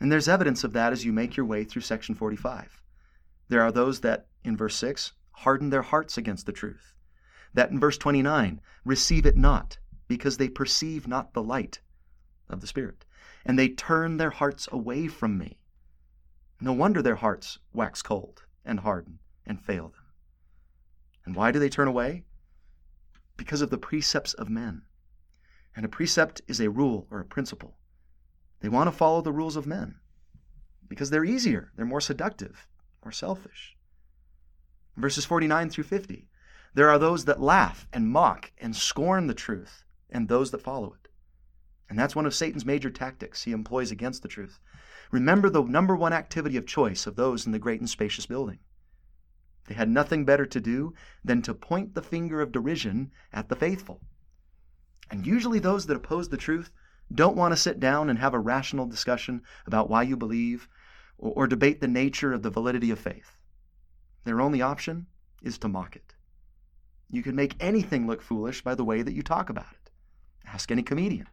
And 0.00 0.10
there's 0.10 0.26
evidence 0.26 0.64
of 0.64 0.72
that 0.72 0.92
as 0.92 1.04
you 1.04 1.12
make 1.12 1.36
your 1.36 1.46
way 1.46 1.62
through 1.62 1.82
section 1.82 2.16
45. 2.16 2.82
There 3.48 3.62
are 3.62 3.70
those 3.70 4.00
that, 4.00 4.26
in 4.42 4.56
verse 4.56 4.74
6, 4.74 5.12
harden 5.30 5.70
their 5.70 5.82
hearts 5.82 6.18
against 6.18 6.46
the 6.46 6.52
truth. 6.52 6.92
That 7.54 7.70
in 7.70 7.78
verse 7.78 7.96
29, 7.96 8.60
receive 8.84 9.24
it 9.24 9.36
not, 9.36 9.78
because 10.08 10.36
they 10.36 10.48
perceive 10.48 11.06
not 11.06 11.32
the 11.32 11.44
light 11.44 11.78
of 12.48 12.60
the 12.60 12.66
Spirit, 12.66 13.04
and 13.46 13.56
they 13.56 13.68
turn 13.68 14.16
their 14.16 14.30
hearts 14.30 14.66
away 14.72 15.06
from 15.06 15.38
me. 15.38 15.60
No 16.60 16.72
wonder 16.72 17.02
their 17.02 17.14
hearts 17.14 17.60
wax 17.72 18.02
cold 18.02 18.42
and 18.64 18.80
harden 18.80 19.20
and 19.46 19.62
fail 19.62 19.90
them. 19.90 20.06
And 21.24 21.36
why 21.36 21.52
do 21.52 21.60
they 21.60 21.68
turn 21.68 21.86
away? 21.86 22.24
Because 23.36 23.62
of 23.62 23.70
the 23.70 23.78
precepts 23.78 24.34
of 24.34 24.50
men. 24.50 24.82
And 25.76 25.84
a 25.84 25.88
precept 25.88 26.42
is 26.48 26.60
a 26.60 26.70
rule 26.70 27.06
or 27.10 27.20
a 27.20 27.24
principle. 27.24 27.76
They 28.60 28.68
want 28.68 28.88
to 28.88 28.96
follow 28.96 29.22
the 29.22 29.32
rules 29.32 29.56
of 29.56 29.66
men 29.66 29.96
because 30.88 31.10
they're 31.10 31.24
easier, 31.24 31.72
they're 31.76 31.86
more 31.86 32.00
seductive, 32.00 32.66
more 33.04 33.12
selfish. 33.12 33.76
Verses 34.96 35.24
49 35.24 35.70
through 35.70 35.84
50 35.84 36.26
there 36.72 36.88
are 36.88 37.00
those 37.00 37.24
that 37.24 37.40
laugh 37.40 37.88
and 37.92 38.08
mock 38.08 38.52
and 38.58 38.76
scorn 38.76 39.26
the 39.26 39.34
truth, 39.34 39.84
and 40.08 40.28
those 40.28 40.52
that 40.52 40.62
follow 40.62 40.92
it. 40.92 41.08
And 41.88 41.98
that's 41.98 42.14
one 42.14 42.26
of 42.26 42.34
Satan's 42.34 42.64
major 42.64 42.90
tactics 42.90 43.42
he 43.42 43.50
employs 43.50 43.90
against 43.90 44.22
the 44.22 44.28
truth. 44.28 44.60
Remember 45.10 45.50
the 45.50 45.64
number 45.64 45.96
one 45.96 46.12
activity 46.12 46.56
of 46.56 46.66
choice 46.66 47.08
of 47.08 47.16
those 47.16 47.44
in 47.44 47.50
the 47.50 47.58
great 47.58 47.80
and 47.80 47.90
spacious 47.90 48.26
building. 48.26 48.60
They 49.66 49.74
had 49.74 49.88
nothing 49.88 50.24
better 50.24 50.46
to 50.46 50.60
do 50.60 50.94
than 51.24 51.42
to 51.42 51.54
point 51.54 51.94
the 51.94 52.02
finger 52.02 52.40
of 52.40 52.52
derision 52.52 53.10
at 53.32 53.48
the 53.48 53.56
faithful. 53.56 54.00
And 55.10 55.26
usually 55.26 55.58
those 55.58 55.86
that 55.86 55.96
oppose 55.96 56.28
the 56.28 56.36
truth 56.36 56.70
don't 57.12 57.36
want 57.36 57.52
to 57.52 57.60
sit 57.60 57.80
down 57.80 58.08
and 58.08 58.18
have 58.18 58.34
a 58.34 58.38
rational 58.38 58.86
discussion 58.86 59.42
about 59.66 59.90
why 59.90 60.02
you 60.04 60.16
believe 60.16 60.68
or, 61.18 61.32
or 61.32 61.46
debate 61.46 61.80
the 61.80 61.88
nature 61.88 62.32
of 62.32 62.42
the 62.42 62.50
validity 62.50 62.90
of 62.90 62.98
faith. 62.98 63.38
Their 64.24 64.40
only 64.40 64.62
option 64.62 65.06
is 65.42 65.58
to 65.58 65.68
mock 65.68 65.96
it. 65.96 66.14
You 67.08 67.22
can 67.22 67.34
make 67.34 67.56
anything 67.58 68.06
look 68.06 68.22
foolish 68.22 68.62
by 68.62 68.74
the 68.74 68.84
way 68.84 69.02
that 69.02 69.14
you 69.14 69.22
talk 69.22 69.50
about 69.50 69.72
it. 69.72 69.90
Ask 70.46 70.70
any 70.70 70.82
comedian. 70.82 71.26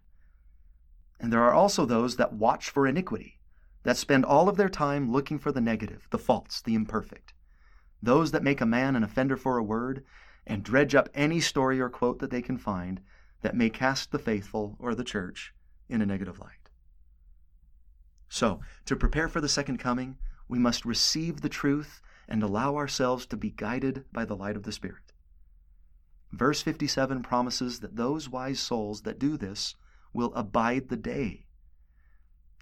And 1.19 1.31
there 1.31 1.43
are 1.43 1.53
also 1.53 1.85
those 1.85 2.15
that 2.15 2.33
watch 2.33 2.69
for 2.69 2.87
iniquity, 2.87 3.39
that 3.83 3.97
spend 3.97 4.25
all 4.25 4.49
of 4.49 4.57
their 4.57 4.69
time 4.69 5.11
looking 5.11 5.37
for 5.37 5.51
the 5.51 5.61
negative, 5.61 6.07
the 6.09 6.17
false, 6.17 6.61
the 6.61 6.75
imperfect. 6.75 7.33
Those 8.01 8.31
that 8.31 8.43
make 8.43 8.61
a 8.61 8.65
man 8.65 8.95
an 8.95 9.03
offender 9.03 9.37
for 9.37 9.57
a 9.57 9.63
word 9.63 10.03
and 10.45 10.63
dredge 10.63 10.95
up 10.95 11.09
any 11.13 11.39
story 11.39 11.79
or 11.79 11.89
quote 11.89 12.19
that 12.19 12.31
they 12.31 12.41
can 12.41 12.57
find 12.57 13.01
that 13.41 13.55
may 13.55 13.69
cast 13.69 14.11
the 14.11 14.19
faithful 14.19 14.75
or 14.79 14.95
the 14.95 15.03
church 15.03 15.53
in 15.89 16.01
a 16.01 16.05
negative 16.05 16.39
light. 16.39 16.69
So, 18.29 18.59
to 18.85 18.95
prepare 18.95 19.27
for 19.27 19.39
the 19.39 19.49
second 19.49 19.77
coming, 19.77 20.17
we 20.47 20.59
must 20.59 20.85
receive 20.85 21.41
the 21.41 21.49
truth 21.49 22.01
and 22.27 22.43
allow 22.43 22.75
ourselves 22.75 23.25
to 23.27 23.37
be 23.37 23.51
guided 23.51 24.05
by 24.11 24.25
the 24.25 24.35
light 24.35 24.57
of 24.57 24.63
the 24.63 24.71
Spirit. 24.71 25.13
Verse 26.31 26.61
57 26.61 27.23
promises 27.23 27.79
that 27.79 27.95
those 27.95 28.27
wise 28.27 28.59
souls 28.59 29.03
that 29.03 29.19
do 29.19 29.37
this 29.37 29.75
will 30.13 30.33
abide 30.33 30.89
the 30.89 30.97
day. 30.97 31.45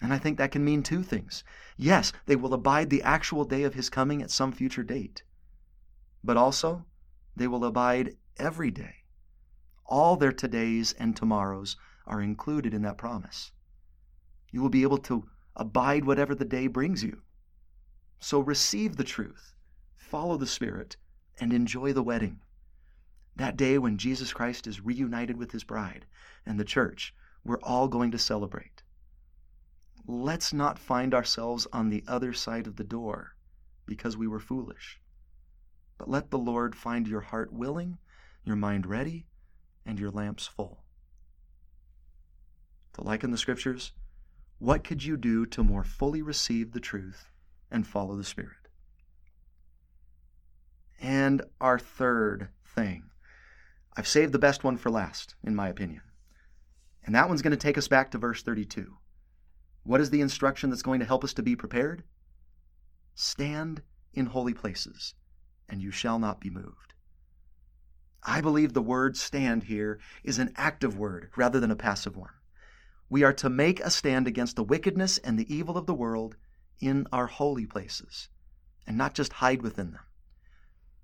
And 0.02 0.14
I 0.14 0.20
think 0.20 0.38
that 0.38 0.52
can 0.52 0.64
mean 0.64 0.84
two 0.84 1.02
things. 1.02 1.44
Yes, 1.78 2.12
they 2.26 2.36
will 2.36 2.54
abide 2.54 2.90
the 2.90 3.02
actual 3.02 3.46
day 3.46 3.64
of 3.64 3.74
his 3.74 3.90
coming 3.90 4.22
at 4.22 4.30
some 4.30 4.52
future 4.52 4.84
date, 4.84 5.24
but 6.24 6.38
also 6.38 6.86
they 7.36 7.48
will 7.48 7.66
abide 7.66 8.18
every 8.38 8.72
day. 8.72 9.05
All 9.88 10.16
their 10.16 10.32
todays 10.32 10.94
and 10.98 11.16
tomorrows 11.16 11.78
are 12.08 12.22
included 12.22 12.74
in 12.74 12.82
that 12.84 12.98
promise. 12.98 13.52
You 14.52 14.62
will 14.62 14.70
be 14.70 14.84
able 14.84 14.98
to 15.00 15.30
abide 15.56 16.06
whatever 16.06 16.34
the 16.34 16.46
day 16.46 16.68
brings 16.68 17.04
you. 17.04 17.22
So 18.20 18.40
receive 18.40 18.96
the 18.96 19.04
truth, 19.04 19.54
follow 19.96 20.38
the 20.38 20.48
Spirit, 20.48 20.98
and 21.40 21.54
enjoy 21.54 21.94
the 21.94 22.04
wedding. 22.04 22.40
That 23.36 23.58
day 23.58 23.78
when 23.78 23.98
Jesus 23.98 24.34
Christ 24.34 24.66
is 24.66 24.82
reunited 24.82 25.38
with 25.38 25.52
his 25.52 25.64
bride 25.64 26.06
and 26.46 26.60
the 26.60 26.66
church, 26.66 27.14
we're 27.44 27.60
all 27.62 27.88
going 27.88 28.12
to 28.12 28.18
celebrate. 28.18 28.82
Let's 30.08 30.54
not 30.54 30.80
find 30.80 31.14
ourselves 31.14 31.68
on 31.74 31.90
the 31.90 32.04
other 32.08 32.34
side 32.34 32.68
of 32.68 32.78
the 32.78 32.84
door 32.84 33.36
because 33.86 34.16
we 34.16 34.28
were 34.28 34.40
foolish. 34.40 35.00
But 35.98 36.10
let 36.10 36.32
the 36.32 36.38
Lord 36.38 36.76
find 36.76 37.08
your 37.08 37.22
heart 37.22 37.52
willing, 37.52 37.98
your 38.44 38.56
mind 38.56 38.86
ready, 38.86 39.28
and 39.86 40.00
your 40.00 40.12
lamps 40.12 40.48
full 40.48 40.86
to 42.96 43.04
liken 43.04 43.32
the 43.32 43.38
Scriptures, 43.38 43.92
what 44.58 44.84
could 44.84 45.04
you 45.04 45.18
do 45.18 45.46
to 45.46 45.64
more 45.64 45.84
fully 45.84 46.22
receive 46.22 46.72
the 46.72 46.80
truth 46.80 47.30
and 47.70 47.86
follow 47.86 48.16
the 48.16 48.24
Spirit? 48.24 48.70
And 51.02 51.42
our 51.60 51.78
third 51.78 52.50
thing. 52.66 53.04
I've 53.98 54.08
saved 54.08 54.32
the 54.32 54.40
best 54.40 54.64
one 54.64 54.78
for 54.78 54.90
last, 54.90 55.36
in 55.44 55.56
my 55.56 55.68
opinion. 55.68 56.02
And 57.06 57.14
that 57.16 57.28
one's 57.28 57.42
going 57.42 57.52
to 57.52 57.58
take 57.58 57.78
us 57.78 57.88
back 57.88 58.12
to 58.12 58.18
verse 58.18 58.42
32. 58.42 58.98
What 59.84 60.02
is 60.02 60.10
the 60.10 60.22
instruction 60.22 60.70
that's 60.70 60.82
going 60.82 61.00
to 61.02 61.06
help 61.06 61.24
us 61.24 61.34
to 61.34 61.44
be 61.44 61.56
prepared? 61.56 62.04
Stand 63.14 63.82
in 64.14 64.28
holy 64.28 64.54
places, 64.54 65.14
and 65.70 65.82
you 65.82 65.92
shall 65.92 66.18
not 66.18 66.42
be 66.42 66.50
moved. 66.50 66.95
I 68.28 68.42
believe 68.42 68.74
the 68.74 68.82
word 68.82 69.16
stand 69.16 69.66
here 69.66 70.00
is 70.24 70.40
an 70.40 70.52
active 70.56 70.98
word 70.98 71.30
rather 71.36 71.60
than 71.60 71.70
a 71.70 71.76
passive 71.76 72.18
one. 72.18 72.34
We 73.08 73.22
are 73.22 73.34
to 73.34 73.50
make 73.52 73.80
a 73.80 73.92
stand 73.92 74.28
against 74.28 74.56
the 74.56 74.64
wickedness 74.64 75.20
and 75.20 75.38
the 75.38 75.54
evil 75.54 75.78
of 75.78 75.86
the 75.86 75.94
world 75.94 76.36
in 76.80 77.06
our 77.12 77.28
holy 77.28 77.68
places 77.68 78.30
and 78.88 78.98
not 78.98 79.14
just 79.14 79.34
hide 79.34 79.62
within 79.62 79.92
them. 79.92 80.02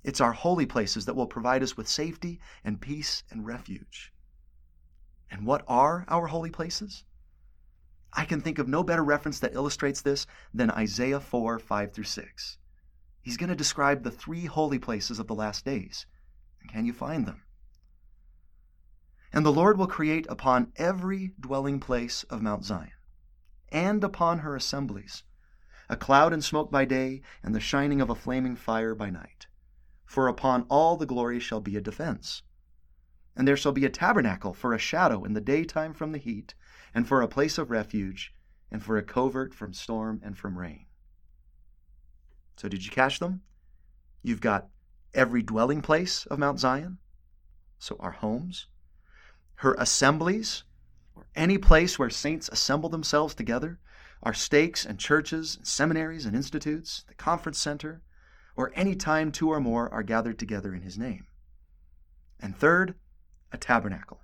It's 0.03 0.19
our 0.19 0.33
holy 0.33 0.65
places 0.65 1.05
that 1.05 1.15
will 1.15 1.27
provide 1.27 1.61
us 1.61 1.77
with 1.77 1.87
safety 1.87 2.39
and 2.63 2.81
peace 2.81 3.21
and 3.29 3.45
refuge. 3.45 4.11
And 5.29 5.45
what 5.45 5.63
are 5.67 6.05
our 6.07 6.25
holy 6.25 6.49
places? 6.49 7.03
I 8.13 8.25
can 8.25 8.41
think 8.41 8.57
of 8.57 8.67
no 8.67 8.83
better 8.83 9.03
reference 9.03 9.39
that 9.39 9.53
illustrates 9.53 10.01
this 10.01 10.25
than 10.55 10.71
Isaiah 10.71 11.19
4 11.19 11.59
5 11.59 11.93
through 11.93 12.03
6. 12.03 12.57
He's 13.21 13.37
going 13.37 13.49
to 13.49 13.55
describe 13.55 14.01
the 14.01 14.09
three 14.09 14.45
holy 14.45 14.79
places 14.79 15.19
of 15.19 15.27
the 15.27 15.35
last 15.35 15.63
days. 15.63 16.07
Can 16.67 16.85
you 16.85 16.93
find 16.93 17.25
them? 17.25 17.43
And 19.33 19.45
the 19.45 19.51
Lord 19.51 19.77
will 19.77 19.87
create 19.87 20.25
upon 20.29 20.71
every 20.75 21.33
dwelling 21.39 21.79
place 21.79 22.23
of 22.23 22.41
Mount 22.41 22.65
Zion, 22.65 22.91
and 23.69 24.03
upon 24.03 24.39
her 24.39 24.55
assemblies, 24.55 25.23
a 25.89 25.95
cloud 25.95 26.33
and 26.33 26.43
smoke 26.43 26.71
by 26.71 26.85
day, 26.85 27.21
and 27.43 27.53
the 27.53 27.59
shining 27.59 28.01
of 28.01 28.09
a 28.09 28.15
flaming 28.15 28.55
fire 28.55 28.95
by 28.95 29.09
night. 29.09 29.47
For 30.05 30.27
upon 30.27 30.63
all 30.63 30.97
the 30.97 31.05
glory 31.05 31.39
shall 31.39 31.61
be 31.61 31.77
a 31.77 31.81
defense. 31.81 32.43
And 33.35 33.47
there 33.47 33.55
shall 33.55 33.71
be 33.71 33.85
a 33.85 33.89
tabernacle 33.89 34.53
for 34.53 34.73
a 34.73 34.77
shadow 34.77 35.23
in 35.23 35.33
the 35.33 35.41
daytime 35.41 35.93
from 35.93 36.11
the 36.11 36.17
heat, 36.17 36.53
and 36.93 37.07
for 37.07 37.21
a 37.21 37.27
place 37.27 37.57
of 37.57 37.71
refuge, 37.71 38.33
and 38.69 38.83
for 38.83 38.97
a 38.97 39.03
covert 39.03 39.53
from 39.53 39.73
storm 39.73 40.19
and 40.23 40.37
from 40.37 40.57
rain. 40.57 40.85
So, 42.57 42.67
did 42.67 42.85
you 42.85 42.91
catch 42.91 43.19
them? 43.19 43.41
You've 44.21 44.41
got 44.41 44.69
every 45.13 45.41
dwelling 45.41 45.81
place 45.81 46.25
of 46.27 46.39
Mount 46.39 46.59
Zion, 46.59 46.97
so 47.79 47.95
our 47.99 48.11
homes, 48.11 48.67
her 49.55 49.73
assemblies, 49.75 50.63
or 51.15 51.27
any 51.35 51.57
place 51.57 51.99
where 51.99 52.09
saints 52.09 52.49
assemble 52.49 52.89
themselves 52.89 53.35
together, 53.35 53.79
our 54.23 54.33
stakes 54.33 54.85
and 54.85 54.99
churches, 54.99 55.57
and 55.57 55.67
seminaries 55.67 56.25
and 56.25 56.35
institutes, 56.35 57.03
the 57.07 57.13
conference 57.15 57.59
center, 57.59 58.01
or 58.55 58.71
any 58.75 58.95
time 58.95 59.31
two 59.31 59.49
or 59.49 59.59
more 59.59 59.89
are 59.89 60.03
gathered 60.03 60.37
together 60.37 60.73
in 60.73 60.81
his 60.81 60.97
name. 60.97 61.25
And 62.39 62.55
third, 62.55 62.95
a 63.51 63.57
tabernacle. 63.57 64.21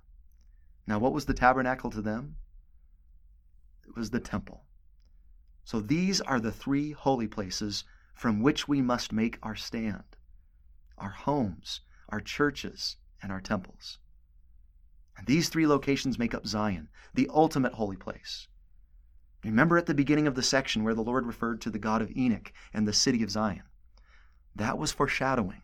Now, 0.86 0.98
what 0.98 1.12
was 1.12 1.26
the 1.26 1.34
tabernacle 1.34 1.90
to 1.90 2.00
them? 2.00 2.36
It 3.86 3.96
was 3.96 4.10
the 4.10 4.20
temple. 4.20 4.64
So 5.64 5.80
these 5.80 6.20
are 6.20 6.40
the 6.40 6.52
three 6.52 6.92
holy 6.92 7.26
places 7.26 7.84
from 8.14 8.40
which 8.40 8.66
we 8.66 8.80
must 8.80 9.12
make 9.12 9.38
our 9.42 9.54
stand 9.54 10.16
our 11.00 11.10
homes, 11.10 11.80
our 12.08 12.20
churches, 12.20 12.96
and 13.22 13.32
our 13.32 13.40
temples. 13.40 13.98
And 15.16 15.26
these 15.26 15.48
three 15.48 15.66
locations 15.66 16.18
make 16.18 16.34
up 16.34 16.46
Zion, 16.46 16.88
the 17.14 17.28
ultimate 17.32 17.74
holy 17.74 17.96
place. 17.96 18.46
Remember 19.44 19.78
at 19.78 19.86
the 19.86 19.94
beginning 19.94 20.26
of 20.26 20.34
the 20.34 20.42
section 20.42 20.82
where 20.82 20.94
the 20.94 21.02
Lord 21.02 21.26
referred 21.26 21.60
to 21.62 21.70
the 21.70 21.78
God 21.78 22.02
of 22.02 22.16
Enoch 22.16 22.52
and 22.72 22.86
the 22.86 22.92
city 22.92 23.22
of 23.22 23.30
Zion? 23.30 23.62
That 24.54 24.78
was 24.78 24.92
foreshadowing. 24.92 25.62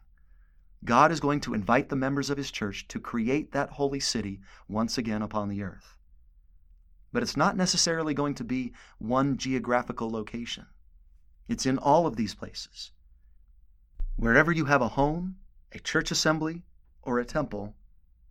God 0.84 1.10
is 1.10 1.20
going 1.20 1.40
to 1.40 1.54
invite 1.54 1.88
the 1.88 1.96
members 1.96 2.30
of 2.30 2.36
his 2.36 2.50
church 2.50 2.86
to 2.88 3.00
create 3.00 3.52
that 3.52 3.70
holy 3.70 4.00
city 4.00 4.40
once 4.68 4.98
again 4.98 5.22
upon 5.22 5.48
the 5.48 5.62
earth. 5.62 5.96
But 7.12 7.22
it's 7.22 7.36
not 7.36 7.56
necessarily 7.56 8.12
going 8.12 8.34
to 8.34 8.44
be 8.44 8.72
one 8.98 9.36
geographical 9.36 10.10
location. 10.10 10.66
It's 11.48 11.66
in 11.66 11.78
all 11.78 12.06
of 12.06 12.16
these 12.16 12.34
places. 12.34 12.92
Wherever 14.16 14.52
you 14.52 14.66
have 14.66 14.80
a 14.80 14.88
home, 14.88 15.36
a 15.72 15.78
church 15.78 16.10
assembly, 16.10 16.62
or 17.02 17.18
a 17.18 17.24
temple, 17.24 17.74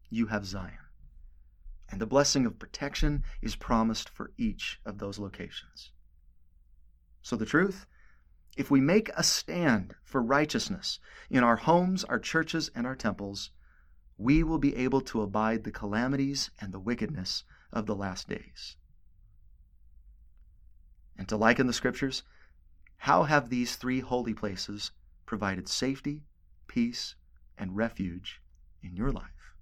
you 0.09 0.27
have 0.27 0.45
Zion. 0.45 0.77
And 1.89 1.99
the 1.99 2.07
blessing 2.07 2.45
of 2.45 2.57
protection 2.57 3.23
is 3.41 3.55
promised 3.55 4.09
for 4.09 4.31
each 4.37 4.79
of 4.85 4.97
those 4.97 5.19
locations. 5.19 5.91
So, 7.21 7.35
the 7.35 7.45
truth 7.45 7.85
if 8.55 8.69
we 8.69 8.79
make 8.79 9.09
a 9.09 9.23
stand 9.23 9.95
for 10.03 10.21
righteousness 10.21 10.99
in 11.29 11.43
our 11.43 11.55
homes, 11.55 12.03
our 12.03 12.19
churches, 12.19 12.69
and 12.75 12.85
our 12.85 12.95
temples, 12.95 13.49
we 14.17 14.43
will 14.43 14.59
be 14.59 14.75
able 14.75 15.01
to 15.01 15.21
abide 15.21 15.63
the 15.63 15.71
calamities 15.71 16.51
and 16.61 16.71
the 16.71 16.79
wickedness 16.79 17.43
of 17.71 17.87
the 17.87 17.95
last 17.95 18.29
days. 18.29 18.77
And 21.17 21.27
to 21.29 21.37
liken 21.37 21.65
the 21.67 21.73
scriptures, 21.73 22.23
how 22.97 23.23
have 23.23 23.49
these 23.49 23.75
three 23.75 24.01
holy 24.01 24.33
places 24.33 24.91
provided 25.33 25.67
safety, 25.67 26.21
peace, 26.67 27.15
and 27.57 27.75
refuge 27.75 28.39
in 28.83 28.95
your 28.95 29.11
life? 29.11 29.55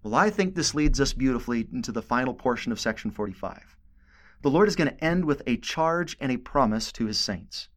Well, 0.00 0.14
I 0.14 0.30
think 0.30 0.54
this 0.54 0.76
leads 0.76 1.00
us 1.00 1.12
beautifully 1.12 1.66
into 1.72 1.90
the 1.90 2.00
final 2.00 2.34
portion 2.34 2.70
of 2.70 2.78
section 2.78 3.10
45 3.10 3.76
the 4.42 4.50
Lord 4.50 4.68
is 4.68 4.76
going 4.76 4.90
to 4.90 5.04
end 5.04 5.24
with 5.24 5.42
a 5.44 5.56
charge 5.56 6.16
and 6.20 6.30
a 6.30 6.36
promise 6.36 6.92
to 6.92 7.06
his 7.06 7.18
saints. 7.18 7.68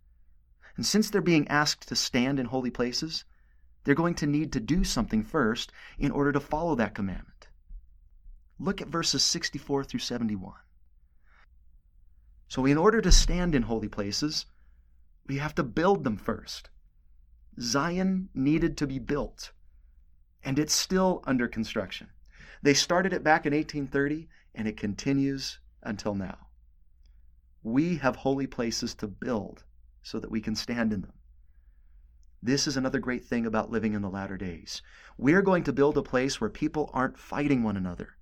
And 0.76 0.86
since 0.86 1.10
they're 1.10 1.20
being 1.20 1.48
asked 1.48 1.88
to 1.88 1.96
stand 1.96 2.40
in 2.40 2.46
holy 2.46 2.70
places, 2.70 3.26
they're 3.84 3.96
going 3.96 4.16
to 4.16 4.28
need 4.28 4.54
to 4.54 4.60
do 4.60 4.84
something 4.84 5.24
first 5.24 5.72
in 5.98 6.12
order 6.12 6.32
to 6.32 6.40
follow 6.40 6.76
that 6.76 6.94
commandment. 6.94 7.48
Look 8.60 8.82
at 8.82 8.90
verses 8.90 9.24
64 9.24 9.86
through 9.86 10.02
71. 10.02 10.54
So, 12.50 12.66
in 12.66 12.78
order 12.78 13.02
to 13.02 13.12
stand 13.12 13.56
in 13.56 13.64
holy 13.64 13.88
places, 13.90 14.46
we 15.28 15.38
have 15.38 15.56
to 15.56 15.64
build 15.64 16.04
them 16.04 16.18
first. 16.18 16.70
Zion 17.60 18.30
needed 18.34 18.78
to 18.78 18.88
be 18.88 19.00
built, 19.00 19.52
and 20.44 20.58
it's 20.58 20.74
still 20.74 21.24
under 21.26 21.48
construction. 21.48 22.08
They 22.62 22.74
started 22.74 23.14
it 23.14 23.24
back 23.24 23.46
in 23.46 23.54
1830, 23.54 24.30
and 24.56 24.68
it 24.68 24.78
continues 24.78 25.60
until 25.84 26.16
now. 26.16 26.48
We 27.64 27.98
have 27.98 28.18
holy 28.18 28.48
places 28.48 28.96
to 28.96 29.08
build 29.08 29.64
so 30.02 30.20
that 30.20 30.32
we 30.32 30.42
can 30.42 30.56
stand 30.56 30.94
in 30.94 31.02
them. 31.02 31.14
This 32.42 32.68
is 32.68 32.78
another 32.78 33.00
great 33.00 33.26
thing 33.26 33.46
about 33.46 33.72
living 33.72 33.94
in 33.94 34.02
the 34.02 34.10
latter 34.10 34.38
days. 34.38 34.82
We're 35.18 35.42
going 35.42 35.64
to 35.64 35.74
build 35.74 35.98
a 35.98 36.04
place 36.04 36.40
where 36.40 36.50
people 36.50 36.90
aren't 36.94 37.18
fighting 37.18 37.64
one 37.64 37.76
another, 37.76 38.16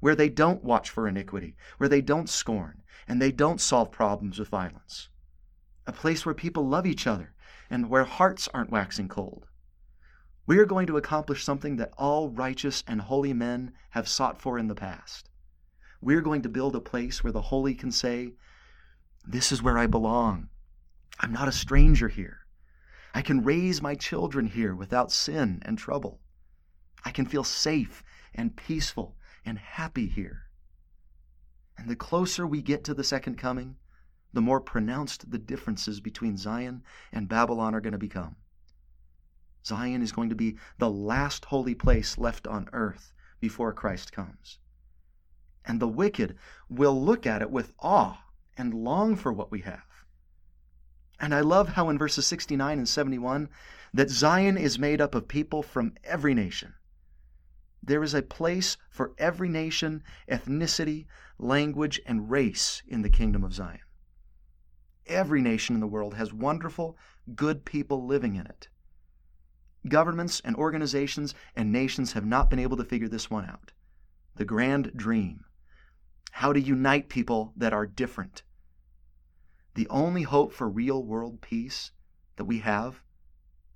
where 0.00 0.16
they 0.16 0.28
don't 0.28 0.64
watch 0.64 0.90
for 0.90 1.08
iniquity, 1.08 1.56
where 1.78 1.88
they 1.88 2.00
don't 2.00 2.28
scorn, 2.28 2.82
and 3.06 3.22
they 3.22 3.32
don't 3.32 3.60
solve 3.60 3.92
problems 3.92 4.38
with 4.38 4.48
violence. 4.48 5.08
A 5.86 5.92
place 5.92 6.24
where 6.24 6.34
people 6.34 6.68
love 6.68 6.86
each 6.86 7.06
other 7.06 7.34
and 7.68 7.88
where 7.88 8.04
hearts 8.04 8.48
aren't 8.54 8.70
waxing 8.70 9.08
cold. 9.08 9.46
We 10.46 10.58
are 10.58 10.66
going 10.66 10.86
to 10.88 10.96
accomplish 10.96 11.44
something 11.44 11.76
that 11.76 11.94
all 11.96 12.28
righteous 12.28 12.84
and 12.86 13.00
holy 13.00 13.32
men 13.32 13.72
have 13.90 14.08
sought 14.08 14.40
for 14.40 14.58
in 14.58 14.68
the 14.68 14.74
past. 14.74 15.28
We're 16.00 16.20
going 16.20 16.42
to 16.42 16.48
build 16.48 16.74
a 16.74 16.80
place 16.80 17.22
where 17.22 17.32
the 17.32 17.42
holy 17.42 17.74
can 17.74 17.92
say, 17.92 18.34
this 19.24 19.52
is 19.52 19.62
where 19.62 19.78
I 19.78 19.86
belong. 19.86 20.48
I'm 21.20 21.32
not 21.32 21.48
a 21.48 21.52
stranger 21.52 22.08
here. 22.08 22.38
I 23.14 23.22
can 23.22 23.44
raise 23.44 23.80
my 23.80 23.94
children 23.94 24.46
here 24.46 24.74
without 24.74 25.12
sin 25.12 25.62
and 25.64 25.78
trouble. 25.78 26.20
I 27.04 27.10
can 27.10 27.26
feel 27.26 27.44
safe 27.44 28.02
and 28.34 28.56
peaceful 28.56 29.16
and 29.44 29.58
happy 29.58 30.06
here. 30.06 30.46
And 31.76 31.88
the 31.88 31.96
closer 31.96 32.46
we 32.46 32.62
get 32.62 32.84
to 32.84 32.94
the 32.94 33.04
second 33.04 33.36
coming, 33.38 33.76
the 34.32 34.40
more 34.40 34.60
pronounced 34.60 35.30
the 35.30 35.38
differences 35.38 36.00
between 36.00 36.36
Zion 36.36 36.82
and 37.12 37.28
Babylon 37.28 37.74
are 37.74 37.80
going 37.80 37.92
to 37.92 37.98
become. 37.98 38.36
Zion 39.64 40.02
is 40.02 40.12
going 40.12 40.30
to 40.30 40.34
be 40.34 40.56
the 40.78 40.90
last 40.90 41.44
holy 41.46 41.74
place 41.74 42.18
left 42.18 42.46
on 42.46 42.68
earth 42.72 43.12
before 43.40 43.72
Christ 43.72 44.12
comes. 44.12 44.58
And 45.64 45.80
the 45.80 45.88
wicked 45.88 46.36
will 46.68 47.00
look 47.00 47.26
at 47.26 47.42
it 47.42 47.50
with 47.50 47.74
awe 47.78 48.24
and 48.56 48.74
long 48.74 49.14
for 49.16 49.32
what 49.32 49.50
we 49.50 49.60
have. 49.60 49.84
And 51.20 51.34
I 51.34 51.40
love 51.40 51.68
how 51.70 51.88
in 51.88 51.98
verses 51.98 52.26
69 52.26 52.78
and 52.78 52.88
71 52.88 53.48
that 53.94 54.10
Zion 54.10 54.56
is 54.56 54.78
made 54.78 55.00
up 55.00 55.14
of 55.14 55.28
people 55.28 55.62
from 55.62 55.94
every 56.02 56.34
nation. 56.34 56.74
There 57.82 58.02
is 58.02 58.14
a 58.14 58.22
place 58.22 58.76
for 58.90 59.12
every 59.18 59.48
nation, 59.48 60.02
ethnicity, 60.28 61.06
language, 61.38 62.00
and 62.06 62.30
race 62.30 62.82
in 62.86 63.02
the 63.02 63.10
kingdom 63.10 63.44
of 63.44 63.54
Zion. 63.54 63.80
Every 65.06 65.40
nation 65.40 65.74
in 65.74 65.80
the 65.80 65.86
world 65.86 66.14
has 66.14 66.32
wonderful, 66.32 66.96
good 67.34 67.64
people 67.64 68.06
living 68.06 68.36
in 68.36 68.46
it. 68.46 68.68
Governments 69.88 70.40
and 70.44 70.54
organizations 70.56 71.34
and 71.56 71.72
nations 71.72 72.12
have 72.12 72.24
not 72.24 72.48
been 72.50 72.58
able 72.58 72.76
to 72.76 72.84
figure 72.84 73.08
this 73.08 73.30
one 73.30 73.44
out. 73.44 73.72
The 74.36 74.44
grand 74.44 74.92
dream 74.96 75.44
how 76.32 76.52
to 76.52 76.60
unite 76.60 77.10
people 77.10 77.52
that 77.56 77.74
are 77.74 77.86
different. 77.86 78.42
The 79.74 79.86
only 79.88 80.22
hope 80.22 80.52
for 80.52 80.68
real 80.68 81.02
world 81.04 81.42
peace 81.42 81.92
that 82.36 82.46
we 82.46 82.60
have 82.60 83.02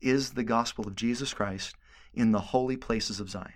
is 0.01 0.33
the 0.33 0.43
gospel 0.43 0.87
of 0.87 0.97
Jesus 0.97 1.35
Christ 1.35 1.77
in 2.15 2.33
the 2.33 2.41
holy 2.41 2.77
places 2.77 3.21
of 3.21 3.29
Zion. 3.29 3.53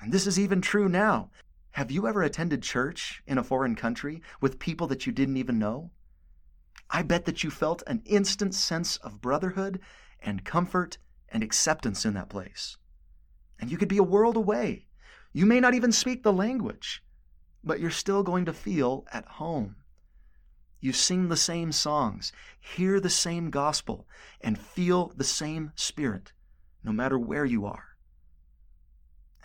And 0.00 0.12
this 0.12 0.26
is 0.26 0.38
even 0.38 0.62
true 0.62 0.88
now. 0.88 1.30
Have 1.72 1.90
you 1.90 2.08
ever 2.08 2.22
attended 2.22 2.62
church 2.62 3.22
in 3.26 3.38
a 3.38 3.44
foreign 3.44 3.76
country 3.76 4.22
with 4.40 4.58
people 4.58 4.86
that 4.86 5.06
you 5.06 5.12
didn't 5.12 5.36
even 5.36 5.58
know? 5.58 5.90
I 6.94 7.02
bet 7.02 7.24
that 7.24 7.42
you 7.42 7.50
felt 7.50 7.82
an 7.86 8.02
instant 8.04 8.54
sense 8.54 8.98
of 8.98 9.22
brotherhood 9.22 9.80
and 10.20 10.44
comfort 10.44 10.98
and 11.30 11.42
acceptance 11.42 12.04
in 12.04 12.12
that 12.14 12.28
place. 12.28 12.76
And 13.58 13.70
you 13.70 13.78
could 13.78 13.88
be 13.88 13.96
a 13.96 14.02
world 14.02 14.36
away. 14.36 14.88
You 15.32 15.46
may 15.46 15.58
not 15.58 15.72
even 15.72 15.90
speak 15.90 16.22
the 16.22 16.34
language, 16.34 17.02
but 17.64 17.80
you're 17.80 17.90
still 17.90 18.22
going 18.22 18.44
to 18.44 18.52
feel 18.52 19.06
at 19.10 19.24
home. 19.24 19.76
You 20.80 20.92
sing 20.92 21.28
the 21.28 21.36
same 21.36 21.72
songs, 21.72 22.30
hear 22.60 23.00
the 23.00 23.08
same 23.08 23.48
gospel, 23.48 24.06
and 24.42 24.58
feel 24.58 25.14
the 25.16 25.24
same 25.24 25.72
spirit, 25.74 26.32
no 26.84 26.92
matter 26.92 27.18
where 27.18 27.46
you 27.46 27.64
are. 27.64 27.96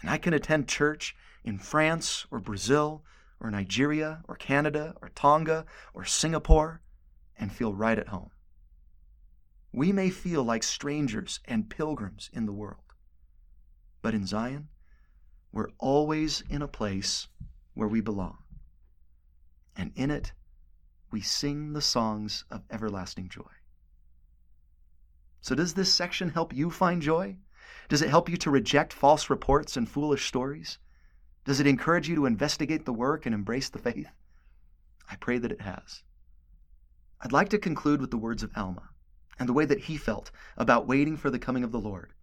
And 0.01 0.09
I 0.09 0.17
can 0.17 0.33
attend 0.33 0.67
church 0.67 1.15
in 1.45 1.59
France 1.59 2.25
or 2.29 2.39
Brazil 2.39 3.05
or 3.39 3.49
Nigeria 3.49 4.23
or 4.27 4.35
Canada 4.35 4.95
or 5.01 5.09
Tonga 5.09 5.65
or 5.93 6.03
Singapore 6.03 6.81
and 7.37 7.51
feel 7.51 7.73
right 7.73 7.97
at 7.99 8.09
home. 8.09 8.31
We 9.71 9.91
may 9.91 10.09
feel 10.09 10.43
like 10.43 10.63
strangers 10.63 11.39
and 11.45 11.69
pilgrims 11.69 12.29
in 12.33 12.45
the 12.45 12.53
world, 12.53 12.93
but 14.01 14.13
in 14.13 14.25
Zion, 14.25 14.69
we're 15.51 15.69
always 15.77 16.41
in 16.49 16.61
a 16.61 16.67
place 16.67 17.27
where 17.73 17.87
we 17.87 18.01
belong. 18.01 18.37
And 19.75 19.91
in 19.95 20.09
it, 20.09 20.33
we 21.11 21.21
sing 21.21 21.73
the 21.73 21.81
songs 21.81 22.43
of 22.49 22.63
everlasting 22.69 23.29
joy. 23.29 23.43
So, 25.41 25.55
does 25.55 25.75
this 25.75 25.93
section 25.93 26.29
help 26.29 26.53
you 26.53 26.69
find 26.71 27.01
joy? 27.01 27.37
Does 27.87 28.01
it 28.01 28.09
help 28.09 28.27
you 28.27 28.37
to 28.37 28.51
reject 28.51 28.91
false 28.91 29.29
reports 29.29 29.77
and 29.77 29.87
foolish 29.87 30.25
stories? 30.25 30.79
Does 31.45 31.59
it 31.59 31.67
encourage 31.67 32.09
you 32.09 32.15
to 32.15 32.25
investigate 32.25 32.85
the 32.85 32.93
work 32.93 33.25
and 33.25 33.33
embrace 33.33 33.69
the 33.69 33.79
faith? 33.79 34.09
I 35.09 35.15
pray 35.15 35.37
that 35.37 35.51
it 35.51 35.61
has. 35.61 36.03
I'd 37.21 37.31
like 37.31 37.49
to 37.49 37.57
conclude 37.57 37.99
with 37.99 38.11
the 38.11 38.17
words 38.17 38.43
of 38.43 38.51
Alma 38.55 38.89
and 39.39 39.49
the 39.49 39.53
way 39.53 39.65
that 39.65 39.81
he 39.81 39.97
felt 39.97 40.31
about 40.55 40.87
waiting 40.87 41.17
for 41.17 41.29
the 41.29 41.39
coming 41.39 41.63
of 41.63 41.71
the 41.71 41.79
Lord, 41.79 42.13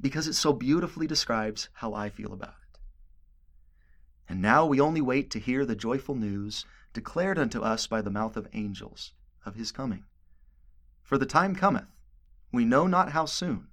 because 0.00 0.26
it 0.26 0.34
so 0.34 0.52
beautifully 0.52 1.06
describes 1.06 1.68
how 1.74 1.94
I 1.94 2.08
feel 2.08 2.32
about 2.32 2.54
it. 2.72 2.78
And 4.28 4.42
now 4.42 4.66
we 4.66 4.80
only 4.80 5.00
wait 5.00 5.30
to 5.30 5.40
hear 5.40 5.64
the 5.64 5.74
joyful 5.74 6.14
news 6.14 6.64
declared 6.92 7.38
unto 7.38 7.60
us 7.60 7.86
by 7.86 8.00
the 8.00 8.10
mouth 8.10 8.36
of 8.36 8.48
angels 8.52 9.12
of 9.44 9.54
his 9.54 9.72
coming. 9.72 10.04
For 11.02 11.18
the 11.18 11.26
time 11.26 11.54
cometh, 11.54 11.88
we 12.52 12.64
know 12.64 12.86
not 12.86 13.12
how 13.12 13.24
soon. 13.24 13.68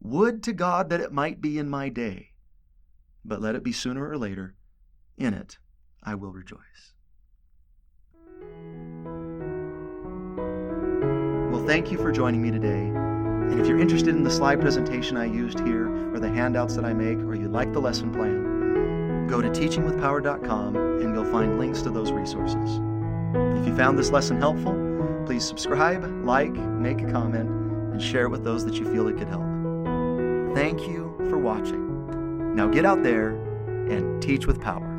Would 0.00 0.42
to 0.44 0.52
God 0.52 0.90
that 0.90 1.00
it 1.00 1.12
might 1.12 1.40
be 1.40 1.58
in 1.58 1.68
my 1.68 1.88
day, 1.88 2.32
but 3.24 3.40
let 3.40 3.54
it 3.54 3.64
be 3.64 3.72
sooner 3.72 4.08
or 4.08 4.16
later. 4.16 4.54
In 5.16 5.34
it 5.34 5.58
I 6.02 6.14
will 6.14 6.32
rejoice. 6.32 6.93
Thank 11.66 11.90
you 11.90 11.98
for 11.98 12.12
joining 12.12 12.42
me 12.42 12.50
today. 12.50 12.68
And 12.68 13.60
if 13.60 13.66
you're 13.66 13.78
interested 13.78 14.14
in 14.14 14.22
the 14.22 14.30
slide 14.30 14.60
presentation 14.60 15.16
I 15.16 15.24
used 15.24 15.58
here, 15.60 15.88
or 16.14 16.18
the 16.18 16.28
handouts 16.28 16.76
that 16.76 16.84
I 16.84 16.92
make, 16.92 17.18
or 17.18 17.34
you 17.34 17.48
like 17.48 17.72
the 17.72 17.80
lesson 17.80 18.12
plan, 18.12 19.26
go 19.26 19.40
to 19.40 19.48
teachingwithpower.com 19.48 20.76
and 20.76 21.14
you'll 21.14 21.30
find 21.30 21.58
links 21.58 21.82
to 21.82 21.90
those 21.90 22.12
resources. 22.12 22.80
If 23.34 23.66
you 23.66 23.74
found 23.74 23.98
this 23.98 24.10
lesson 24.10 24.38
helpful, 24.38 24.74
please 25.26 25.44
subscribe, 25.44 26.04
like, 26.24 26.52
make 26.52 27.00
a 27.00 27.10
comment, 27.10 27.48
and 27.48 28.02
share 28.02 28.24
it 28.24 28.30
with 28.30 28.44
those 28.44 28.64
that 28.66 28.74
you 28.74 28.84
feel 28.92 29.08
it 29.08 29.16
could 29.16 29.28
help. 29.28 29.44
Thank 30.54 30.86
you 30.86 31.14
for 31.30 31.38
watching. 31.38 32.54
Now 32.54 32.68
get 32.68 32.84
out 32.84 33.02
there 33.02 33.30
and 33.90 34.22
teach 34.22 34.46
with 34.46 34.60
power. 34.60 34.93